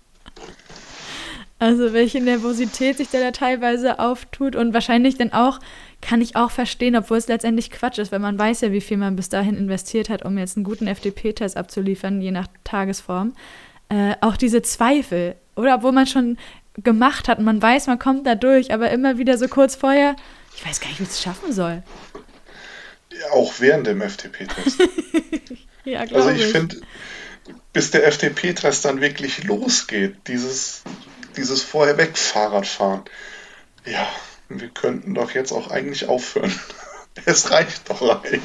Also 1.60 1.92
welche 1.92 2.22
Nervosität 2.22 2.98
sich 2.98 3.10
da, 3.10 3.20
da 3.20 3.32
teilweise 3.32 4.00
auftut 4.00 4.56
und 4.56 4.74
wahrscheinlich 4.74 5.18
dann 5.18 5.34
auch, 5.34 5.60
kann 6.02 6.22
ich 6.22 6.38
auch 6.38 6.52
verstehen, 6.52 6.96
obwohl 6.96 7.18
es 7.18 7.28
letztendlich 7.28 7.70
Quatsch 7.70 8.00
ist, 8.00 8.14
weil 8.14 8.20
man 8.20 8.40
weiß 8.40 8.62
ja, 8.62 8.72
wie 8.72 8.80
viel 8.80 8.96
man 8.96 9.18
bis 9.18 9.28
dahin 9.28 9.58
investiert 9.58 10.08
hat, 10.08 10.24
um 10.24 10.38
jetzt 10.38 10.56
einen 10.56 10.64
guten 10.64 10.88
FDP-Test 10.88 11.58
abzuliefern, 11.58 12.22
je 12.22 12.32
nach 12.32 12.48
Tagesform. 12.64 13.34
Äh, 13.90 14.16
auch 14.22 14.38
diese 14.38 14.62
Zweifel, 14.62 15.36
oder 15.58 15.76
obwohl 15.76 15.92
man 15.92 16.08
schon 16.08 16.38
gemacht 16.82 17.28
hat 17.28 17.40
und 17.40 17.46
man 17.46 17.62
weiß, 17.62 17.88
man 17.88 18.00
kommt 18.00 18.26
da 18.26 18.36
durch, 18.36 18.74
aber 18.74 18.92
immer 18.92 19.18
wieder 19.18 19.38
so 19.38 19.50
kurz 19.50 19.76
vorher, 19.76 20.16
ich 20.56 20.66
weiß 20.66 20.80
gar 20.80 20.88
nicht, 20.88 21.02
wie 21.02 21.04
es 21.06 21.22
schaffen 21.22 21.52
soll. 21.52 21.84
Ja, 23.12 23.32
auch 23.34 23.54
während 23.60 23.86
dem 23.86 24.02
FDP-Test. 24.02 24.80
ja, 25.84 26.00
also 26.00 26.30
ich, 26.30 26.46
ich. 26.46 26.52
finde, 26.54 26.78
bis 27.74 27.92
der 27.92 28.08
FDP-Test 28.08 28.86
dann 28.86 29.02
wirklich 29.02 29.44
losgeht, 29.44 30.16
dieses 30.28 30.84
dieses 31.38 31.64
vorher 31.64 31.98
weg 31.98 32.18
Fahrradfahren. 32.18 33.02
Ja, 33.86 34.08
wir 34.50 34.70
könnten 34.70 35.14
doch 35.14 35.32
jetzt 35.32 35.52
auch 35.52 35.72
eigentlich 35.72 36.08
aufhören. 36.08 36.54
es 37.26 37.52
reicht 37.52 37.90
doch 37.90 38.02
eigentlich. 38.24 38.42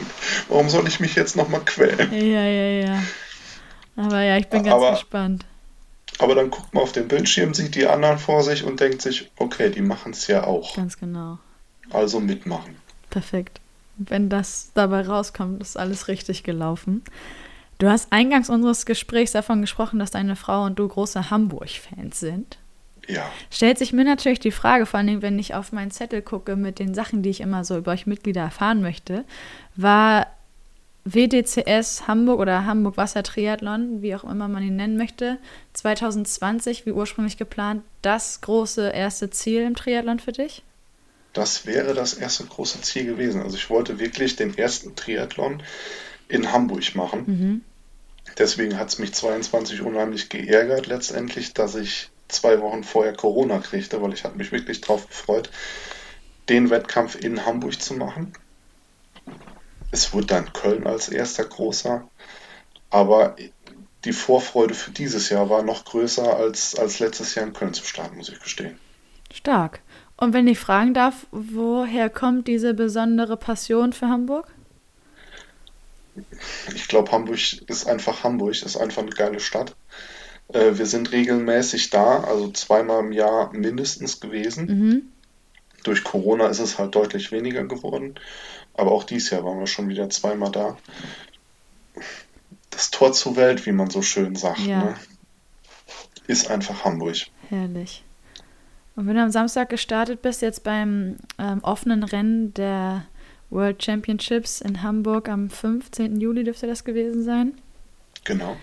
Warum 0.48 0.68
soll 0.68 0.86
ich 0.88 1.00
mich 1.00 1.14
jetzt 1.14 1.36
nochmal 1.36 1.62
quälen? 1.64 2.12
Ja, 2.12 2.44
ja, 2.44 2.86
ja. 2.86 3.02
Aber 3.96 4.22
ja, 4.22 4.36
ich 4.36 4.48
bin 4.48 4.64
ganz 4.64 4.74
Aber- 4.74 4.92
gespannt. 4.92 5.44
Aber 6.18 6.36
dann 6.36 6.50
guckt 6.50 6.72
man 6.72 6.82
auf 6.84 6.92
den 6.92 7.08
Bildschirm, 7.08 7.54
sieht 7.54 7.74
die 7.74 7.88
anderen 7.88 8.18
vor 8.18 8.44
sich 8.44 8.62
und 8.62 8.78
denkt 8.78 9.02
sich, 9.02 9.30
okay, 9.36 9.70
die 9.70 9.80
machen 9.80 10.12
es 10.12 10.28
ja 10.28 10.44
auch. 10.44 10.76
Ganz 10.76 10.96
genau. 10.96 11.38
Also 11.90 12.20
mitmachen. 12.20 12.76
Perfekt. 13.10 13.60
Wenn 13.96 14.28
das 14.28 14.70
dabei 14.74 15.02
rauskommt, 15.06 15.60
ist 15.60 15.76
alles 15.76 16.06
richtig 16.06 16.44
gelaufen. 16.44 17.02
Du 17.78 17.88
hast 17.88 18.12
eingangs 18.12 18.48
unseres 18.48 18.86
Gesprächs 18.86 19.32
davon 19.32 19.60
gesprochen, 19.60 19.98
dass 19.98 20.12
deine 20.12 20.36
Frau 20.36 20.64
und 20.64 20.78
du 20.78 20.86
große 20.86 21.30
Hamburg-Fans 21.30 22.20
sind. 22.20 22.58
Ja. 23.08 23.30
Stellt 23.50 23.78
sich 23.78 23.92
mir 23.92 24.04
natürlich 24.04 24.40
die 24.40 24.50
Frage, 24.50 24.86
vor 24.86 24.98
allem 24.98 25.22
wenn 25.22 25.38
ich 25.38 25.54
auf 25.54 25.72
meinen 25.72 25.90
Zettel 25.90 26.22
gucke 26.22 26.56
mit 26.56 26.78
den 26.78 26.94
Sachen, 26.94 27.22
die 27.22 27.30
ich 27.30 27.40
immer 27.40 27.64
so 27.64 27.76
über 27.76 27.92
euch 27.92 28.06
Mitglieder 28.06 28.42
erfahren 28.42 28.80
möchte, 28.80 29.24
war 29.76 30.26
WDCS 31.04 32.08
Hamburg 32.08 32.40
oder 32.40 32.64
Hamburg 32.64 32.96
Wasser 32.96 33.22
Triathlon, 33.22 34.00
wie 34.00 34.14
auch 34.14 34.24
immer 34.24 34.48
man 34.48 34.62
ihn 34.62 34.76
nennen 34.76 34.96
möchte, 34.96 35.38
2020, 35.74 36.86
wie 36.86 36.92
ursprünglich 36.92 37.36
geplant, 37.36 37.82
das 38.00 38.40
große 38.40 38.88
erste 38.88 39.28
Ziel 39.28 39.62
im 39.62 39.74
Triathlon 39.74 40.18
für 40.18 40.32
dich? 40.32 40.62
Das 41.34 41.66
wäre 41.66 41.94
das 41.94 42.14
erste 42.14 42.44
große 42.44 42.80
Ziel 42.80 43.04
gewesen. 43.04 43.42
Also 43.42 43.56
ich 43.56 43.68
wollte 43.68 43.98
wirklich 43.98 44.36
den 44.36 44.56
ersten 44.56 44.96
Triathlon 44.96 45.62
in 46.28 46.52
Hamburg 46.52 46.94
machen. 46.94 47.24
Mhm. 47.26 47.60
Deswegen 48.38 48.78
hat 48.78 48.88
es 48.88 48.98
mich 48.98 49.12
22 49.12 49.82
unheimlich 49.82 50.28
geärgert 50.28 50.86
letztendlich, 50.86 51.52
dass 51.52 51.74
ich 51.74 52.08
zwei 52.28 52.60
Wochen 52.60 52.84
vorher 52.84 53.14
Corona 53.14 53.58
kriegte, 53.58 54.00
weil 54.02 54.12
ich 54.12 54.24
hatte 54.24 54.36
mich 54.36 54.52
wirklich 54.52 54.80
drauf 54.80 55.06
gefreut, 55.08 55.50
den 56.48 56.70
Wettkampf 56.70 57.16
in 57.16 57.44
Hamburg 57.44 57.80
zu 57.80 57.94
machen. 57.94 58.32
Es 59.90 60.12
wurde 60.12 60.26
dann 60.26 60.52
Köln 60.52 60.86
als 60.86 61.08
erster 61.08 61.44
großer, 61.44 62.08
aber 62.90 63.36
die 64.04 64.12
Vorfreude 64.12 64.74
für 64.74 64.90
dieses 64.90 65.30
Jahr 65.30 65.48
war 65.48 65.62
noch 65.62 65.84
größer 65.84 66.36
als, 66.36 66.74
als 66.74 66.98
letztes 66.98 67.34
Jahr 67.34 67.46
in 67.46 67.52
Köln 67.52 67.74
zu 67.74 67.84
starten, 67.84 68.16
muss 68.16 68.28
ich 68.28 68.40
gestehen. 68.40 68.78
Stark. 69.32 69.80
Und 70.16 70.32
wenn 70.32 70.46
ich 70.46 70.58
fragen 70.58 70.94
darf, 70.94 71.26
woher 71.32 72.10
kommt 72.10 72.46
diese 72.46 72.74
besondere 72.74 73.36
Passion 73.36 73.92
für 73.92 74.08
Hamburg? 74.08 74.48
Ich 76.74 76.86
glaube, 76.86 77.10
Hamburg 77.10 77.40
ist 77.66 77.88
einfach 77.88 78.22
Hamburg, 78.22 78.62
ist 78.62 78.76
einfach 78.76 79.02
eine 79.02 79.10
geile 79.10 79.40
Stadt. 79.40 79.74
Äh, 80.52 80.76
wir 80.78 80.86
sind 80.86 81.12
regelmäßig 81.12 81.90
da, 81.90 82.20
also 82.24 82.50
zweimal 82.50 83.00
im 83.04 83.12
Jahr 83.12 83.52
mindestens 83.52 84.20
gewesen. 84.20 84.66
Mhm. 84.66 85.02
Durch 85.84 86.02
Corona 86.04 86.46
ist 86.48 86.60
es 86.60 86.78
halt 86.78 86.94
deutlich 86.94 87.30
weniger 87.32 87.64
geworden, 87.64 88.14
aber 88.74 88.92
auch 88.92 89.04
dieses 89.04 89.30
Jahr 89.30 89.44
waren 89.44 89.58
wir 89.60 89.66
schon 89.66 89.88
wieder 89.88 90.08
zweimal 90.10 90.50
da. 90.50 90.76
Das 92.70 92.90
Tor 92.90 93.12
zur 93.12 93.36
Welt, 93.36 93.66
wie 93.66 93.72
man 93.72 93.90
so 93.90 94.02
schön 94.02 94.34
sagt, 94.34 94.60
Ja. 94.60 94.84
ne? 94.84 94.96
ist 96.26 96.50
einfach 96.50 96.84
Hamburg. 96.84 97.16
Herrlich. 97.50 98.02
Und 98.96 99.06
wenn 99.06 99.16
du 99.16 99.22
am 99.22 99.30
Samstag 99.30 99.68
gestartet 99.68 100.22
bist, 100.22 100.40
jetzt 100.40 100.64
beim 100.64 101.16
ähm, 101.38 101.58
offenen 101.62 102.02
Rennen 102.02 102.54
der 102.54 103.04
World 103.50 103.84
Championships 103.84 104.60
in 104.62 104.82
Hamburg 104.82 105.28
am 105.28 105.50
15. 105.50 106.18
Juli 106.20 106.44
dürfte 106.44 106.66
das 106.66 106.84
gewesen 106.84 107.22
sein, 107.22 107.52
Genau. 108.24 108.56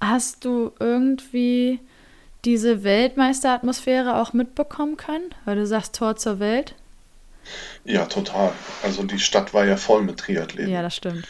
Hast 0.00 0.44
du 0.44 0.72
irgendwie 0.78 1.80
diese 2.44 2.84
Weltmeisteratmosphäre 2.84 4.16
auch 4.16 4.32
mitbekommen 4.32 4.96
können? 4.96 5.34
Weil 5.44 5.56
du 5.56 5.66
sagst 5.66 5.94
Tor 5.94 6.16
zur 6.16 6.38
Welt. 6.38 6.74
Ja, 7.84 8.06
total. 8.06 8.52
Also 8.82 9.02
die 9.02 9.18
Stadt 9.18 9.54
war 9.54 9.64
ja 9.64 9.76
voll 9.76 10.02
mit 10.02 10.18
Triathleten. 10.18 10.72
Ja, 10.72 10.82
das 10.82 10.96
stimmt. 10.96 11.26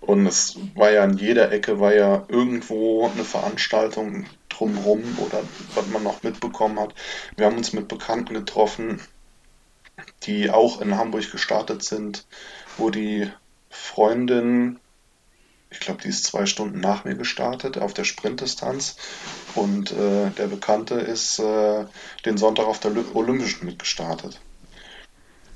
Und 0.00 0.26
es 0.26 0.58
war 0.74 0.90
ja 0.90 1.02
an 1.02 1.18
jeder 1.18 1.52
Ecke 1.52 1.80
war 1.80 1.92
ja 1.94 2.24
irgendwo 2.28 3.10
eine 3.12 3.24
Veranstaltung 3.24 4.26
drumherum 4.48 5.02
oder 5.18 5.42
was 5.74 5.86
man 5.88 6.02
noch 6.02 6.22
mitbekommen 6.22 6.78
hat. 6.78 6.94
Wir 7.36 7.46
haben 7.46 7.56
uns 7.56 7.72
mit 7.72 7.88
Bekannten 7.88 8.32
getroffen, 8.32 9.00
die 10.22 10.50
auch 10.50 10.80
in 10.80 10.96
Hamburg 10.96 11.30
gestartet 11.30 11.82
sind, 11.82 12.24
wo 12.76 12.90
die 12.90 13.30
Freundin, 13.70 14.78
ich 15.70 15.80
glaube, 15.80 16.00
die 16.02 16.08
ist 16.08 16.24
zwei 16.24 16.46
Stunden 16.46 16.80
nach 16.80 17.04
mir 17.04 17.14
gestartet 17.14 17.78
auf 17.78 17.92
der 17.92 18.04
Sprintdistanz 18.04 18.96
und 19.54 19.92
äh, 19.92 20.30
der 20.30 20.46
Bekannte 20.46 20.94
ist 20.94 21.38
äh, 21.38 21.84
den 22.24 22.38
Sonntag 22.38 22.66
auf 22.66 22.80
der 22.80 22.92
Olymp- 22.92 23.14
Olympischen 23.14 23.66
mitgestartet. 23.66 24.40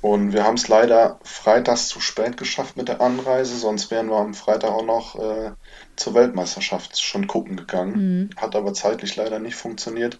Und 0.01 0.33
wir 0.33 0.43
haben 0.43 0.57
es 0.57 0.67
leider 0.67 1.17
freitags 1.23 1.87
zu 1.87 2.01
spät 2.01 2.35
geschafft 2.35 2.75
mit 2.75 2.89
der 2.89 2.99
Anreise, 2.99 3.57
sonst 3.57 3.89
wären 3.89 4.09
wir 4.09 4.17
am 4.17 4.33
Freitag 4.33 4.71
auch 4.71 4.85
noch 4.85 5.15
äh, 5.17 5.51
zur 5.95 6.13
Weltmeisterschaft 6.13 7.01
schon 7.01 7.25
gucken 7.25 7.55
gegangen. 7.55 7.93
Mhm. 7.95 8.29
Hat 8.35 8.55
aber 8.55 8.73
zeitlich 8.73 9.15
leider 9.15 9.39
nicht 9.39 9.55
funktioniert. 9.55 10.19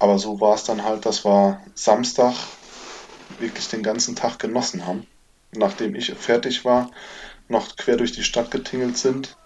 Aber 0.00 0.18
so 0.18 0.40
war 0.40 0.56
es 0.56 0.64
dann 0.64 0.82
halt, 0.82 1.06
dass 1.06 1.24
wir 1.24 1.60
Samstag 1.74 2.34
wirklich 3.38 3.68
den 3.68 3.84
ganzen 3.84 4.16
Tag 4.16 4.40
genossen 4.40 4.84
haben. 4.84 5.06
Nachdem 5.52 5.94
ich 5.94 6.12
fertig 6.14 6.64
war, 6.64 6.90
noch 7.52 7.76
quer 7.76 7.96
durch 7.96 8.10
die 8.12 8.24
Stadt 8.24 8.50
getingelt 8.50 8.98
sind 8.98 9.36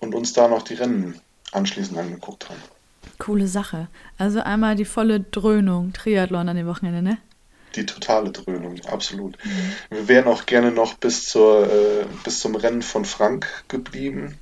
und 0.00 0.14
uns 0.14 0.34
da 0.34 0.46
noch 0.48 0.62
die 0.62 0.74
Rennen 0.74 1.18
anschließend 1.52 1.96
angeguckt 1.98 2.48
haben. 2.50 2.60
Coole 3.18 3.48
Sache. 3.48 3.88
Also 4.18 4.40
einmal 4.40 4.76
die 4.76 4.84
volle 4.84 5.20
Dröhnung, 5.20 5.92
Triathlon 5.94 6.48
an 6.48 6.56
dem 6.56 6.66
Wochenende, 6.66 7.00
ne? 7.02 7.18
Die 7.74 7.84
totale 7.86 8.30
Dröhnung, 8.30 8.80
absolut. 8.86 9.36
Wir 9.90 10.08
wären 10.08 10.26
auch 10.26 10.46
gerne 10.46 10.70
noch 10.70 10.94
bis, 10.94 11.26
zur, 11.28 11.70
äh, 11.70 12.04
bis 12.24 12.40
zum 12.40 12.54
Rennen 12.54 12.82
von 12.82 13.04
Frank 13.04 13.46
geblieben. 13.68 14.38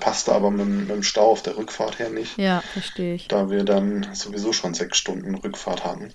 Passte 0.00 0.32
aber 0.32 0.50
mit, 0.50 0.60
dem- 0.66 0.80
mit 0.80 0.90
dem 0.90 1.02
Stau 1.02 1.30
auf 1.30 1.42
der 1.42 1.56
Rückfahrt 1.56 1.98
her 1.98 2.10
nicht, 2.10 2.36
Ja, 2.38 2.60
verstehe 2.72 3.14
ich. 3.14 3.28
da 3.28 3.50
wir 3.50 3.64
dann 3.64 4.08
sowieso 4.14 4.52
schon 4.52 4.74
sechs 4.74 4.98
Stunden 4.98 5.34
Rückfahrt 5.36 5.84
hatten. 5.84 6.12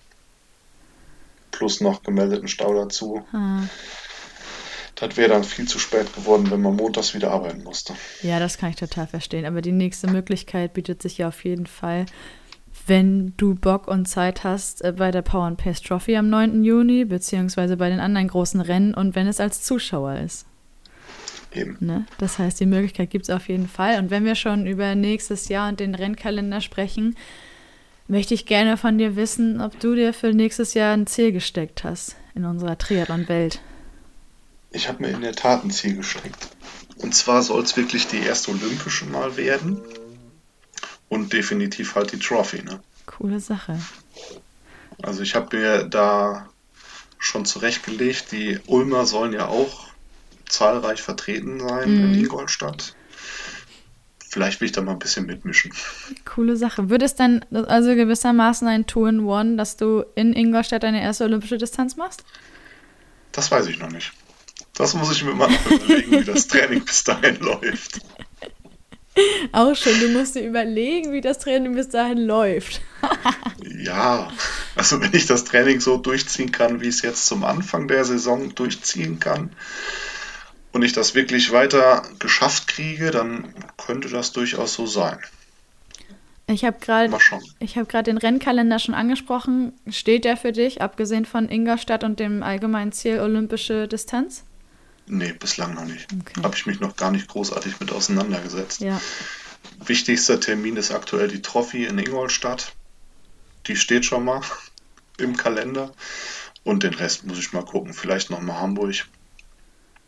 Plus 1.51 1.82
noch 1.82 2.03
gemeldeten 2.03 2.47
Stau 2.47 2.74
dazu. 2.74 3.26
Ah. 3.34 3.62
Das 5.02 5.18
wäre 5.18 5.30
dann 5.30 5.43
viel 5.43 5.68
zu 5.68 5.80
spät 5.80 6.14
geworden, 6.14 6.52
wenn 6.52 6.62
man 6.62 6.76
montags 6.76 7.16
wieder 7.16 7.32
arbeiten 7.32 7.64
musste. 7.64 7.95
Ja, 8.22 8.39
das 8.39 8.60
kann 8.60 8.70
ich 8.70 8.76
total 8.76 9.08
verstehen. 9.08 9.45
Aber 9.45 9.62
die 9.62 9.72
nächste 9.72 10.08
Möglichkeit 10.08 10.74
bietet 10.74 11.02
sich 11.02 11.18
ja 11.18 11.30
auf 11.30 11.43
jeden 11.43 11.66
Fall, 11.66 12.06
wenn 12.86 13.34
du 13.36 13.56
Bock 13.56 13.88
und 13.88 14.06
Zeit 14.06 14.43
hast, 14.43 14.84
äh, 14.84 14.93
bei 14.95 15.10
der 15.10 15.24
Power 15.24 15.45
and 15.45 15.58
Pace 15.58 15.82
Trophy 15.82 16.18
am 16.18 16.30
9. 16.30 16.64
Juni, 16.64 17.06
beziehungsweise 17.06 17.78
bei 17.78 17.89
den 17.89 17.99
anderen 17.99 18.28
großen 18.28 18.62
Rennen 18.62 18.93
und 18.93 19.16
wenn 19.16 19.26
es 19.26 19.39
als 19.39 19.64
Zuschauer 19.64 20.18
ist. 20.18 20.45
Eben. 21.52 21.78
Ne? 21.80 22.06
Das 22.20 22.38
heißt, 22.38 22.60
die 22.60 22.68
Möglichkeit 22.68 23.10
gibt 23.10 23.26
es 23.26 23.36
auf 23.36 23.49
jeden 23.49 23.68
Fall. 23.68 23.97
Und 23.97 24.12
wenn 24.12 24.24
wir 24.24 24.36
schon 24.36 24.68
über 24.68 24.93
nächstes 24.93 25.49
Jahr 25.49 25.68
und 25.68 25.80
den 25.80 25.95
Rennkalender 25.95 26.62
sprechen, 26.62 27.16
möchte 28.08 28.36
ich 28.36 28.45
gerne 28.45 28.78
von 28.78 28.99
dir 28.99 29.16
wissen, 29.16 29.62
ob 29.62 29.80
du 29.80 29.95
dir 29.95 30.14
für 30.14 30.32
nächstes 30.32 30.76
Jahr 30.76 30.93
ein 30.93 31.08
Ziel 31.08 31.32
gesteckt 31.32 31.84
hast 31.84 32.18
in 32.36 32.45
unserer 32.45 32.78
Triathlon-Welt. 32.78 33.62
Ich 34.72 34.88
habe 34.88 35.04
mir 35.04 35.10
in 35.10 35.22
der 35.22 35.34
Tat 35.36 35.64
ein 35.64 35.72
Ziel 35.72 35.96
gesteckt. 35.96 36.48
Und 36.98 37.14
zwar 37.16 37.42
soll 37.44 37.64
es 37.64 37.76
wirklich 37.78 38.08
die 38.08 38.20
erste 38.20 38.52
Olympische 38.52 39.06
mal 39.06 39.36
werden. 39.38 39.82
Und 41.10 41.34
definitiv 41.34 41.96
halt 41.96 42.14
die 42.14 42.20
Trophy, 42.20 42.64
ne? 42.64 42.80
Coole 43.06 43.40
Sache. 43.40 43.78
Also 45.02 45.22
ich 45.24 45.36
habe 45.36 45.58
mir 45.58 45.84
da 45.84 46.48
schon 47.20 47.46
zurechtgelegt, 47.46 48.32
die 48.32 48.60
Ulmer 48.68 49.06
sollen 49.06 49.34
ja 49.34 49.48
auch 49.48 49.88
zahlreich 50.48 51.02
vertreten 51.02 51.60
sein 51.60 51.90
in 51.90 52.12
Mhm. 52.12 52.20
Ingolstadt. 52.20 52.96
Vielleicht 54.30 54.62
will 54.62 54.68
ich 54.68 54.72
da 54.72 54.82
mal 54.82 54.94
ein 54.94 55.00
bisschen 55.00 55.26
mitmischen. 55.26 55.74
Coole 56.24 56.56
Sache. 56.56 56.90
Wird 56.90 57.02
es 57.04 57.16
dann 57.16 57.44
also 57.52 57.94
gewissermaßen 57.96 58.66
ein 58.70 58.88
Two-in-One, 58.88 59.58
dass 59.58 59.76
du 59.76 60.06
in 60.16 60.32
Ingolstadt 60.34 60.84
deine 60.84 61.02
erste 61.02 61.26
olympische 61.26 61.58
Distanz 61.58 61.98
machst? 61.98 62.24
Das 63.34 63.52
weiß 63.52 63.68
ich 63.68 63.80
noch 63.80 63.90
nicht. 63.92 64.14
Das 64.76 64.94
muss 64.94 65.12
ich 65.12 65.24
mir 65.24 65.34
mal 65.34 65.50
überlegen, 65.70 66.12
wie 66.12 66.24
das 66.24 66.48
Training 66.48 66.84
bis 66.86 67.04
dahin 67.04 67.38
läuft. 67.38 68.00
Auch 69.52 69.76
schon, 69.76 70.00
du 70.00 70.08
musst 70.10 70.36
dir 70.36 70.48
überlegen, 70.48 71.12
wie 71.12 71.22
das 71.22 71.40
Training 71.40 71.76
bis 71.76 71.90
dahin 71.90 72.20
läuft. 72.20 72.82
Ja, 73.84 74.32
also 74.76 75.02
wenn 75.02 75.14
ich 75.14 75.26
das 75.26 75.44
Training 75.44 75.82
so 75.82 75.98
durchziehen 75.98 76.52
kann, 76.52 76.82
wie 76.82 76.88
ich 76.88 76.96
es 76.96 77.02
jetzt 77.02 77.26
zum 77.26 77.44
Anfang 77.44 77.88
der 77.88 78.06
Saison 78.06 78.56
durchziehen 78.56 79.20
kann 79.20 79.52
und 80.72 80.84
ich 80.84 80.94
das 80.94 81.14
wirklich 81.16 81.52
weiter 81.52 82.04
geschafft 82.20 82.68
kriege, 82.68 83.12
dann 83.12 83.54
könnte 83.78 84.10
das 84.10 84.32
durchaus 84.32 84.74
so 84.74 84.86
sein. 84.86 85.20
Ich 86.48 86.66
habe 86.66 86.78
gerade 86.80 87.10
gerade 87.10 88.04
den 88.04 88.18
Rennkalender 88.18 88.80
schon 88.80 88.96
angesprochen. 88.96 89.74
Steht 89.90 90.26
der 90.26 90.38
für 90.38 90.52
dich, 90.52 90.82
abgesehen 90.82 91.26
von 91.26 91.50
Ingolstadt 91.50 92.04
und 92.04 92.20
dem 92.20 92.44
allgemeinen 92.44 92.92
Ziel 92.92 93.20
olympische 93.20 93.88
Distanz? 93.88 94.44
Nee, 95.14 95.34
bislang 95.34 95.76
noch 95.76 95.84
nicht. 95.84 96.07
Okay. 96.14 96.41
Habe 96.41 96.55
ich 96.55 96.66
mich 96.66 96.80
noch 96.80 96.95
gar 96.95 97.12
nicht 97.12 97.28
großartig 97.28 97.82
mit 97.82 97.91
auseinandergesetzt. 97.91 98.80
Ja, 98.80 99.01
Wichtigster 99.86 100.39
Termin 100.39 100.78
ist 100.78 100.91
aktuell 100.91 101.28
die 101.28 101.41
Trophy 101.41 101.86
in 101.86 101.97
Ingolstadt. 101.97 102.74
Die 103.68 103.76
steht 103.76 104.05
schon 104.05 104.24
mal 104.24 104.41
im 105.18 105.36
Kalender. 105.36 105.93
Und 106.64 106.84
den 106.84 106.93
Rest 106.93 107.26
muss 107.26 107.39
ich 107.39 107.51
mal 107.51 107.66
gucken. 107.66 107.93
Vielleicht 107.93 108.30
nochmal 108.30 108.59
Hamburg. 108.62 109.05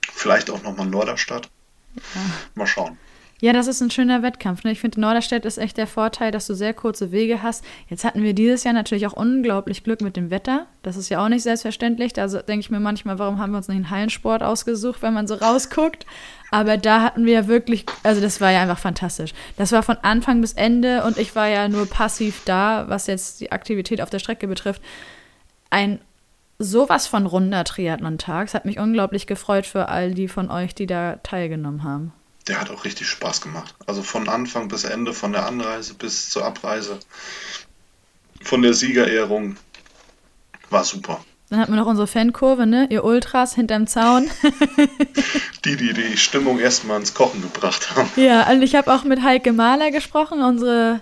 Vielleicht 0.09 0.49
auch 0.49 0.63
nochmal 0.63 0.85
Norderstadt. 0.85 1.49
Ja. 1.95 2.21
Mal 2.55 2.67
schauen. 2.67 2.97
Ja, 3.43 3.51
das 3.51 3.67
ist 3.67 3.81
ein 3.81 3.91
schöner 3.91 4.23
Wettkampf. 4.23 4.63
Ne? 4.63 4.71
Ich 4.71 4.79
finde, 4.79 5.01
Norderstedt 5.01 5.43
ist 5.43 5.57
echt 5.57 5.75
der 5.75 5.85
Vorteil, 5.85 6.31
dass 6.31 6.47
du 6.47 6.53
sehr 6.53 6.73
kurze 6.73 7.11
Wege 7.11 7.43
hast. 7.43 7.65
Jetzt 7.89 8.05
hatten 8.05 8.23
wir 8.23 8.33
dieses 8.33 8.63
Jahr 8.63 8.73
natürlich 8.73 9.05
auch 9.05 9.11
unglaublich 9.11 9.83
Glück 9.83 9.99
mit 9.99 10.15
dem 10.15 10.31
Wetter. 10.31 10.65
Das 10.81 10.95
ist 10.95 11.09
ja 11.09 11.21
auch 11.21 11.27
nicht 11.27 11.43
selbstverständlich. 11.43 12.13
Da 12.13 12.25
denke 12.25 12.61
ich 12.61 12.69
mir 12.69 12.79
manchmal, 12.79 13.19
warum 13.19 13.39
haben 13.39 13.51
wir 13.51 13.57
uns 13.57 13.67
nicht 13.67 13.75
einen 13.75 13.89
Hallensport 13.89 14.43
ausgesucht, 14.43 15.01
wenn 15.01 15.13
man 15.13 15.27
so 15.27 15.33
rausguckt. 15.33 16.05
Aber 16.51 16.77
da 16.77 17.01
hatten 17.01 17.25
wir 17.25 17.33
ja 17.33 17.47
wirklich, 17.49 17.85
also 18.03 18.21
das 18.21 18.39
war 18.39 18.49
ja 18.49 18.61
einfach 18.61 18.79
fantastisch. 18.79 19.33
Das 19.57 19.73
war 19.73 19.83
von 19.83 19.97
Anfang 20.03 20.39
bis 20.39 20.53
Ende 20.53 21.03
und 21.03 21.17
ich 21.17 21.35
war 21.35 21.49
ja 21.49 21.67
nur 21.67 21.85
passiv 21.85 22.43
da, 22.45 22.85
was 22.87 23.07
jetzt 23.07 23.41
die 23.41 23.51
Aktivität 23.51 23.99
auf 23.99 24.09
der 24.09 24.19
Strecke 24.19 24.47
betrifft. 24.47 24.81
Ein 25.69 25.99
sowas 26.59 27.07
von 27.07 27.25
runder 27.25 27.65
Triathlon-Tag. 27.65 28.47
Es 28.47 28.53
hat 28.53 28.63
mich 28.63 28.79
unglaublich 28.79 29.27
gefreut 29.27 29.65
für 29.65 29.89
all 29.89 30.13
die 30.13 30.29
von 30.29 30.49
euch, 30.49 30.73
die 30.73 30.87
da 30.87 31.17
teilgenommen 31.23 31.83
haben 31.83 32.13
der 32.47 32.59
hat 32.59 32.69
auch 32.69 32.83
richtig 32.85 33.07
Spaß 33.07 33.41
gemacht. 33.41 33.73
Also 33.85 34.03
von 34.03 34.29
Anfang 34.29 34.67
bis 34.67 34.83
Ende, 34.83 35.13
von 35.13 35.31
der 35.31 35.45
Anreise 35.45 35.93
bis 35.93 36.29
zur 36.29 36.45
Abreise, 36.45 36.99
von 38.41 38.61
der 38.61 38.73
Siegerehrung, 38.73 39.57
war 40.69 40.83
super. 40.83 41.23
Dann 41.49 41.59
hatten 41.59 41.73
wir 41.73 41.79
noch 41.79 41.87
unsere 41.87 42.07
Fankurve, 42.07 42.65
ne? 42.65 42.87
Ihr 42.89 43.03
Ultras 43.03 43.53
hinterm 43.53 43.85
Zaun. 43.85 44.29
die, 45.65 45.75
die 45.75 45.93
die 45.93 46.17
Stimmung 46.17 46.57
erstmal 46.57 46.99
ins 46.99 47.13
Kochen 47.13 47.41
gebracht 47.41 47.95
haben. 47.95 48.09
Ja, 48.15 48.49
und 48.49 48.63
ich 48.63 48.75
habe 48.75 48.91
auch 48.91 49.03
mit 49.03 49.21
Heike 49.21 49.53
Mahler 49.53 49.91
gesprochen, 49.91 50.41
unsere 50.41 51.01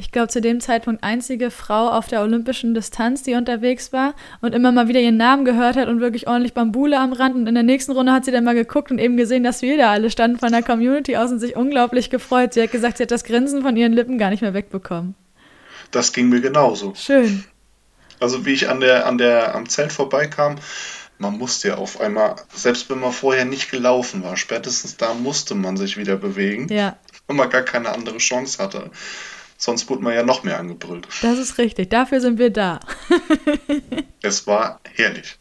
ich 0.00 0.12
glaube, 0.12 0.28
zu 0.28 0.40
dem 0.40 0.60
Zeitpunkt 0.60 1.02
einzige 1.02 1.50
Frau 1.50 1.88
auf 1.90 2.06
der 2.06 2.22
olympischen 2.22 2.72
Distanz, 2.72 3.24
die 3.24 3.34
unterwegs 3.34 3.92
war 3.92 4.14
und 4.40 4.54
immer 4.54 4.70
mal 4.70 4.86
wieder 4.86 5.00
ihren 5.00 5.16
Namen 5.16 5.44
gehört 5.44 5.76
hat 5.76 5.88
und 5.88 6.00
wirklich 6.00 6.28
ordentlich 6.28 6.54
Bambule 6.54 7.00
am 7.00 7.12
Rand. 7.12 7.34
Und 7.34 7.48
in 7.48 7.54
der 7.54 7.64
nächsten 7.64 7.90
Runde 7.90 8.12
hat 8.12 8.24
sie 8.24 8.30
dann 8.30 8.44
mal 8.44 8.54
geguckt 8.54 8.92
und 8.92 9.00
eben 9.00 9.16
gesehen, 9.16 9.42
dass 9.42 9.60
wir 9.60 9.76
da 9.76 9.90
alle 9.90 10.10
standen 10.10 10.38
von 10.38 10.52
der 10.52 10.62
Community 10.62 11.16
aus 11.16 11.32
und 11.32 11.40
sich 11.40 11.56
unglaublich 11.56 12.10
gefreut. 12.10 12.54
Sie 12.54 12.62
hat 12.62 12.70
gesagt, 12.70 12.98
sie 12.98 13.02
hat 13.02 13.10
das 13.10 13.24
Grinsen 13.24 13.62
von 13.62 13.76
ihren 13.76 13.92
Lippen 13.92 14.18
gar 14.18 14.30
nicht 14.30 14.40
mehr 14.40 14.54
wegbekommen. 14.54 15.16
Das 15.90 16.12
ging 16.12 16.28
mir 16.28 16.40
genauso. 16.40 16.94
Schön. 16.94 17.44
Also 18.20 18.46
wie 18.46 18.52
ich 18.52 18.68
an 18.68 18.78
der, 18.78 19.04
an 19.04 19.18
der, 19.18 19.56
am 19.56 19.68
Zelt 19.68 19.92
vorbeikam, 19.92 20.56
man 21.18 21.36
musste 21.36 21.68
ja 21.68 21.74
auf 21.74 22.00
einmal, 22.00 22.36
selbst 22.54 22.88
wenn 22.88 23.00
man 23.00 23.10
vorher 23.10 23.44
nicht 23.44 23.68
gelaufen 23.70 24.22
war, 24.22 24.36
spätestens 24.36 24.96
da 24.96 25.14
musste 25.14 25.56
man 25.56 25.76
sich 25.76 25.96
wieder 25.96 26.16
bewegen. 26.16 26.68
Ja. 26.68 26.96
Und 27.26 27.36
man 27.36 27.50
gar 27.50 27.62
keine 27.62 27.90
andere 27.90 28.18
Chance 28.18 28.62
hatte. 28.62 28.90
Sonst 29.60 29.90
wurde 29.90 30.04
man 30.04 30.14
ja 30.14 30.22
noch 30.22 30.44
mehr 30.44 30.56
angebrüllt. 30.56 31.08
Das 31.20 31.36
ist 31.36 31.58
richtig. 31.58 31.90
Dafür 31.90 32.20
sind 32.20 32.38
wir 32.38 32.50
da. 32.50 32.78
es 34.22 34.46
war 34.46 34.78
herrlich. 34.94 35.36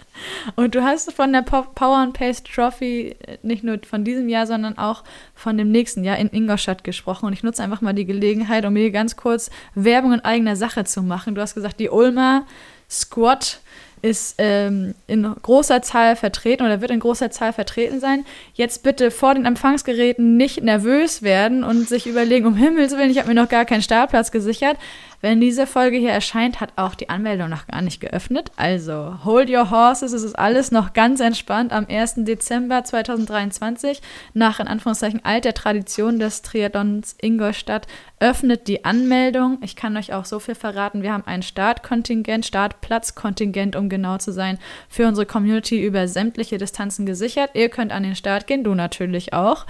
Und 0.55 0.73
du 0.73 0.83
hast 0.83 1.13
von 1.13 1.31
der 1.31 1.43
Power 1.43 1.97
and 1.97 2.17
Pace 2.17 2.41
Trophy 2.41 3.15
äh, 3.19 3.37
nicht 3.43 3.63
nur 3.63 3.77
von 3.87 4.03
diesem 4.03 4.27
Jahr, 4.27 4.47
sondern 4.47 4.75
auch 4.79 5.03
von 5.35 5.55
dem 5.55 5.71
nächsten 5.71 6.03
Jahr 6.03 6.17
in 6.17 6.29
Ingolstadt 6.29 6.83
gesprochen. 6.83 7.27
Und 7.27 7.33
ich 7.33 7.43
nutze 7.43 7.61
einfach 7.61 7.81
mal 7.81 7.93
die 7.93 8.07
Gelegenheit, 8.07 8.65
um 8.65 8.73
mir 8.73 8.89
ganz 8.89 9.17
kurz 9.17 9.51
Werbung 9.75 10.13
in 10.13 10.21
eigener 10.21 10.55
Sache 10.55 10.83
zu 10.83 11.03
machen. 11.03 11.35
Du 11.35 11.41
hast 11.41 11.53
gesagt, 11.53 11.79
die 11.79 11.89
Ulmer 11.89 12.47
Squad 12.89 13.59
ist 14.01 14.35
ähm, 14.37 14.93
in 15.07 15.23
großer 15.23 15.81
Zahl 15.81 16.15
vertreten 16.15 16.63
oder 16.63 16.81
wird 16.81 16.91
in 16.91 16.99
großer 16.99 17.31
Zahl 17.31 17.53
vertreten 17.53 17.99
sein. 17.99 18.25
Jetzt 18.53 18.83
bitte 18.83 19.11
vor 19.11 19.33
den 19.33 19.45
Empfangsgeräten 19.45 20.37
nicht 20.37 20.63
nervös 20.63 21.21
werden 21.21 21.63
und 21.63 21.87
sich 21.87 22.07
überlegen, 22.07 22.45
um 22.45 22.55
Himmels 22.55 22.95
Willen, 22.97 23.09
ich 23.09 23.17
habe 23.17 23.29
mir 23.29 23.35
noch 23.35 23.49
gar 23.49 23.65
keinen 23.65 23.81
Startplatz 23.81 24.31
gesichert. 24.31 24.77
Wenn 25.19 25.41
diese 25.41 25.65
Folge 25.65 25.97
hier 25.97 26.11
erscheint, 26.11 26.61
hat 26.61 26.73
auch 26.75 26.93
die 26.93 27.09
Anmeldung 27.09 27.49
noch 27.49 27.65
gar 27.65 27.81
nicht 27.81 27.99
geöffnet. 27.99 28.51
Also, 28.55 29.15
hold 29.25 29.49
your 29.49 29.71
horses, 29.71 30.13
es 30.13 30.21
ist 30.21 30.37
alles 30.37 30.71
noch 30.71 30.93
ganz 30.93 31.19
entspannt. 31.19 31.73
Am 31.73 31.87
1. 31.89 32.15
Dezember 32.17 32.83
2023, 32.83 34.01
nach 34.35 34.59
in 34.59 34.67
Anführungszeichen 34.67 35.25
alter 35.25 35.55
Tradition 35.55 36.19
des 36.19 36.43
Triathlons 36.43 37.15
Ingolstadt, 37.19 37.87
öffnet 38.19 38.67
die 38.67 38.85
Anmeldung. 38.85 39.57
Ich 39.63 39.75
kann 39.75 39.97
euch 39.97 40.13
auch 40.13 40.25
so 40.25 40.37
viel 40.37 40.55
verraten. 40.55 41.01
Wir 41.01 41.13
haben 41.13 41.25
ein 41.25 41.41
Startkontingent, 41.41 42.45
Startplatzkontingent, 42.45 43.75
um 43.75 43.89
genau 43.89 44.19
zu 44.19 44.31
sein, 44.31 44.59
für 44.87 45.07
unsere 45.07 45.25
Community 45.25 45.83
über 45.83 46.07
sämtliche 46.07 46.59
Distanzen 46.59 47.07
gesichert. 47.07 47.51
Ihr 47.55 47.69
könnt 47.69 47.91
an 47.91 48.03
den 48.03 48.15
Start 48.15 48.45
gehen, 48.45 48.63
du 48.63 48.75
natürlich 48.75 49.33
auch 49.33 49.65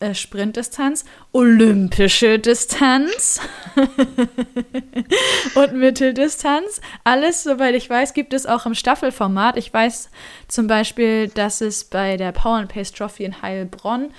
äh, 0.00 0.14
Sprintdistanz, 0.14 1.04
olympische 1.32 2.38
Distanz 2.38 3.40
und 5.54 5.74
Mitteldistanz. 5.74 6.80
Alles, 7.04 7.42
soweit 7.42 7.74
ich 7.74 7.88
weiß, 7.88 8.14
gibt 8.14 8.32
es 8.32 8.46
auch 8.46 8.66
im 8.66 8.74
Staffelformat. 8.74 9.56
Ich 9.56 9.72
weiß 9.72 10.10
zum 10.48 10.66
Beispiel, 10.66 11.28
dass 11.28 11.60
es 11.60 11.84
bei 11.84 12.16
der 12.16 12.32
Power 12.32 12.56
and 12.56 12.72
Pace 12.72 12.92
Trophy 12.92 13.24
in 13.24 13.42
Heilbronn 13.42 14.10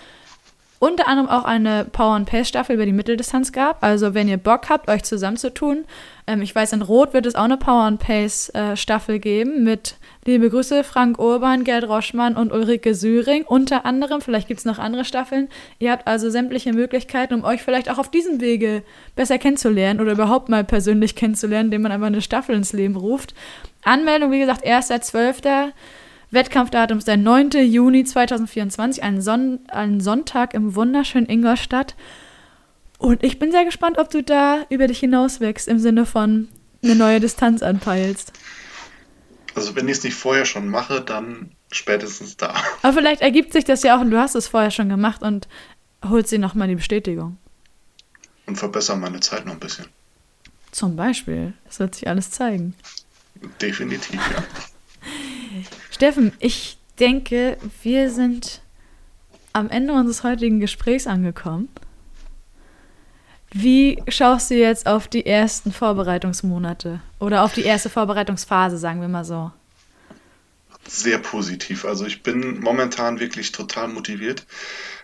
unter 0.80 1.08
anderem 1.08 1.30
auch 1.30 1.46
eine 1.46 1.86
Power 1.86 2.16
and 2.16 2.30
Pace 2.30 2.48
Staffel 2.48 2.76
über 2.76 2.86
die 2.86 2.92
Mitteldistanz 2.92 3.52
gab. 3.52 3.84
Also 3.84 4.14
wenn 4.14 4.28
ihr 4.28 4.38
Bock 4.38 4.70
habt, 4.70 4.90
euch 4.90 5.04
zusammenzutun. 5.04 5.86
Ähm, 6.28 6.42
ich 6.42 6.54
weiß, 6.54 6.74
in 6.74 6.82
Rot 6.82 7.14
wird 7.14 7.26
es 7.26 7.36
auch 7.36 7.44
eine 7.44 7.58
Power 7.58 7.84
and 7.84 8.00
Pace 8.00 8.50
äh, 8.54 8.76
Staffel 8.76 9.20
geben 9.20 9.64
mit 9.64 9.96
liebe 10.26 10.50
Grüße 10.50 10.84
Frank 10.84 11.20
Urban, 11.20 11.64
Gerd 11.64 11.88
Roschmann 11.88 12.36
und 12.36 12.52
Ulrike 12.52 12.94
Süring 12.94 13.44
unter 13.44 13.86
anderem. 13.86 14.22
Vielleicht 14.22 14.48
gibt 14.48 14.60
es 14.60 14.66
noch 14.66 14.80
andere 14.80 15.06
Staffeln. 15.06 15.50
Ihr 15.80 15.92
habt 15.92 16.08
also 16.08 16.30
sämtliche 16.30 16.74
Möglichkeiten, 16.74 17.36
um 17.36 17.44
euch 17.44 17.62
vielleicht 17.62 17.90
auch 17.90 17.98
auf 17.98 18.12
diesem 18.12 18.42
Wege 18.42 18.84
besser 19.16 19.38
kennenzulernen 19.38 20.02
oder 20.02 20.12
überhaupt 20.12 20.50
mal 20.50 20.64
persönlich 20.64 21.16
kennenzulernen, 21.16 21.68
indem 21.68 21.84
man 21.84 21.92
einfach 21.92 22.08
eine 22.08 22.22
Staffel 22.22 22.56
ins 22.56 22.74
Leben 22.74 22.96
ruft. 22.96 23.34
Anmeldung, 23.84 24.32
wie 24.32 24.40
gesagt, 24.40 24.66
1.12. 24.66 25.72
Wettkampfdatum 26.36 27.00
ist 27.00 27.08
der 27.08 27.18
9. 27.18 27.52
Juni 27.66 28.04
2024, 28.04 29.02
ein, 29.04 29.22
Son 29.22 29.60
ein 29.70 30.00
Sonntag 30.00 30.54
im 30.54 30.76
wunderschönen 30.76 31.28
Ingolstadt. 31.28 31.96
Und 32.98 33.24
ich 33.24 33.40
bin 33.40 33.52
sehr 33.52 33.66
gespannt, 33.66 33.98
ob 33.98 34.10
du 34.10 34.22
da 34.22 34.66
über 34.70 34.88
dich 34.88 35.00
hinauswächst, 35.00 35.68
im 35.68 35.80
Sinne 35.80 36.06
von 36.06 36.48
eine 36.84 36.96
neue 36.96 37.20
Distanz 37.20 37.64
anpeilst. 37.64 38.32
Also 39.56 39.76
wenn 39.76 39.88
ich 39.88 39.98
es 39.98 40.04
nicht 40.04 40.16
vorher 40.16 40.46
schon 40.46 40.70
mache, 40.70 41.02
dann 41.02 41.52
spätestens 41.72 42.38
da. 42.38 42.54
Aber 42.82 42.94
vielleicht 42.94 43.22
ergibt 43.22 43.54
sich 43.54 43.64
das 43.64 43.84
ja 43.84 43.98
auch 43.98 44.02
und 44.02 44.12
du 44.12 44.20
hast 44.20 44.36
es 44.36 44.48
vorher 44.48 44.72
schon 44.72 44.90
gemacht 44.90 45.22
und 45.24 45.48
holst 46.04 46.32
dir 46.32 46.40
nochmal 46.40 46.68
die 46.68 46.76
Bestätigung. 46.76 47.38
Und 48.46 48.58
verbessere 48.58 48.98
meine 48.98 49.22
Zeit 49.22 49.46
noch 49.46 49.54
ein 49.54 49.60
bisschen. 49.60 49.86
Zum 50.72 50.96
Beispiel. 50.96 51.54
Das 51.66 51.80
wird 51.80 51.96
sich 51.96 52.08
alles 52.08 52.32
zeigen. 52.32 52.76
Definitiv, 53.62 54.20
ja. 54.32 54.44
Steffen, 55.96 56.34
ich 56.40 56.78
denke, 57.00 57.58
wir 57.82 58.12
sind 58.12 58.60
am 59.54 59.70
Ende 59.70 59.94
unseres 59.94 60.26
heutigen 60.26 60.60
Gesprächs 60.60 61.08
angekommen. 61.08 61.70
Wie 63.54 64.04
schaust 64.10 64.52
du 64.52 64.56
jetzt 64.56 64.88
auf 64.88 65.08
die 65.08 65.26
ersten 65.26 65.72
Vorbereitungsmonate 65.72 67.00
oder 67.22 67.44
auf 67.46 67.54
die 67.54 67.64
erste 67.64 67.90
Vorbereitungsphase, 67.90 68.78
sagen 68.78 69.00
wir 69.00 69.08
mal 69.08 69.24
so? 69.24 69.54
Sehr 70.86 71.18
positiv. 71.18 71.86
Also 71.86 72.06
ich 72.06 72.24
bin 72.24 72.60
momentan 72.60 73.22
wirklich 73.22 73.54
total 73.54 73.88
motiviert. 73.88 74.46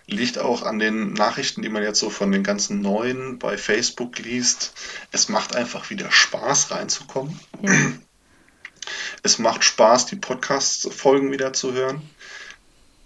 Liegt 0.06 0.38
auch 0.38 0.62
an 0.62 0.78
den 0.78 1.14
Nachrichten, 1.14 1.62
die 1.62 1.70
man 1.70 1.82
jetzt 1.82 2.00
so 2.00 2.10
von 2.10 2.30
den 2.30 2.42
ganzen 2.42 2.82
Neuen 2.82 3.38
bei 3.38 3.56
Facebook 3.56 4.18
liest. 4.18 4.74
Es 5.10 5.30
macht 5.30 5.56
einfach 5.56 5.88
wieder 5.88 6.10
Spaß 6.10 6.70
reinzukommen. 6.70 7.40
Ja. 7.62 7.72
Es 9.24 9.38
macht 9.38 9.62
Spaß, 9.62 10.06
die 10.06 10.16
Podcast-Folgen 10.16 11.30
wieder 11.30 11.52
zu 11.52 11.72
hören. 11.72 12.02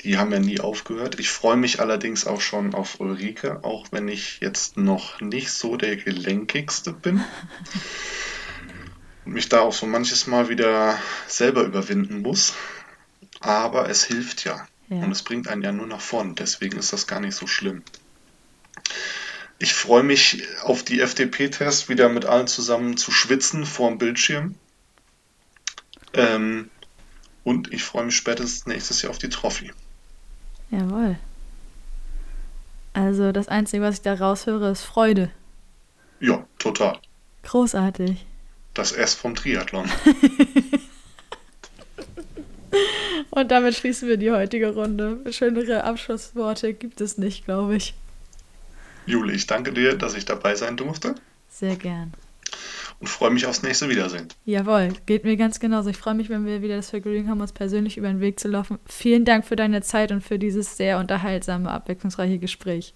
Die 0.01 0.17
haben 0.17 0.33
ja 0.33 0.39
nie 0.39 0.61
aufgehört. 0.61 1.21
Ich 1.21 1.29
freue 1.29 1.57
mich 1.59 1.79
allerdings 1.81 2.27
auch 2.27 2.41
schon 2.41 2.75
auf 2.75 3.01
Ulrike, 3.01 3.63
auch 3.65 3.89
wenn 3.91 4.09
ich 4.09 4.39
jetzt 4.41 4.79
noch 4.79 5.21
nicht 5.21 5.51
so 5.51 5.77
der 5.77 5.97
gelenkigste 5.97 6.93
bin. 6.93 7.23
Und 9.27 9.33
mich 9.33 9.51
da 9.51 9.61
auch 9.61 9.75
so 9.75 9.85
manches 9.87 10.27
Mal 10.27 10.49
wieder 10.49 10.99
selber 11.27 11.65
überwinden 11.65 12.23
muss. 12.23 12.55
Aber 13.41 13.91
es 13.91 14.05
hilft 14.05 14.45
ja. 14.45 14.67
ja. 14.89 14.97
Und 14.97 15.13
es 15.13 15.23
bringt 15.23 15.49
einen 15.49 15.63
ja 15.63 15.73
nur 15.73 15.87
nach 15.87 16.01
vorne. 16.01 16.33
Deswegen 16.33 16.79
ist 16.79 16.95
das 16.95 17.07
gar 17.07 17.21
nicht 17.21 17.35
so 17.35 17.47
schlimm. 17.47 17.83
Ich 19.59 19.75
freue 19.75 20.03
mich 20.03 20.45
auf 20.63 20.83
die 20.83 21.01
FDP-Tests 21.01 21.91
wieder 21.91 22.09
mit 22.09 22.25
allen 22.25 22.47
zusammen 22.47 22.97
zu 22.97 23.11
schwitzen 23.11 23.67
vor 23.67 23.91
dem 23.91 23.99
Bildschirm. 23.99 24.55
Ähm, 26.17 26.71
und 27.45 27.73
ich 27.73 27.85
freue 27.85 28.07
mich 28.07 28.17
spätestens 28.17 28.67
nächstes 28.67 29.03
Jahr 29.03 29.11
auf 29.11 29.19
die 29.19 29.29
Trophy. 29.29 29.73
Jawohl. 30.71 31.17
Also 32.93 33.31
das 33.31 33.49
Einzige, 33.49 33.83
was 33.83 33.97
ich 33.97 34.03
da 34.03 34.15
raushöre, 34.15 34.71
ist 34.71 34.83
Freude. 34.83 35.31
Ja, 36.19 36.47
total. 36.59 36.99
Großartig. 37.43 38.25
Das 38.75 38.93
S 38.93 39.15
vom 39.15 39.35
Triathlon. 39.35 39.89
Und 43.31 43.51
damit 43.51 43.75
schließen 43.75 44.09
wir 44.09 44.17
die 44.17 44.31
heutige 44.31 44.73
Runde. 44.75 45.21
Schönere 45.31 45.85
Abschlussworte 45.85 46.73
gibt 46.73 47.03
es 47.03 47.19
nicht, 47.19 47.45
glaube 47.45 47.77
ich. 47.77 47.95
Jule, 49.05 49.35
ich 49.35 49.47
danke 49.47 49.73
dir, 49.73 49.95
dass 49.95 50.15
ich 50.15 50.25
dabei 50.25 50.55
sein 50.55 50.77
durfte. 50.77 51.15
Sehr 51.51 51.77
gern. 51.77 52.15
Und 53.01 53.09
freue 53.09 53.31
mich 53.31 53.47
aufs 53.47 53.63
nächste 53.63 53.89
Wiedersehen. 53.89 54.29
Jawohl, 54.45 54.93
geht 55.07 55.25
mir 55.25 55.37
ganz 55.37 55.61
genauso. 55.61 55.91
Ich 55.91 55.97
freue 55.97 56.15
mich, 56.15 56.29
wenn 56.29 56.47
wir 56.47 56.63
wieder 56.63 56.77
das 56.77 56.91
Vergnügen 56.91 57.29
haben, 57.29 57.41
uns 57.41 57.53
persönlich 57.53 57.97
über 57.97 58.09
den 58.09 58.21
Weg 58.21 58.41
zu 58.41 58.49
laufen. 58.49 58.79
Vielen 58.87 59.25
Dank 59.25 59.45
für 59.45 59.57
deine 59.57 59.83
Zeit 59.83 60.13
und 60.13 60.23
für 60.23 60.39
dieses 60.39 60.77
sehr 60.77 60.99
unterhaltsame, 60.99 61.71
abwechslungsreiche 61.71 62.39
Gespräch. 62.39 62.95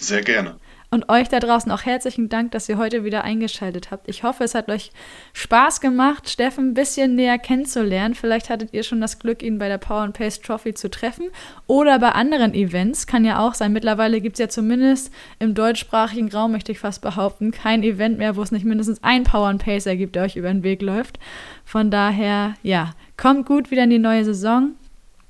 Sehr 0.00 0.22
gerne. 0.22 0.58
Und 0.92 1.08
euch 1.08 1.28
da 1.28 1.38
draußen 1.38 1.70
auch 1.70 1.84
herzlichen 1.84 2.28
Dank, 2.28 2.50
dass 2.50 2.68
ihr 2.68 2.76
heute 2.76 3.04
wieder 3.04 3.22
eingeschaltet 3.22 3.92
habt. 3.92 4.08
Ich 4.08 4.24
hoffe, 4.24 4.42
es 4.42 4.56
hat 4.56 4.68
euch 4.68 4.90
Spaß 5.34 5.80
gemacht, 5.80 6.28
Steffen 6.28 6.70
ein 6.70 6.74
bisschen 6.74 7.14
näher 7.14 7.38
kennenzulernen. 7.38 8.16
Vielleicht 8.16 8.50
hattet 8.50 8.74
ihr 8.74 8.82
schon 8.82 9.00
das 9.00 9.20
Glück, 9.20 9.40
ihn 9.40 9.58
bei 9.58 9.68
der 9.68 9.78
Power 9.78 10.00
and 10.00 10.18
Pace 10.18 10.40
Trophy 10.40 10.74
zu 10.74 10.90
treffen 10.90 11.28
oder 11.68 12.00
bei 12.00 12.10
anderen 12.10 12.54
Events. 12.54 13.06
Kann 13.06 13.24
ja 13.24 13.38
auch 13.38 13.54
sein. 13.54 13.72
Mittlerweile 13.72 14.20
gibt 14.20 14.34
es 14.34 14.40
ja 14.40 14.48
zumindest 14.48 15.12
im 15.38 15.54
deutschsprachigen 15.54 16.28
Raum, 16.32 16.50
möchte 16.50 16.72
ich 16.72 16.80
fast 16.80 17.02
behaupten, 17.02 17.52
kein 17.52 17.84
Event 17.84 18.18
mehr, 18.18 18.34
wo 18.34 18.42
es 18.42 18.50
nicht 18.50 18.64
mindestens 18.64 19.00
ein 19.04 19.22
Power 19.22 19.46
and 19.46 19.64
Pacer 19.64 19.94
gibt, 19.94 20.16
der 20.16 20.24
euch 20.24 20.34
über 20.34 20.48
den 20.48 20.64
Weg 20.64 20.82
läuft. 20.82 21.20
Von 21.64 21.92
daher, 21.92 22.54
ja, 22.64 22.94
kommt 23.16 23.46
gut 23.46 23.70
wieder 23.70 23.84
in 23.84 23.90
die 23.90 24.00
neue 24.00 24.24
Saison. 24.24 24.72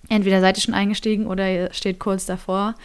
Entweder 0.08 0.40
seid 0.40 0.56
ihr 0.56 0.62
schon 0.62 0.74
eingestiegen 0.74 1.26
oder 1.26 1.52
ihr 1.52 1.72
steht 1.74 1.98
kurz 1.98 2.24
davor. 2.24 2.76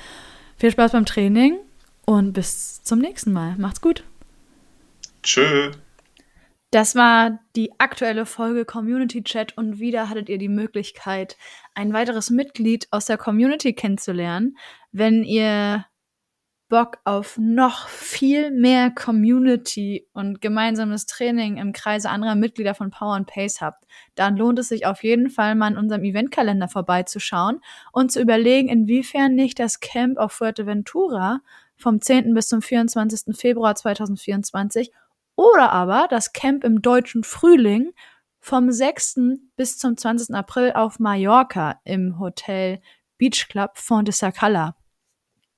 Viel 0.57 0.71
Spaß 0.71 0.91
beim 0.91 1.05
Training 1.05 1.57
und 2.05 2.33
bis 2.33 2.83
zum 2.83 2.99
nächsten 2.99 3.33
Mal. 3.33 3.55
Macht's 3.57 3.81
gut. 3.81 4.03
Tschö. 5.23 5.71
Das 6.71 6.95
war 6.95 7.39
die 7.55 7.71
aktuelle 7.79 8.25
Folge 8.25 8.65
Community 8.65 9.23
Chat 9.23 9.57
und 9.57 9.79
wieder 9.79 10.09
hattet 10.09 10.27
ihr 10.27 10.37
die 10.37 10.49
Möglichkeit, 10.49 11.37
ein 11.73 11.93
weiteres 11.93 12.29
Mitglied 12.29 12.87
aus 12.91 13.05
der 13.05 13.17
Community 13.17 13.73
kennenzulernen. 13.73 14.57
Wenn 14.91 15.23
ihr 15.23 15.85
Bock 16.67 16.97
auf 17.03 17.37
noch 17.37 17.87
viel 17.87 18.49
mehr 18.49 18.89
Community 18.89 20.07
und 20.13 20.41
gemeinsames 20.41 21.05
Training 21.05 21.57
im 21.57 21.73
Kreise 21.73 22.09
anderer 22.09 22.35
Mitglieder 22.35 22.73
von 22.73 22.89
Power 22.89 23.15
and 23.15 23.27
Pace 23.27 23.61
habt, 23.61 23.85
dann 24.15 24.35
lohnt 24.35 24.57
es 24.57 24.69
sich 24.69 24.85
auf 24.85 25.03
jeden 25.03 25.29
Fall 25.29 25.55
mal 25.55 25.71
in 25.71 25.77
unserem 25.77 26.03
Eventkalender 26.03 26.67
vorbeizuschauen 26.67 27.61
und 27.93 28.11
zu 28.11 28.19
überlegen, 28.19 28.67
inwiefern 28.67 29.35
nicht 29.35 29.59
das 29.59 29.79
Camp 29.79 30.17
auf 30.17 30.33
Fuerteventura 30.33 31.41
vom 31.77 32.01
10. 32.01 32.33
bis 32.33 32.47
zum 32.47 32.61
24. 32.61 33.35
Februar 33.35 33.75
2024 33.75 34.91
oder 35.35 35.71
aber 35.71 36.07
das 36.09 36.33
Camp 36.33 36.63
im 36.63 36.81
deutschen 36.81 37.23
Frühling 37.23 37.91
vom 38.39 38.71
6. 38.71 39.19
bis 39.55 39.77
zum 39.77 39.97
20. 39.97 40.35
April 40.35 40.71
auf 40.73 40.99
Mallorca 40.99 41.79
im 41.83 42.19
Hotel 42.19 42.79
Beach 43.17 43.47
Club 43.49 43.71
Font 43.77 44.07
de 44.07 44.13
Sacala 44.13 44.75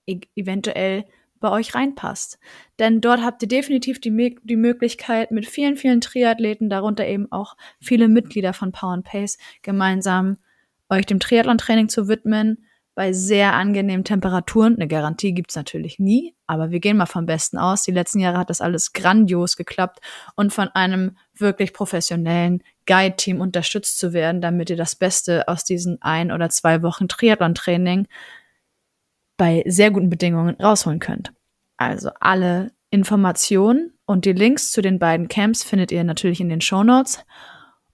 e 0.06 0.22
eventuell 0.36 1.06
bei 1.40 1.52
euch 1.52 1.76
reinpasst. 1.76 2.40
Denn 2.80 3.02
dort 3.02 3.22
habt 3.22 3.42
ihr 3.42 3.48
definitiv 3.48 4.00
die, 4.00 4.38
die 4.44 4.56
Möglichkeit, 4.56 5.32
mit 5.32 5.46
vielen, 5.46 5.78
vielen 5.78 6.02
Triathleten, 6.02 6.70
darunter 6.70 7.06
eben 7.06 7.32
auch 7.32 7.56
viele 7.80 8.08
Mitglieder 8.08 8.54
von 8.54 8.72
Power 8.72 8.94
and 8.94 9.06
Pace, 9.06 9.38
gemeinsam 9.62 10.38
euch 10.90 11.06
dem 11.06 11.20
Triathlon-Training 11.20 11.90
zu 11.90 12.08
widmen, 12.08 12.66
bei 12.98 13.14
sehr 13.14 13.54
angenehmen 13.54 14.04
Temperaturen. 14.04 14.76
Eine 14.76 14.88
Garantie 14.88 15.32
gibt's 15.32 15.56
natürlich 15.56 16.00
nie, 16.00 16.36
aber 16.48 16.72
wir 16.72 16.80
gehen 16.80 16.98
mal 16.98 17.06
vom 17.06 17.28
Besten 17.28 17.60
aus. 17.60 17.84
Die 17.84 17.92
letzten 17.92 18.20
Jahre 18.20 18.40
hat 18.40 18.50
das 18.50 18.60
alles 18.60 18.92
grandios 18.92 19.56
geklappt 19.56 20.00
und 20.36 20.52
von 20.52 20.70
einem 20.70 21.16
wirklich 21.36 21.74
professionellen 21.74 22.64
Guide-Team 22.88 23.40
unterstützt 23.40 24.00
zu 24.00 24.14
werden, 24.14 24.42
damit 24.42 24.72
ihr 24.72 24.78
das 24.78 24.96
Beste 24.96 25.48
aus 25.48 25.64
diesen 25.64 26.02
ein 26.02 26.32
oder 26.32 26.50
zwei 26.50 26.82
Wochen 26.82 27.08
Triathlon-Training 27.08 28.08
bei 29.38 29.64
sehr 29.68 29.92
guten 29.92 30.10
Bedingungen 30.10 30.56
rausholen 30.56 30.98
könnt. 30.98 31.32
Also 31.78 32.10
alle 32.20 32.72
Informationen 32.90 33.94
und 34.08 34.26
die 34.26 34.34
Links 34.34 34.72
zu 34.72 34.82
den 34.82 34.98
beiden 34.98 35.28
Camps 35.28 35.64
findet 35.64 35.92
ihr 35.92 36.04
natürlich 36.04 36.42
in 36.42 36.50
den 36.50 36.62
Show 36.62 36.84
Notes. 36.84 37.24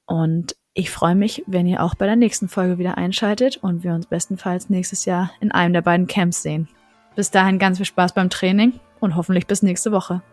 Und 0.06 0.56
ich 0.76 0.90
freue 0.90 1.16
mich, 1.16 1.44
wenn 1.46 1.68
ihr 1.68 1.84
auch 1.84 1.94
bei 1.96 2.08
der 2.08 2.16
nächsten 2.16 2.48
Folge 2.48 2.80
wieder 2.80 2.98
einschaltet 2.98 3.58
und 3.58 3.84
wir 3.84 3.94
uns 3.94 4.08
bestenfalls 4.08 4.70
nächstes 4.70 5.06
Jahr 5.06 5.32
in 5.40 5.52
einem 5.52 5.74
der 5.74 5.82
beiden 5.82 6.08
Camps 6.08 6.42
sehen. 6.42 6.68
Bis 7.16 7.30
dahin 7.30 7.60
ganz 7.60 7.78
viel 7.78 7.86
Spaß 7.86 8.14
beim 8.14 8.32
Training 8.32 8.80
und 9.00 9.16
hoffentlich 9.16 9.46
bis 9.46 9.62
nächste 9.62 9.92
Woche. 9.92 10.24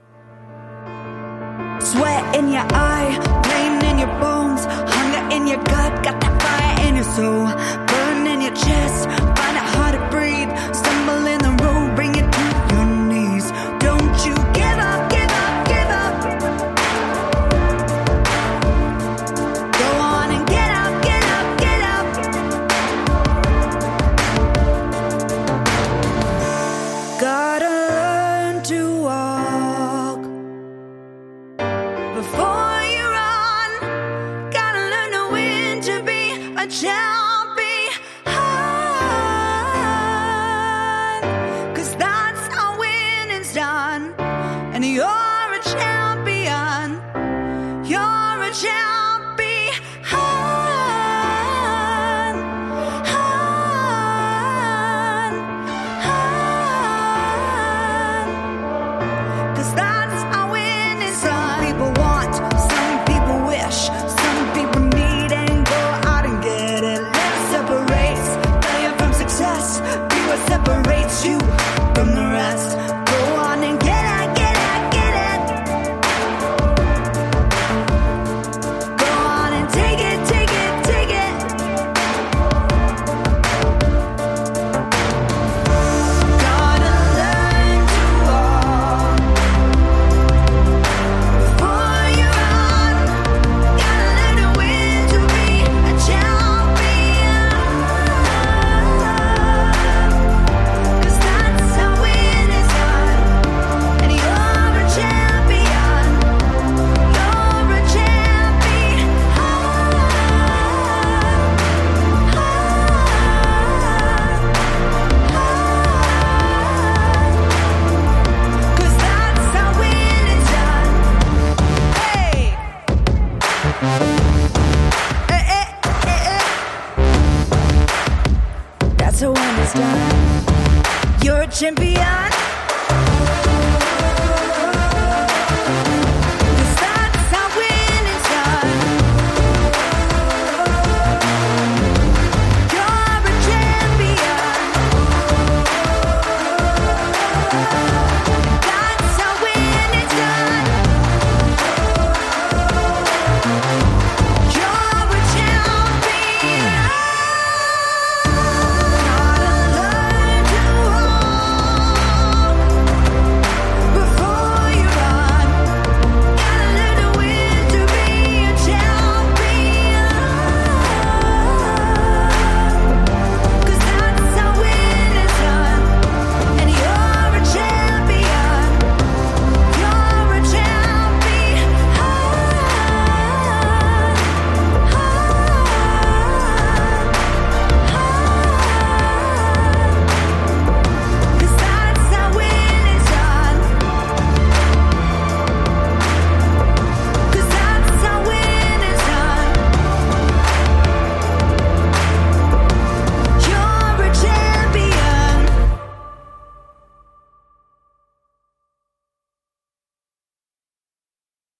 Sweat 1.80 2.36
in 2.36 2.48
your 2.48 2.64
eye, 2.72 3.18
pain 3.42 3.78
in 3.90 3.98
your 3.98 4.18
bones, 4.18 4.39